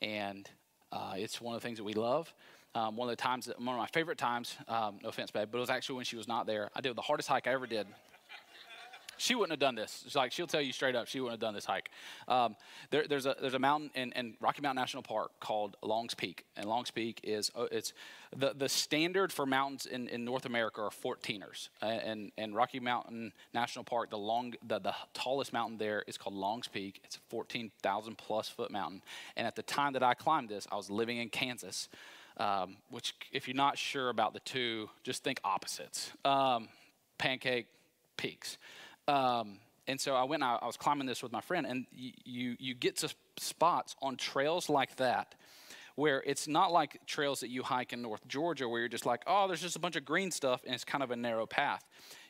And 0.00 0.48
uh, 0.92 1.14
it's 1.16 1.40
one 1.40 1.56
of 1.56 1.60
the 1.60 1.66
things 1.66 1.78
that 1.78 1.84
we 1.84 1.94
love. 1.94 2.32
um, 2.76 2.96
one 2.96 3.08
of 3.08 3.16
the 3.16 3.20
times, 3.20 3.46
that, 3.46 3.58
one 3.58 3.70
of 3.70 3.78
my 3.78 3.88
favorite 3.88 4.18
times, 4.18 4.56
um, 4.68 5.00
no 5.02 5.08
offense, 5.08 5.32
babe, 5.32 5.48
but 5.50 5.58
it 5.58 5.60
was 5.60 5.70
actually 5.70 5.96
when 5.96 6.04
she 6.04 6.16
was 6.16 6.28
not 6.28 6.46
there. 6.46 6.70
I 6.76 6.80
did 6.82 6.94
the 6.94 7.02
hardest 7.02 7.28
hike 7.28 7.48
I 7.48 7.52
ever 7.52 7.66
did 7.66 7.88
she 9.18 9.34
wouldn't 9.34 9.52
have 9.52 9.60
done 9.60 9.74
this. 9.74 10.02
It's 10.06 10.14
like 10.14 10.32
she'll 10.32 10.46
tell 10.46 10.60
you 10.60 10.72
straight 10.72 10.94
up, 10.94 11.06
she 11.06 11.20
wouldn't 11.20 11.40
have 11.40 11.46
done 11.46 11.54
this 11.54 11.64
hike. 11.64 11.90
Um, 12.28 12.56
there, 12.90 13.06
there's 13.08 13.26
a 13.26 13.36
there's 13.40 13.54
a 13.54 13.58
mountain 13.58 13.90
in, 13.94 14.12
in, 14.12 14.34
Rocky 14.40 14.62
Mountain 14.62 14.80
National 14.80 15.02
Park 15.02 15.32
called 15.40 15.76
Longs 15.82 16.14
Peak, 16.14 16.44
and 16.56 16.66
Longs 16.66 16.90
Peak 16.90 17.20
is 17.22 17.50
uh, 17.56 17.66
it's 17.70 17.92
the 18.36 18.52
the 18.54 18.68
standard 18.68 19.32
for 19.32 19.46
mountains 19.46 19.86
in, 19.86 20.08
in 20.08 20.24
North 20.24 20.46
America 20.46 20.82
are 20.82 20.90
14ers, 20.90 21.68
and 21.82 22.32
and 22.36 22.54
Rocky 22.54 22.80
Mountain 22.80 23.32
National 23.54 23.84
Park, 23.84 24.10
the 24.10 24.18
long 24.18 24.54
the, 24.66 24.78
the 24.78 24.94
tallest 25.14 25.52
mountain 25.52 25.78
there 25.78 26.04
is 26.06 26.18
called 26.18 26.34
Longs 26.34 26.68
Peak. 26.68 27.00
It's 27.04 27.16
a 27.16 27.20
14,000 27.28 28.16
plus 28.18 28.48
foot 28.48 28.70
mountain, 28.70 29.02
and 29.36 29.46
at 29.46 29.56
the 29.56 29.62
time 29.62 29.92
that 29.94 30.02
I 30.02 30.14
climbed 30.14 30.48
this, 30.48 30.66
I 30.70 30.76
was 30.76 30.90
living 30.90 31.18
in 31.18 31.28
Kansas. 31.28 31.88
Um, 32.38 32.76
which, 32.90 33.14
if 33.32 33.48
you're 33.48 33.56
not 33.56 33.78
sure 33.78 34.10
about 34.10 34.34
the 34.34 34.40
two, 34.40 34.90
just 35.02 35.24
think 35.24 35.40
opposites. 35.42 36.12
Um, 36.22 36.68
pancake 37.16 37.66
peaks. 38.16 38.58
Um, 39.08 39.58
and 39.86 40.00
so 40.00 40.14
I 40.14 40.24
went 40.24 40.42
I, 40.42 40.58
I, 40.60 40.66
was 40.66 40.76
climbing 40.76 41.06
this 41.06 41.22
with 41.22 41.32
my 41.32 41.40
friend, 41.40 41.66
and 41.66 41.86
y- 41.96 42.12
you, 42.24 42.56
you 42.58 42.74
get 42.74 42.96
to 42.98 43.14
spots 43.38 43.94
on 44.02 44.16
trails 44.16 44.68
like 44.68 44.96
that 44.96 45.34
where 45.96 46.22
it's 46.26 46.46
not 46.46 46.72
like 46.72 47.00
trails 47.06 47.40
that 47.40 47.48
you 47.48 47.62
hike 47.62 47.92
in 47.92 48.02
North 48.02 48.26
Georgia 48.28 48.68
where 48.68 48.80
you're 48.80 48.88
just 48.88 49.06
like, 49.06 49.22
oh, 49.26 49.48
there's 49.48 49.62
just 49.62 49.76
a 49.76 49.78
bunch 49.78 49.96
of 49.96 50.04
green 50.04 50.30
stuff 50.30 50.62
and 50.64 50.74
it's 50.74 50.84
kind 50.84 51.02
of 51.02 51.10
a 51.10 51.16
narrow 51.16 51.46
path. 51.46 51.82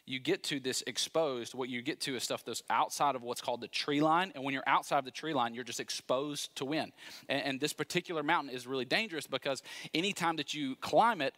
You 0.06 0.20
get 0.20 0.44
to 0.44 0.60
this 0.60 0.84
exposed, 0.86 1.52
what 1.52 1.68
you 1.68 1.82
get 1.82 2.00
to 2.02 2.14
is 2.14 2.22
stuff 2.22 2.44
that's 2.44 2.62
outside 2.70 3.16
of 3.16 3.24
what's 3.24 3.40
called 3.40 3.60
the 3.60 3.68
tree 3.68 4.00
line. 4.00 4.30
And 4.36 4.44
when 4.44 4.54
you're 4.54 4.68
outside 4.68 4.98
of 4.98 5.04
the 5.04 5.10
tree 5.10 5.34
line, 5.34 5.52
you're 5.52 5.64
just 5.64 5.80
exposed 5.80 6.54
to 6.56 6.64
wind. 6.64 6.92
And, 7.28 7.42
and 7.42 7.60
this 7.60 7.72
particular 7.72 8.22
mountain 8.22 8.54
is 8.54 8.68
really 8.68 8.84
dangerous 8.84 9.26
because 9.26 9.64
anytime 9.92 10.36
that 10.36 10.54
you 10.54 10.76
climb 10.76 11.20
it, 11.20 11.34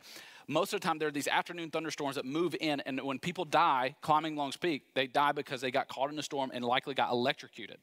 most 0.49 0.73
of 0.73 0.81
the 0.81 0.87
time 0.87 0.99
there 0.99 1.09
are 1.09 1.13
these 1.13 1.29
afternoon 1.29 1.71
thunderstorms 1.71 2.17
that 2.17 2.25
move 2.25 2.57
in, 2.59 2.81
and 2.81 3.01
when 3.03 3.19
people 3.19 3.45
die 3.45 3.95
climbing 4.01 4.35
Longs 4.35 4.57
Peak, 4.57 4.83
they 4.95 5.07
die 5.07 5.33
because 5.33 5.61
they 5.61 5.71
got 5.71 5.89
caught 5.89 6.11
in 6.11 6.19
a 6.19 6.23
storm 6.23 6.51
and 6.53 6.65
likely 6.65 6.95
got 6.95 7.13
electrocuted. 7.13 7.77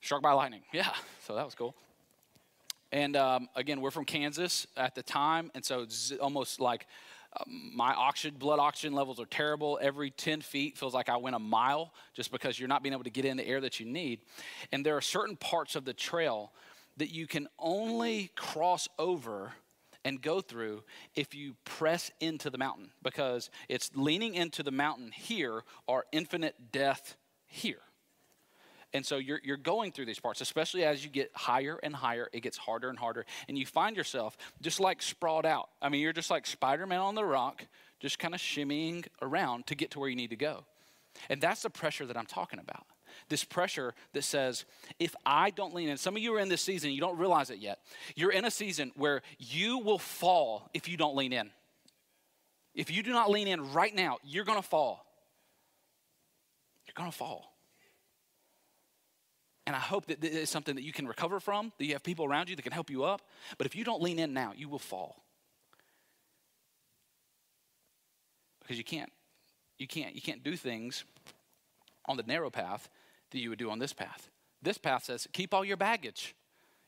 Struck 0.00 0.22
by 0.22 0.32
lightning. 0.32 0.62
Yeah, 0.72 0.88
so 1.26 1.34
that 1.34 1.44
was 1.44 1.54
cool. 1.54 1.74
And 2.92 3.16
um, 3.16 3.48
again, 3.54 3.80
we're 3.80 3.90
from 3.90 4.04
Kansas 4.04 4.66
at 4.76 4.94
the 4.94 5.02
time, 5.02 5.50
and 5.54 5.64
so 5.64 5.82
it's 5.82 6.12
almost 6.20 6.60
like 6.60 6.86
um, 7.36 7.72
my 7.74 7.92
oxygen, 7.94 8.38
blood 8.38 8.58
oxygen 8.58 8.94
levels 8.94 9.20
are 9.20 9.26
terrible. 9.26 9.78
Every 9.82 10.10
10 10.10 10.40
feet 10.40 10.78
feels 10.78 10.94
like 10.94 11.08
I 11.08 11.16
went 11.16 11.36
a 11.36 11.40
mile 11.40 11.92
just 12.14 12.32
because 12.32 12.58
you're 12.58 12.68
not 12.68 12.82
being 12.82 12.92
able 12.92 13.04
to 13.04 13.10
get 13.10 13.24
in 13.24 13.36
the 13.36 13.46
air 13.46 13.60
that 13.60 13.78
you 13.78 13.86
need. 13.86 14.20
And 14.72 14.86
there 14.86 14.96
are 14.96 15.00
certain 15.00 15.36
parts 15.36 15.76
of 15.76 15.84
the 15.84 15.92
trail 15.92 16.52
that 16.96 17.10
you 17.10 17.26
can 17.26 17.48
only 17.58 18.30
cross 18.34 18.88
over 18.98 19.52
and 20.04 20.20
go 20.20 20.40
through 20.40 20.82
if 21.14 21.34
you 21.34 21.54
press 21.64 22.10
into 22.20 22.50
the 22.50 22.58
mountain 22.58 22.90
because 23.02 23.50
it's 23.68 23.90
leaning 23.94 24.34
into 24.34 24.62
the 24.62 24.70
mountain 24.70 25.10
here 25.12 25.62
or 25.86 26.04
infinite 26.12 26.72
death 26.72 27.16
here. 27.46 27.80
And 28.92 29.06
so 29.06 29.18
you're, 29.18 29.40
you're 29.44 29.56
going 29.56 29.92
through 29.92 30.06
these 30.06 30.18
parts, 30.18 30.40
especially 30.40 30.84
as 30.84 31.04
you 31.04 31.10
get 31.10 31.30
higher 31.34 31.78
and 31.82 31.94
higher, 31.94 32.28
it 32.32 32.40
gets 32.40 32.58
harder 32.58 32.88
and 32.88 32.98
harder. 32.98 33.24
And 33.48 33.56
you 33.56 33.64
find 33.64 33.96
yourself 33.96 34.36
just 34.60 34.80
like 34.80 35.00
sprawled 35.00 35.46
out. 35.46 35.68
I 35.80 35.88
mean, 35.88 36.00
you're 36.00 36.12
just 36.12 36.30
like 36.30 36.46
Spider 36.46 36.86
Man 36.86 36.98
on 36.98 37.14
the 37.14 37.24
rock, 37.24 37.64
just 38.00 38.18
kind 38.18 38.34
of 38.34 38.40
shimmying 38.40 39.06
around 39.22 39.66
to 39.68 39.74
get 39.76 39.92
to 39.92 40.00
where 40.00 40.08
you 40.08 40.16
need 40.16 40.30
to 40.30 40.36
go. 40.36 40.64
And 41.28 41.40
that's 41.40 41.62
the 41.62 41.70
pressure 41.70 42.06
that 42.06 42.16
I'm 42.16 42.26
talking 42.26 42.58
about 42.58 42.86
this 43.28 43.44
pressure 43.44 43.94
that 44.12 44.22
says, 44.22 44.64
if 44.98 45.14
I 45.24 45.50
don't 45.50 45.74
lean 45.74 45.88
in, 45.88 45.96
some 45.96 46.16
of 46.16 46.22
you 46.22 46.34
are 46.34 46.40
in 46.40 46.48
this 46.48 46.62
season, 46.62 46.90
you 46.90 47.00
don't 47.00 47.18
realize 47.18 47.50
it 47.50 47.58
yet. 47.58 47.78
You're 48.16 48.32
in 48.32 48.44
a 48.44 48.50
season 48.50 48.92
where 48.96 49.22
you 49.38 49.78
will 49.78 49.98
fall 49.98 50.68
if 50.74 50.88
you 50.88 50.96
don't 50.96 51.16
lean 51.16 51.32
in. 51.32 51.50
If 52.74 52.90
you 52.90 53.02
do 53.02 53.12
not 53.12 53.30
lean 53.30 53.48
in 53.48 53.72
right 53.72 53.94
now, 53.94 54.18
you're 54.22 54.44
gonna 54.44 54.62
fall. 54.62 55.04
You're 56.86 56.94
gonna 56.96 57.12
fall. 57.12 57.50
And 59.66 59.76
I 59.76 59.80
hope 59.80 60.06
that 60.06 60.20
this 60.20 60.34
is 60.34 60.50
something 60.50 60.74
that 60.74 60.82
you 60.82 60.92
can 60.92 61.06
recover 61.06 61.38
from, 61.38 61.72
that 61.78 61.84
you 61.84 61.92
have 61.92 62.02
people 62.02 62.24
around 62.24 62.48
you 62.48 62.56
that 62.56 62.62
can 62.62 62.72
help 62.72 62.90
you 62.90 63.04
up. 63.04 63.22
But 63.56 63.66
if 63.66 63.76
you 63.76 63.84
don't 63.84 64.02
lean 64.02 64.18
in 64.18 64.32
now, 64.32 64.52
you 64.56 64.68
will 64.68 64.80
fall. 64.80 65.22
Because 68.60 68.78
you 68.78 68.84
can't. 68.84 69.12
You 69.78 69.86
can't. 69.86 70.14
You 70.14 70.22
can't 70.22 70.42
do 70.42 70.56
things 70.56 71.04
on 72.10 72.16
the 72.16 72.22
narrow 72.24 72.50
path 72.50 72.88
that 73.30 73.38
you 73.38 73.48
would 73.50 73.58
do 73.58 73.70
on 73.70 73.78
this 73.78 73.92
path. 73.92 74.28
This 74.62 74.78
path 74.78 75.04
says, 75.04 75.26
keep 75.32 75.54
all 75.54 75.64
your 75.64 75.76
baggage. 75.76 76.34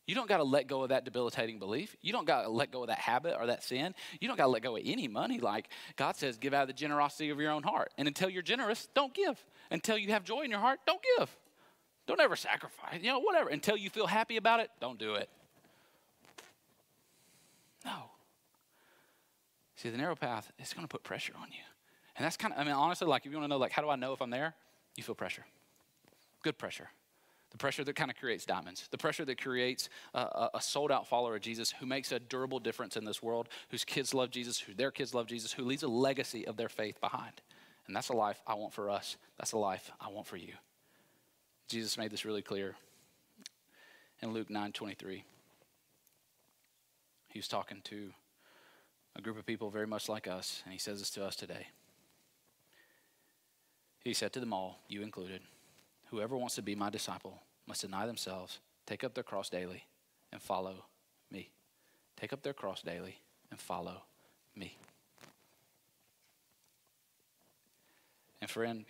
You 0.06 0.16
don't 0.16 0.28
got 0.28 0.38
to 0.38 0.44
let 0.44 0.66
go 0.66 0.82
of 0.82 0.88
that 0.88 1.04
debilitating 1.04 1.60
belief. 1.60 1.96
You 2.02 2.12
don't 2.12 2.26
got 2.26 2.42
to 2.42 2.48
let 2.48 2.72
go 2.72 2.82
of 2.82 2.88
that 2.88 2.98
habit 2.98 3.36
or 3.38 3.46
that 3.46 3.62
sin. 3.62 3.94
You 4.20 4.26
don't 4.26 4.36
got 4.36 4.44
to 4.44 4.50
let 4.50 4.62
go 4.62 4.76
of 4.76 4.82
any 4.84 5.06
money. 5.06 5.38
Like 5.38 5.68
God 5.96 6.16
says, 6.16 6.38
give 6.38 6.52
out 6.52 6.62
of 6.62 6.68
the 6.68 6.74
generosity 6.74 7.30
of 7.30 7.40
your 7.40 7.52
own 7.52 7.62
heart. 7.62 7.92
And 7.96 8.08
until 8.08 8.28
you're 8.28 8.42
generous, 8.42 8.88
don't 8.94 9.14
give. 9.14 9.42
Until 9.70 9.96
you 9.96 10.08
have 10.08 10.24
joy 10.24 10.42
in 10.42 10.50
your 10.50 10.58
heart, 10.58 10.80
don't 10.86 11.00
give. 11.16 11.34
Don't 12.06 12.20
ever 12.20 12.34
sacrifice. 12.34 13.00
You 13.00 13.12
know, 13.12 13.20
whatever. 13.20 13.48
Until 13.48 13.76
you 13.76 13.90
feel 13.90 14.08
happy 14.08 14.36
about 14.36 14.58
it, 14.58 14.70
don't 14.80 14.98
do 14.98 15.14
it. 15.14 15.30
No. 17.84 18.10
See, 19.76 19.88
the 19.88 19.98
narrow 19.98 20.16
path 20.16 20.50
is 20.58 20.72
going 20.72 20.84
to 20.84 20.88
put 20.88 21.04
pressure 21.04 21.34
on 21.40 21.46
you. 21.52 21.62
And 22.16 22.24
that's 22.24 22.36
kind 22.36 22.52
of, 22.52 22.60
I 22.60 22.64
mean, 22.64 22.74
honestly, 22.74 23.06
like 23.06 23.24
if 23.24 23.30
you 23.30 23.38
want 23.38 23.44
to 23.44 23.48
know, 23.48 23.56
like, 23.56 23.72
how 23.72 23.82
do 23.82 23.88
I 23.88 23.96
know 23.96 24.12
if 24.12 24.20
I'm 24.20 24.30
there? 24.30 24.54
You 24.96 25.02
feel 25.02 25.14
pressure 25.14 25.44
good 26.42 26.58
pressure. 26.58 26.90
The 27.50 27.58
pressure 27.58 27.84
that 27.84 27.96
kind 27.96 28.10
of 28.10 28.16
creates 28.16 28.46
diamonds. 28.46 28.88
The 28.90 28.98
pressure 28.98 29.24
that 29.26 29.40
creates 29.40 29.88
a, 30.14 30.48
a 30.54 30.60
sold 30.60 30.90
out 30.90 31.06
follower 31.06 31.36
of 31.36 31.42
Jesus 31.42 31.70
who 31.70 31.86
makes 31.86 32.10
a 32.10 32.18
durable 32.18 32.58
difference 32.58 32.96
in 32.96 33.04
this 33.04 33.22
world, 33.22 33.48
whose 33.70 33.84
kids 33.84 34.14
love 34.14 34.30
Jesus, 34.30 34.58
who 34.58 34.72
their 34.72 34.90
kids 34.90 35.14
love 35.14 35.26
Jesus, 35.26 35.52
who 35.52 35.64
leaves 35.64 35.82
a 35.82 35.88
legacy 35.88 36.46
of 36.46 36.56
their 36.56 36.70
faith 36.70 37.00
behind. 37.00 37.42
And 37.86 37.94
that's 37.94 38.08
a 38.08 38.14
life 38.14 38.40
I 38.46 38.54
want 38.54 38.72
for 38.72 38.88
us. 38.88 39.16
That's 39.38 39.52
a 39.52 39.58
life 39.58 39.90
I 40.00 40.08
want 40.08 40.26
for 40.26 40.36
you. 40.36 40.54
Jesus 41.68 41.98
made 41.98 42.10
this 42.10 42.24
really 42.24 42.42
clear 42.42 42.74
in 44.22 44.32
Luke 44.32 44.48
9 44.48 44.72
23. 44.72 45.24
He 47.28 47.38
was 47.38 47.48
talking 47.48 47.80
to 47.84 48.12
a 49.16 49.20
group 49.20 49.38
of 49.38 49.44
people 49.44 49.70
very 49.70 49.86
much 49.86 50.08
like 50.08 50.26
us, 50.26 50.62
and 50.64 50.72
he 50.72 50.78
says 50.78 51.00
this 51.00 51.10
to 51.10 51.24
us 51.24 51.36
today. 51.36 51.66
He 54.04 54.14
said 54.14 54.32
to 54.32 54.40
them 54.40 54.52
all, 54.52 54.80
you 54.88 55.02
included, 55.02 55.42
Whoever 56.10 56.36
wants 56.36 56.56
to 56.56 56.62
be 56.62 56.74
my 56.74 56.90
disciple 56.90 57.40
must 57.66 57.82
deny 57.82 58.06
themselves, 58.06 58.58
take 58.86 59.04
up 59.04 59.14
their 59.14 59.24
cross 59.24 59.48
daily, 59.48 59.84
and 60.32 60.42
follow 60.42 60.84
me. 61.30 61.50
Take 62.16 62.32
up 62.32 62.42
their 62.42 62.52
cross 62.52 62.82
daily 62.82 63.16
and 63.50 63.58
follow 63.58 64.02
me. 64.56 64.76
And 68.40 68.50
friend, 68.50 68.84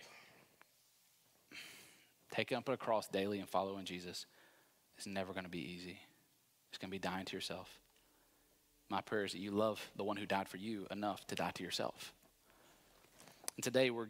taking 2.31 2.57
up 2.57 2.67
a 2.67 2.75
cross 2.75 3.07
daily 3.07 3.39
and 3.39 3.47
following 3.47 3.85
Jesus 3.85 4.25
is 4.97 5.05
never 5.05 5.31
going 5.31 5.45
to 5.45 5.49
be 5.49 5.59
easy. 5.59 5.99
It's 6.69 6.79
going 6.79 6.89
to 6.89 6.95
be 6.95 6.99
dying 6.99 7.25
to 7.25 7.35
yourself. 7.35 7.69
My 8.89 9.01
prayer 9.01 9.25
is 9.25 9.33
that 9.33 9.39
you 9.39 9.51
love 9.51 9.79
the 9.95 10.03
one 10.03 10.17
who 10.17 10.25
died 10.25 10.49
for 10.49 10.57
you 10.57 10.87
enough 10.91 11.25
to 11.27 11.35
die 11.35 11.51
to 11.51 11.63
yourself. 11.63 12.13
And 13.55 13.63
today 13.63 13.91
we're 13.91 14.07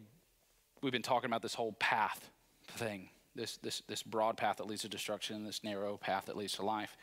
we've 0.84 0.92
been 0.92 1.02
talking 1.02 1.30
about 1.30 1.40
this 1.40 1.54
whole 1.54 1.72
path 1.72 2.30
thing 2.68 3.08
this, 3.34 3.56
this, 3.56 3.82
this 3.88 4.02
broad 4.02 4.36
path 4.36 4.58
that 4.58 4.66
leads 4.66 4.82
to 4.82 4.88
destruction, 4.88 5.44
this 5.44 5.64
narrow 5.64 5.96
path 5.96 6.26
that 6.26 6.36
leads 6.36 6.52
to 6.54 6.62
life. 6.62 6.96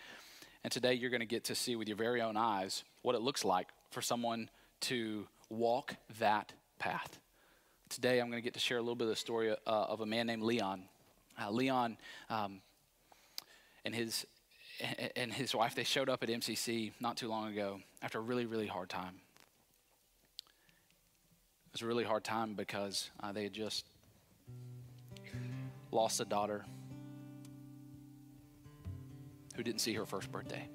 And 0.63 0.71
today 0.71 0.93
you're 0.93 1.09
going 1.09 1.21
to 1.21 1.25
get 1.25 1.45
to 1.45 1.55
see 1.55 1.75
with 1.75 1.88
your 1.89 1.97
very 1.97 2.21
own 2.21 2.38
eyes 2.38 2.84
what 3.01 3.15
it 3.15 3.21
looks 3.21 3.43
like 3.43 3.67
for 3.89 4.01
someone 4.01 4.49
to 4.82 5.27
walk 5.49 5.95
that 6.19 6.53
path. 6.79 7.19
Today 7.89 8.19
I'm 8.19 8.29
going 8.29 8.41
to 8.41 8.45
get 8.45 8.53
to 8.53 8.59
share 8.59 8.77
a 8.77 8.82
little 8.82 8.95
bit 8.95 9.05
of 9.05 9.09
the 9.09 9.15
story 9.17 9.51
uh, 9.51 9.55
of 9.65 9.99
a 9.99 10.05
man 10.05 10.27
named 10.27 10.43
Leon. 10.43 10.84
Uh, 11.41 11.51
Leon 11.51 11.97
um, 12.29 12.61
and 13.84 13.93
his 13.93 14.25
and 15.15 15.34
his 15.34 15.53
wife 15.53 15.75
they 15.75 15.84
showed 15.84 16.09
up 16.09 16.23
at 16.23 16.29
MCC 16.29 16.91
not 16.99 17.17
too 17.17 17.27
long 17.27 17.51
ago 17.51 17.79
after 18.01 18.19
a 18.19 18.21
really 18.21 18.45
really 18.45 18.67
hard 18.67 18.89
time. 18.89 19.15
It 21.72 21.76
was 21.76 21.84
a 21.84 21.88
really 21.88 22.03
hard 22.03 22.26
time 22.26 22.55
because 22.55 23.09
uh, 23.24 23.32
they 23.32 23.43
had 23.43 23.53
just 23.53 23.86
lost 25.89 26.19
a 26.19 26.26
daughter 26.26 26.65
who 29.55 29.63
didn't 29.63 29.80
see 29.80 29.93
her 29.93 30.05
first 30.05 30.30
birthday. 30.34 30.67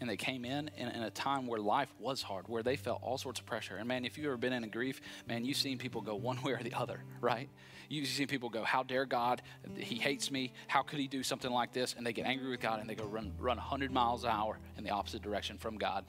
And 0.00 0.10
they 0.10 0.16
came 0.16 0.44
in, 0.44 0.72
in 0.76 0.88
in 0.88 1.04
a 1.04 1.10
time 1.10 1.46
where 1.46 1.60
life 1.60 1.94
was 2.00 2.20
hard, 2.20 2.48
where 2.48 2.64
they 2.64 2.74
felt 2.74 2.98
all 3.00 3.16
sorts 3.16 3.38
of 3.38 3.46
pressure. 3.46 3.76
And 3.76 3.86
man, 3.86 4.04
if 4.04 4.18
you've 4.18 4.26
ever 4.26 4.36
been 4.36 4.52
in 4.52 4.64
a 4.64 4.68
grief, 4.68 5.00
man, 5.28 5.44
you've 5.44 5.56
seen 5.56 5.78
people 5.78 6.00
go 6.00 6.16
one 6.16 6.42
way 6.42 6.50
or 6.50 6.62
the 6.64 6.74
other, 6.74 7.04
right? 7.20 7.48
You've 7.88 8.08
seen 8.08 8.26
people 8.26 8.48
go, 8.48 8.64
How 8.64 8.82
dare 8.82 9.06
God? 9.06 9.40
He 9.76 9.94
hates 9.94 10.32
me. 10.32 10.52
How 10.66 10.82
could 10.82 10.98
he 10.98 11.06
do 11.06 11.22
something 11.22 11.52
like 11.52 11.72
this? 11.72 11.94
And 11.96 12.04
they 12.04 12.12
get 12.12 12.26
angry 12.26 12.50
with 12.50 12.58
God 12.58 12.80
and 12.80 12.90
they 12.90 12.96
go 12.96 13.04
run, 13.04 13.34
run 13.38 13.58
100 13.58 13.92
miles 13.92 14.24
an 14.24 14.30
hour 14.30 14.58
in 14.76 14.82
the 14.82 14.90
opposite 14.90 15.22
direction 15.22 15.58
from 15.58 15.78
God 15.78 16.04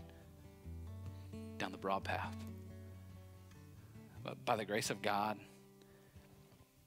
down 1.63 1.71
the 1.71 1.77
broad 1.77 2.03
path. 2.03 2.35
But 4.21 4.43
by 4.43 4.57
the 4.57 4.65
grace 4.65 4.89
of 4.89 5.01
God, 5.01 5.37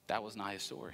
that 0.05 0.21
was 0.21 0.35
not 0.35 0.53
his 0.53 0.61
story. 0.61 0.93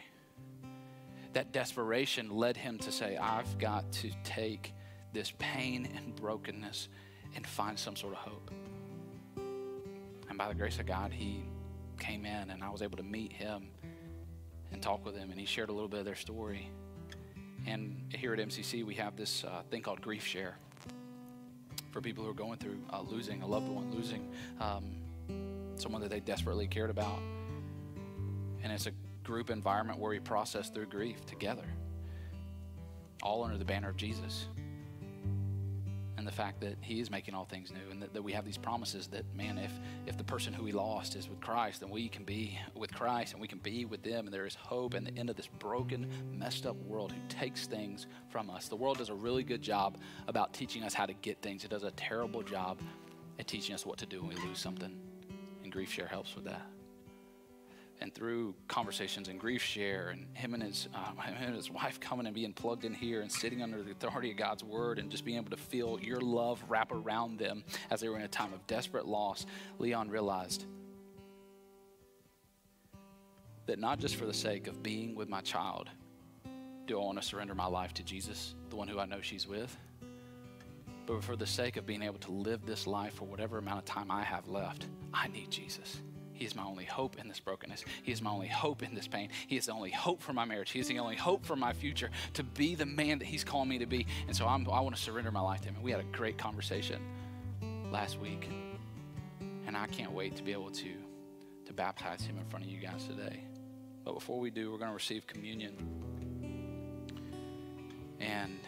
That 1.34 1.52
desperation 1.52 2.30
led 2.30 2.56
him 2.56 2.78
to 2.78 2.94
say, 2.94 3.18
I've 3.18 3.58
got 3.58 3.92
to 3.94 4.10
take 4.24 4.74
this 5.12 5.34
pain 5.38 5.90
and 5.98 6.16
brokenness 6.16 6.88
and 7.36 7.46
find 7.46 7.78
some 7.78 7.98
sort 7.98 8.14
of 8.14 8.20
hope. 8.20 8.52
And 10.30 10.38
by 10.38 10.48
the 10.48 10.56
grace 10.56 10.80
of 10.80 10.86
God, 10.86 11.12
he 11.12 11.44
came 12.00 12.26
in 12.26 12.52
and 12.52 12.64
I 12.64 12.70
was 12.70 12.82
able 12.82 12.96
to 12.96 13.04
meet 13.04 13.34
him 13.34 13.68
and 14.72 14.82
talk 14.82 15.06
with 15.06 15.18
him, 15.18 15.30
and 15.30 15.38
he 15.38 15.46
shared 15.46 15.68
a 15.68 15.74
little 15.74 15.90
bit 15.90 16.00
of 16.00 16.06
their 16.06 16.16
story. 16.16 16.70
And 17.68 18.02
here 18.16 18.34
at 18.34 18.40
MCC, 18.40 18.86
we 18.86 18.96
have 18.96 19.18
this 19.18 19.44
uh, 19.44 19.64
thing 19.70 19.82
called 19.82 20.00
Grief 20.00 20.26
Share 20.26 20.56
for 21.94 22.02
people 22.02 22.24
who 22.24 22.30
are 22.30 22.34
going 22.34 22.58
through 22.58 22.80
uh, 22.92 23.02
losing 23.02 23.44
a 23.44 23.48
loved 23.48 23.70
one, 23.70 23.92
losing 23.92 24.28
um, 24.60 24.84
someone 25.76 26.02
that 26.02 26.10
they 26.10 26.20
desperately 26.20 26.68
cared 26.68 26.90
about. 26.90 27.20
And 28.64 28.74
it's 28.74 28.88
a 28.88 28.92
group 29.24 29.52
environment 29.52 30.00
where 30.00 30.10
we 30.10 30.20
process 30.20 30.70
through 30.70 30.88
grief 30.88 31.24
together, 31.28 31.66
all 33.22 33.44
under 33.44 33.58
the 33.58 33.66
banner 33.66 33.90
of 33.90 33.96
Jesus 33.96 34.48
and 36.24 36.28
the 36.30 36.36
fact 36.36 36.62
that 36.62 36.78
he 36.80 37.02
is 37.02 37.12
making 37.12 37.34
all 37.34 37.44
things 37.44 37.70
new 37.70 37.92
and 37.92 38.02
that, 38.02 38.14
that, 38.14 38.22
we 38.22 38.32
have 38.32 38.46
these 38.46 38.58
promises 38.58 39.08
that 39.08 39.26
man 39.36 39.58
if 39.58 39.74
if 40.06 40.18
the 40.18 40.24
person 40.24 40.54
who 40.54 40.64
we 40.64 40.72
lost 40.72 41.18
is 41.18 41.28
with 41.28 41.42
christ 41.42 41.82
then 41.82 41.90
we 41.90 42.08
can 42.08 42.24
be 42.24 42.58
with 42.76 42.94
christ 42.94 43.34
and 43.34 43.42
we 43.42 43.48
can 43.48 43.60
be 43.60 43.84
with 43.86 44.04
them. 44.04 44.26
And 44.26 44.34
there 44.34 44.46
is 44.46 44.56
hope 44.56 44.96
in 44.96 45.04
the 45.04 45.18
end 45.18 45.30
of 45.30 45.36
this 45.36 45.48
broken 45.60 46.08
messed 46.32 46.66
up 46.66 46.76
world 46.86 47.12
who 47.12 47.20
takes 47.28 47.68
things 47.68 48.08
from 48.30 48.50
us. 48.50 48.68
The 48.68 48.76
world 48.76 48.98
does 48.98 49.10
a 49.10 49.14
really 49.14 49.44
good 49.44 49.62
job 49.62 49.98
about 50.28 50.54
teaching 50.54 50.84
us 50.84 50.94
how 50.94 51.06
to 51.06 51.14
get 51.14 51.42
things. 51.42 51.64
It 51.64 51.72
does 51.72 51.84
a 51.84 51.92
terrible 51.92 52.42
job 52.42 52.80
at 53.40 53.48
teaching 53.48 53.76
us 53.76 53.86
what 53.86 53.98
to 54.00 54.06
do 54.06 54.22
when 54.22 54.36
we 54.36 54.42
lose 54.48 54.60
something. 54.60 54.96
And 55.64 55.72
grief 55.72 55.92
share 55.92 56.08
helps 56.08 56.36
with 56.36 56.46
that 56.46 56.73
and 58.04 58.14
through 58.14 58.54
conversations 58.68 59.30
and 59.30 59.40
grief 59.40 59.64
share 59.64 60.10
and 60.10 60.28
him 60.36 60.54
and 60.54 60.62
his 60.62 60.90
um, 60.94 61.18
him 61.26 61.48
and 61.48 61.56
his 61.56 61.72
wife 61.72 62.00
coming 62.00 62.28
and 62.28 62.36
being 62.36 62.54
plugged 62.54 62.84
in 62.84 62.94
here 62.94 63.22
and 63.22 63.32
sitting 63.32 63.64
under 63.64 63.82
the 63.82 63.92
authority 63.92 64.30
of 64.30 64.38
God's 64.38 64.64
word 64.64 65.00
and 65.00 65.10
just 65.10 65.24
being 65.24 65.38
able 65.38 65.50
to 65.50 65.58
feel 65.58 65.98
your 66.02 66.20
love 66.20 66.62
wrap 66.68 66.92
around 66.92 67.40
them 67.40 67.64
as 67.90 68.02
they 68.02 68.10
were 68.10 68.18
in 68.18 68.24
a 68.24 68.28
time 68.28 68.54
of 68.54 68.68
desperate 68.68 69.08
loss, 69.08 69.46
Leon 69.80 70.10
realized 70.10 70.66
that 73.66 73.80
not 73.80 74.00
just 74.00 74.18
for 74.18 74.26
the 74.26 74.34
sake 74.34 74.68
of 74.68 74.84
being 74.84 75.16
with 75.16 75.30
my 75.30 75.40
child 75.40 75.90
do 76.86 77.00
I 77.00 77.06
want 77.06 77.22
to 77.22 77.26
surrender 77.26 77.56
my 77.56 77.68
life 77.68 77.94
to 77.94 78.04
Jesus, 78.04 78.56
the 78.70 78.76
one 78.76 78.90
who 78.90 79.00
I 79.00 79.06
know 79.06 79.22
she's 79.22 79.48
with, 79.48 79.78
but 81.06 81.24
for 81.24 81.38
the 81.38 81.48
sake 81.48 81.78
of 81.78 81.86
being 81.86 82.02
able 82.02 82.20
to 82.20 82.32
live 82.32 82.66
this 82.66 82.86
life 82.86 83.14
for 83.14 83.24
whatever 83.24 83.58
amount 83.58 83.80
of 83.80 83.86
time 83.86 84.12
I 84.12 84.24
have 84.24 84.50
left, 84.50 84.88
I 85.14 85.30
need 85.30 85.50
Jesus. 85.50 86.02
He 86.34 86.46
is 86.46 86.56
my 86.56 86.64
only 86.64 86.86
hope 86.86 87.18
in 87.20 87.28
this 87.28 87.40
brokenness. 87.40 87.86
He 88.02 88.12
is 88.12 88.22
my 88.22 88.32
only 88.32 88.48
hope 88.48 88.84
in 88.84 88.96
this 88.96 89.08
pain. 89.08 89.30
He 89.48 89.56
is 89.56 89.68
the 89.68 89.72
only 89.72 89.92
hope 89.92 90.22
for 90.22 90.34
my 90.34 90.46
marriage. 90.46 90.72
He 90.72 90.80
is 90.80 90.88
the 90.88 91.00
only 91.00 91.16
hope 91.16 91.46
for 91.46 91.56
my 91.56 91.74
future 91.74 92.10
to 92.34 92.44
be 92.44 92.76
the 92.76 92.86
man 92.86 93.20
that 93.20 93.26
He's 93.26 93.44
calling 93.44 93.70
me 93.70 93.78
to 93.80 93.86
be. 93.86 94.08
And 94.28 94.36
so 94.36 94.48
I'm, 94.48 94.68
i 94.70 94.80
want 94.80 94.96
to 94.96 95.02
surrender 95.02 95.32
my 95.32 95.42
life 95.42 95.62
to 95.62 95.70
Him. 95.70 95.76
And 95.76 95.84
we 95.84 95.92
had 95.92 96.00
a 96.00 96.06
great 96.12 96.38
conversation 96.38 97.02
last 97.92 98.20
week. 98.20 98.50
And 99.68 99.78
I 99.78 99.88
can't 99.88 100.12
wait 100.12 100.36
to 100.38 100.44
be 100.44 100.52
able 100.52 100.72
to, 100.72 100.92
to 101.66 101.74
baptize 101.74 102.24
Him 102.24 102.38
in 102.38 102.46
front 102.46 102.66
of 102.66 102.72
you 102.72 102.80
guys 102.80 103.06
today. 103.06 103.44
But 104.04 104.16
before 104.16 104.40
we 104.40 104.50
do, 104.50 104.72
we're 104.72 104.80
going 104.80 104.90
to 104.90 104.96
receive 104.96 105.28
communion. 105.28 105.78
And 108.20 108.60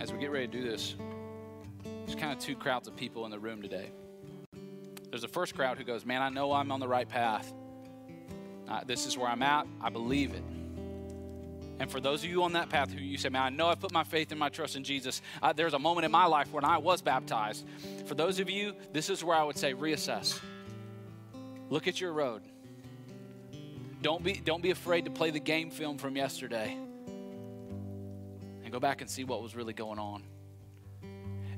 as 0.00 0.12
we 0.12 0.18
get 0.18 0.30
ready 0.30 0.46
to 0.46 0.52
do 0.52 0.62
this, 0.62 0.94
there's 1.84 2.14
kind 2.14 2.32
of 2.32 2.38
two 2.38 2.54
crowds 2.54 2.86
of 2.86 2.96
people 2.96 3.24
in 3.24 3.30
the 3.30 3.38
room 3.38 3.62
today. 3.62 3.90
There's 5.14 5.22
a 5.22 5.28
first 5.28 5.54
crowd 5.54 5.78
who 5.78 5.84
goes, 5.84 6.04
Man, 6.04 6.22
I 6.22 6.28
know 6.28 6.50
I'm 6.50 6.72
on 6.72 6.80
the 6.80 6.88
right 6.88 7.08
path. 7.08 7.52
Uh, 8.68 8.80
this 8.84 9.06
is 9.06 9.16
where 9.16 9.28
I'm 9.28 9.44
at. 9.44 9.64
I 9.80 9.88
believe 9.88 10.34
it. 10.34 10.42
And 11.78 11.88
for 11.88 12.00
those 12.00 12.24
of 12.24 12.30
you 12.30 12.42
on 12.42 12.54
that 12.54 12.68
path 12.68 12.90
who 12.90 12.98
you 12.98 13.16
say, 13.16 13.28
Man, 13.28 13.42
I 13.42 13.48
know 13.48 13.68
I 13.68 13.76
put 13.76 13.92
my 13.92 14.02
faith 14.02 14.32
and 14.32 14.40
my 14.40 14.48
trust 14.48 14.74
in 14.74 14.82
Jesus, 14.82 15.22
uh, 15.40 15.52
there's 15.52 15.72
a 15.72 15.78
moment 15.78 16.04
in 16.04 16.10
my 16.10 16.26
life 16.26 16.52
when 16.52 16.64
I 16.64 16.78
was 16.78 17.00
baptized. 17.00 17.64
For 18.06 18.16
those 18.16 18.40
of 18.40 18.50
you, 18.50 18.74
this 18.92 19.08
is 19.08 19.22
where 19.22 19.36
I 19.36 19.44
would 19.44 19.56
say, 19.56 19.72
reassess. 19.72 20.40
Look 21.70 21.86
at 21.86 22.00
your 22.00 22.12
road. 22.12 22.42
Don't 24.02 24.24
be, 24.24 24.32
don't 24.44 24.64
be 24.64 24.72
afraid 24.72 25.04
to 25.04 25.12
play 25.12 25.30
the 25.30 25.38
game 25.38 25.70
film 25.70 25.96
from 25.96 26.16
yesterday 26.16 26.76
and 28.64 28.72
go 28.72 28.80
back 28.80 29.00
and 29.00 29.08
see 29.08 29.22
what 29.22 29.44
was 29.44 29.54
really 29.54 29.74
going 29.74 30.00
on 30.00 30.24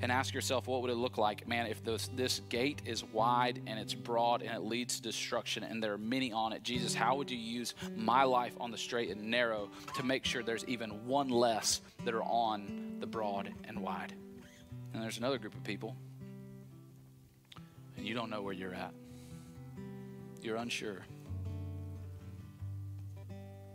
and 0.03 0.12
ask 0.12 0.34
yourself 0.34 0.66
what 0.66 0.82
would 0.82 0.90
it 0.90 0.97
look 0.97 1.18
like? 1.18 1.47
Man 1.47 1.66
if 1.66 1.82
this, 1.84 2.09
this 2.14 2.40
gate 2.49 2.82
is 2.84 3.05
wide 3.05 3.62
and 3.66 3.78
it's 3.78 3.94
broad 3.94 4.42
and 4.42 4.55
it 4.55 4.62
leads 4.62 4.97
to 4.97 5.03
destruction 5.03 5.62
and 5.62 5.82
there 5.82 5.92
are 5.92 5.99
many 5.99 6.32
on 6.32 6.53
it 6.53 6.62
jesus 6.62 6.94
how 6.94 7.16
would 7.16 7.30
you 7.30 7.38
use 7.38 7.74
my 7.97 8.24
life 8.24 8.55
on 8.61 8.70
the 8.70 8.78
straight 8.78 9.11
and 9.11 9.30
narrow 9.30 9.68
to 9.97 10.03
make 10.03 10.24
sure 10.24 10.42
there's 10.42 10.64
even 10.66 11.07
one 11.07 11.28
less 11.28 11.80
that 12.05 12.14
are 12.14 12.22
on 12.22 12.97
the 13.01 13.07
broad 13.07 13.53
and 13.64 13.80
wide? 13.80 14.12
And 14.92 15.03
there's 15.03 15.18
another 15.18 15.38
group 15.38 15.55
of 15.55 15.64
people 15.64 15.97
and 17.97 18.07
you 18.07 18.14
don't 18.14 18.30
know 18.30 18.42
where 18.42 18.53
you're 18.53 18.74
at. 18.74 18.92
You're 20.42 20.57
unsure. 20.57 21.05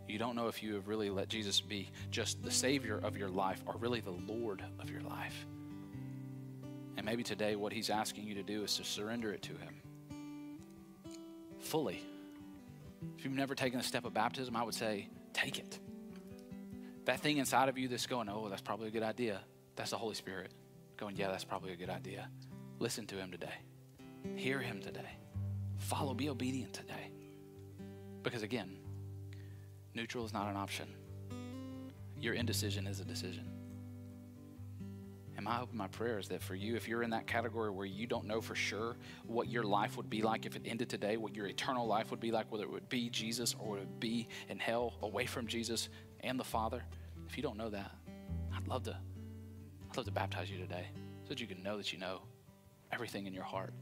You 0.08 0.18
don't 0.18 0.36
know 0.36 0.48
if 0.48 0.62
you 0.62 0.74
have 0.74 0.88
really 0.88 1.10
let 1.10 1.28
Jesus 1.28 1.60
be 1.60 1.90
just 2.10 2.42
the 2.42 2.50
Savior 2.50 3.00
of 3.02 3.16
your 3.16 3.30
life 3.30 3.62
or 3.66 3.76
really 3.78 4.00
the 4.00 4.10
Lord 4.10 4.62
of 4.78 4.90
your 4.90 5.00
life. 5.00 5.46
And 6.96 7.06
maybe 7.06 7.22
today, 7.22 7.56
what 7.56 7.72
He's 7.72 7.90
asking 7.90 8.24
you 8.24 8.34
to 8.34 8.42
do 8.42 8.64
is 8.64 8.76
to 8.76 8.84
surrender 8.84 9.32
it 9.32 9.42
to 9.42 9.52
Him 9.52 9.80
fully. 11.60 12.02
If 13.18 13.24
you've 13.24 13.34
never 13.34 13.54
taken 13.54 13.80
a 13.80 13.82
step 13.82 14.04
of 14.04 14.12
baptism, 14.12 14.56
I 14.56 14.62
would 14.62 14.74
say, 14.74 15.08
take 15.32 15.58
it. 15.58 15.78
That 17.04 17.20
thing 17.20 17.38
inside 17.38 17.68
of 17.68 17.78
you 17.78 17.88
that's 17.88 18.06
going, 18.06 18.28
oh, 18.28 18.48
that's 18.48 18.62
probably 18.62 18.88
a 18.88 18.90
good 18.90 19.02
idea. 19.02 19.40
That's 19.76 19.90
the 19.90 19.96
Holy 19.96 20.14
Spirit 20.14 20.52
going, 20.96 21.16
yeah, 21.16 21.28
that's 21.28 21.44
probably 21.44 21.72
a 21.72 21.76
good 21.76 21.90
idea. 21.90 22.28
Listen 22.78 23.06
to 23.06 23.16
Him 23.16 23.30
today. 23.30 23.54
Hear 24.36 24.60
Him 24.60 24.80
today. 24.80 25.18
Follow, 25.78 26.14
be 26.14 26.28
obedient 26.28 26.72
today. 26.72 27.10
Because 28.22 28.42
again, 28.42 28.76
neutral 29.94 30.24
is 30.24 30.32
not 30.32 30.48
an 30.48 30.56
option. 30.56 30.86
Your 32.20 32.34
indecision 32.34 32.86
is 32.86 33.00
a 33.00 33.04
decision. 33.04 33.51
And 35.36 35.44
my 35.44 35.54
hope 35.54 35.70
and 35.70 35.78
my 35.78 35.88
prayer? 35.88 36.18
Is 36.18 36.28
that 36.28 36.42
for 36.42 36.54
you, 36.54 36.76
if 36.76 36.86
you're 36.86 37.02
in 37.02 37.10
that 37.10 37.26
category 37.26 37.70
where 37.70 37.86
you 37.86 38.06
don't 38.06 38.26
know 38.26 38.40
for 38.40 38.54
sure 38.54 38.96
what 39.26 39.48
your 39.48 39.62
life 39.62 39.96
would 39.96 40.10
be 40.10 40.22
like 40.22 40.44
if 40.46 40.56
it 40.56 40.62
ended 40.64 40.88
today, 40.88 41.16
what 41.16 41.34
your 41.34 41.46
eternal 41.46 41.86
life 41.86 42.10
would 42.10 42.20
be 42.20 42.30
like, 42.30 42.50
whether 42.52 42.64
it 42.64 42.70
would 42.70 42.88
be 42.88 43.08
Jesus 43.08 43.54
or 43.58 43.72
would 43.72 43.82
it 43.82 44.00
be 44.00 44.28
in 44.48 44.58
hell 44.58 44.94
away 45.02 45.26
from 45.26 45.46
Jesus 45.46 45.88
and 46.20 46.38
the 46.38 46.44
Father, 46.44 46.84
if 47.28 47.36
you 47.36 47.42
don't 47.42 47.56
know 47.56 47.70
that, 47.70 47.90
I'd 48.54 48.68
love 48.68 48.82
to, 48.84 48.96
I'd 49.90 49.96
love 49.96 50.06
to 50.06 50.12
baptize 50.12 50.50
you 50.50 50.58
today 50.58 50.86
so 51.22 51.30
that 51.30 51.40
you 51.40 51.46
can 51.46 51.62
know 51.62 51.76
that 51.78 51.92
you 51.92 51.98
know 51.98 52.22
everything 52.92 53.26
in 53.26 53.32
your 53.32 53.44
heart 53.44 53.72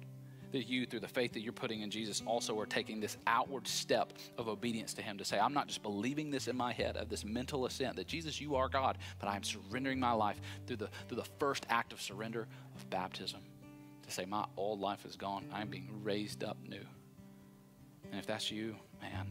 that 0.53 0.67
you, 0.67 0.87
through 0.87 1.01
the 1.01 1.09
faith 1.09 1.33
that 1.33 1.41
you're 1.41 1.53
putting 1.53 1.83
in 1.83 1.91
Jesus, 1.91 2.23
also 2.27 2.59
are 2.59 2.67
taking 2.67 3.01
this 3.01 3.17
outward 3.27 3.67
step 3.67 4.13
of 4.39 4.49
obedience 4.49 4.95
to 4.95 5.03
Him 5.03 5.19
to 5.19 5.25
say, 5.25 5.39
I'm 5.39 5.55
not 5.55 5.69
just 5.69 5.83
believing 5.83 6.31
this 6.31 6.49
in 6.49 6.57
my 6.57 6.73
head 6.73 6.97
of 6.97 7.09
this 7.09 7.25
mental 7.25 7.67
assent 7.67 7.97
that 7.97 8.07
Jesus, 8.07 8.41
you 8.41 8.57
are 8.57 8.69
God, 8.69 8.99
but 9.19 9.29
I'm 9.29 9.43
surrendering 9.43 10.01
my 10.01 10.13
life 10.13 10.41
through 10.67 10.77
the, 10.77 10.89
through 11.09 11.19
the 11.19 11.29
first 11.39 11.67
act 11.71 11.93
of 11.93 12.01
surrender 12.01 12.49
of 12.77 12.91
baptism 12.91 13.41
to 14.03 14.11
say, 14.11 14.25
My 14.25 14.45
old 14.57 14.81
life 14.81 15.05
is 15.05 15.17
gone. 15.17 15.47
I'm 15.53 15.69
being 15.69 15.89
raised 16.03 16.45
up 16.45 16.57
new. 16.67 16.85
And 18.11 18.19
if 18.19 18.27
that's 18.27 18.51
you, 18.51 18.77
man, 19.01 19.29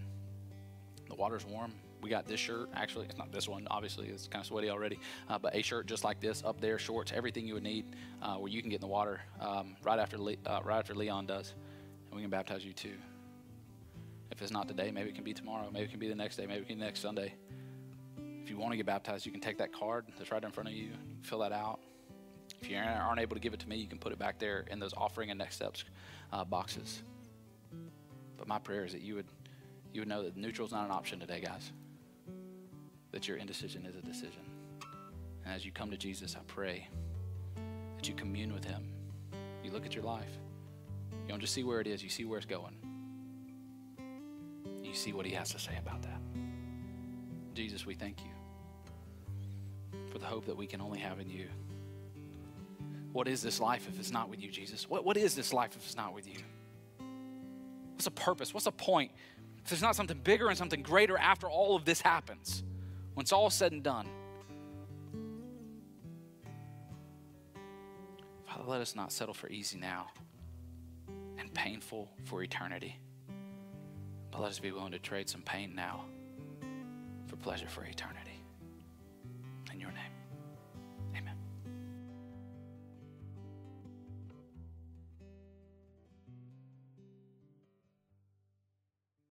the 1.08 1.16
water's 1.16 1.46
warm 1.46 1.74
we 2.02 2.10
got 2.10 2.28
this 2.28 2.40
shirt. 2.40 2.70
Actually, 2.74 3.06
it's 3.06 3.18
not 3.18 3.32
this 3.32 3.48
one. 3.48 3.68
Obviously, 3.70 4.08
it's 4.08 4.28
kind 4.28 4.42
of 4.42 4.48
sweaty 4.48 4.70
already. 4.70 5.00
Uh, 5.28 5.38
but 5.38 5.56
a 5.56 5.62
shirt 5.62 5.88
just 5.88 6.04
like 6.04 6.20
this 6.20 6.44
up 6.46 6.62
there, 6.62 6.80
shorts, 6.80 7.12
everything 7.14 7.46
you 7.46 7.54
would 7.54 7.64
need, 7.64 7.96
uh, 8.22 8.36
where 8.36 8.50
you 8.50 8.62
can 8.62 8.70
get 8.70 8.78
in 8.78 8.82
the 8.82 8.88
water 8.88 9.22
um, 9.40 9.76
right 9.84 10.00
after 10.00 10.18
Le- 10.18 10.36
uh, 10.46 10.62
right 10.64 10.80
after 10.80 10.96
Leon 10.96 11.26
does, 11.26 11.54
and 12.10 12.16
we 12.16 12.22
can 12.22 12.30
baptize 12.30 12.64
you 12.64 12.74
too. 12.74 12.96
If 14.32 14.42
it's 14.42 14.52
not 14.52 14.68
today, 14.68 14.92
maybe 14.92 15.10
it 15.10 15.16
can 15.16 15.24
be 15.24 15.34
tomorrow. 15.34 15.70
Maybe 15.72 15.86
it 15.86 15.92
can 15.92 16.00
be 16.00 16.08
the 16.08 16.16
next 16.16 16.38
day. 16.38 16.46
Maybe 16.46 16.62
it 16.62 16.68
can 16.68 16.78
be 16.78 16.86
next 16.86 17.02
Sunday. 17.02 17.34
If 18.44 18.50
you 18.50 18.58
want 18.58 18.72
to 18.72 18.78
get 18.78 18.86
baptized, 18.86 19.26
you 19.26 19.32
can 19.32 19.42
take 19.42 19.58
that 19.58 19.74
card 19.74 20.06
that's 20.18 20.32
right 20.32 20.44
in 20.44 20.52
front 20.52 20.70
of 20.70 20.76
you, 20.76 20.92
fill 21.22 21.40
that 21.40 21.52
out. 21.52 21.80
If 22.62 22.70
you 22.70 22.78
aren't 22.78 23.20
able 23.20 23.36
to 23.36 23.40
give 23.40 23.54
it 23.54 23.60
to 23.62 23.70
me, 23.70 23.78
you 23.78 23.88
can 23.88 24.00
put 24.00 24.12
it 24.12 24.20
back 24.20 24.40
there 24.40 24.66
in 24.72 24.80
those 24.80 24.94
offering 24.96 25.30
and 25.30 25.38
next 25.38 25.56
steps 25.56 25.84
uh, 26.34 26.44
boxes. 26.44 27.04
But 28.38 28.48
my 28.48 28.60
prayer 28.60 28.86
is 28.86 28.94
that 28.94 29.02
you 29.02 29.16
would 29.16 29.28
you 29.94 30.02
would 30.02 30.08
know 30.08 30.24
that 30.24 30.38
neutral 30.38 30.68
is 30.68 30.72
not 30.72 30.86
an 30.86 30.92
option 30.92 31.20
today, 31.20 31.42
guys 31.42 31.72
that 33.12 33.28
your 33.28 33.38
indecision 33.38 33.86
is 33.86 33.96
a 33.96 34.02
decision. 34.02 34.42
And 35.46 35.54
as 35.54 35.66
you 35.66 35.72
come 35.72 35.90
to 35.92 35.98
Jesus, 35.98 36.36
I 36.36 36.42
pray 36.48 36.88
that 37.96 38.08
you 38.08 38.14
commune 38.14 38.54
with 38.54 38.64
Him. 38.64 38.84
You 39.64 39.72
look 39.72 39.86
at 39.86 39.96
your 39.96 40.04
life. 40.04 40.32
You 41.12 41.30
don't 41.30 41.40
just 41.40 41.54
see 41.54 41.64
where 41.64 41.82
it 41.82 41.88
is, 41.88 42.04
you 42.04 42.10
see 42.10 42.26
where 42.26 42.38
it's 42.38 42.46
going. 42.46 42.76
You 44.84 44.94
see 44.94 45.14
what 45.14 45.26
He 45.26 45.34
has 45.34 45.50
to 45.52 45.60
say 45.60 45.78
about 45.78 46.02
that. 46.04 46.20
Jesus, 47.54 47.86
we 47.86 47.94
thank 47.94 48.20
you 48.22 50.00
for 50.12 50.18
the 50.18 50.26
hope 50.26 50.46
that 50.46 50.56
we 50.56 50.66
can 50.66 50.82
only 50.82 51.00
have 51.00 51.20
in 51.20 51.30
you. 51.30 51.48
What 53.12 53.28
is 53.28 53.42
this 53.42 53.60
life 53.60 53.88
if 53.92 54.00
it's 54.00 54.12
not 54.12 54.30
with 54.30 54.42
you, 54.42 54.52
Jesus? 54.52 54.88
What, 54.88 55.04
what 55.04 55.18
is 55.18 55.36
this 55.36 55.52
life 55.52 55.76
if 55.76 55.84
it's 55.84 55.98
not 55.98 56.14
with 56.14 56.28
you? 56.28 56.42
What's 57.94 58.06
the 58.06 58.12
purpose? 58.12 58.54
What's 58.54 58.66
the 58.66 58.72
point? 58.72 59.12
If 59.64 59.72
there's 59.72 59.82
not 59.82 59.96
something 59.96 60.20
bigger 60.24 60.48
and 60.48 60.58
something 60.58 60.84
greater 60.84 61.18
after 61.18 61.50
all 61.50 61.76
of 61.76 61.86
this 61.86 62.02
happens 62.02 62.64
when 63.20 63.24
it's 63.24 63.34
all 63.34 63.50
said 63.50 63.74
and 63.74 63.84
done. 63.84 64.08
Father, 68.48 68.64
let 68.66 68.80
us 68.80 68.96
not 68.96 69.12
settle 69.12 69.34
for 69.34 69.50
easy 69.50 69.78
now 69.78 70.08
and 71.38 71.54
painful 71.54 72.10
for 72.24 72.42
eternity. 72.44 72.98
But 74.32 74.40
let 74.40 74.52
us 74.52 74.60
be 74.60 74.72
willing 74.72 74.94
to 74.94 75.00
trade 75.00 75.28
some 75.28 75.42
pain 75.42 75.76
now 75.76 76.06
for 77.28 77.36
pleasure 77.36 77.68
for 77.68 77.84
eternity. 77.84 78.19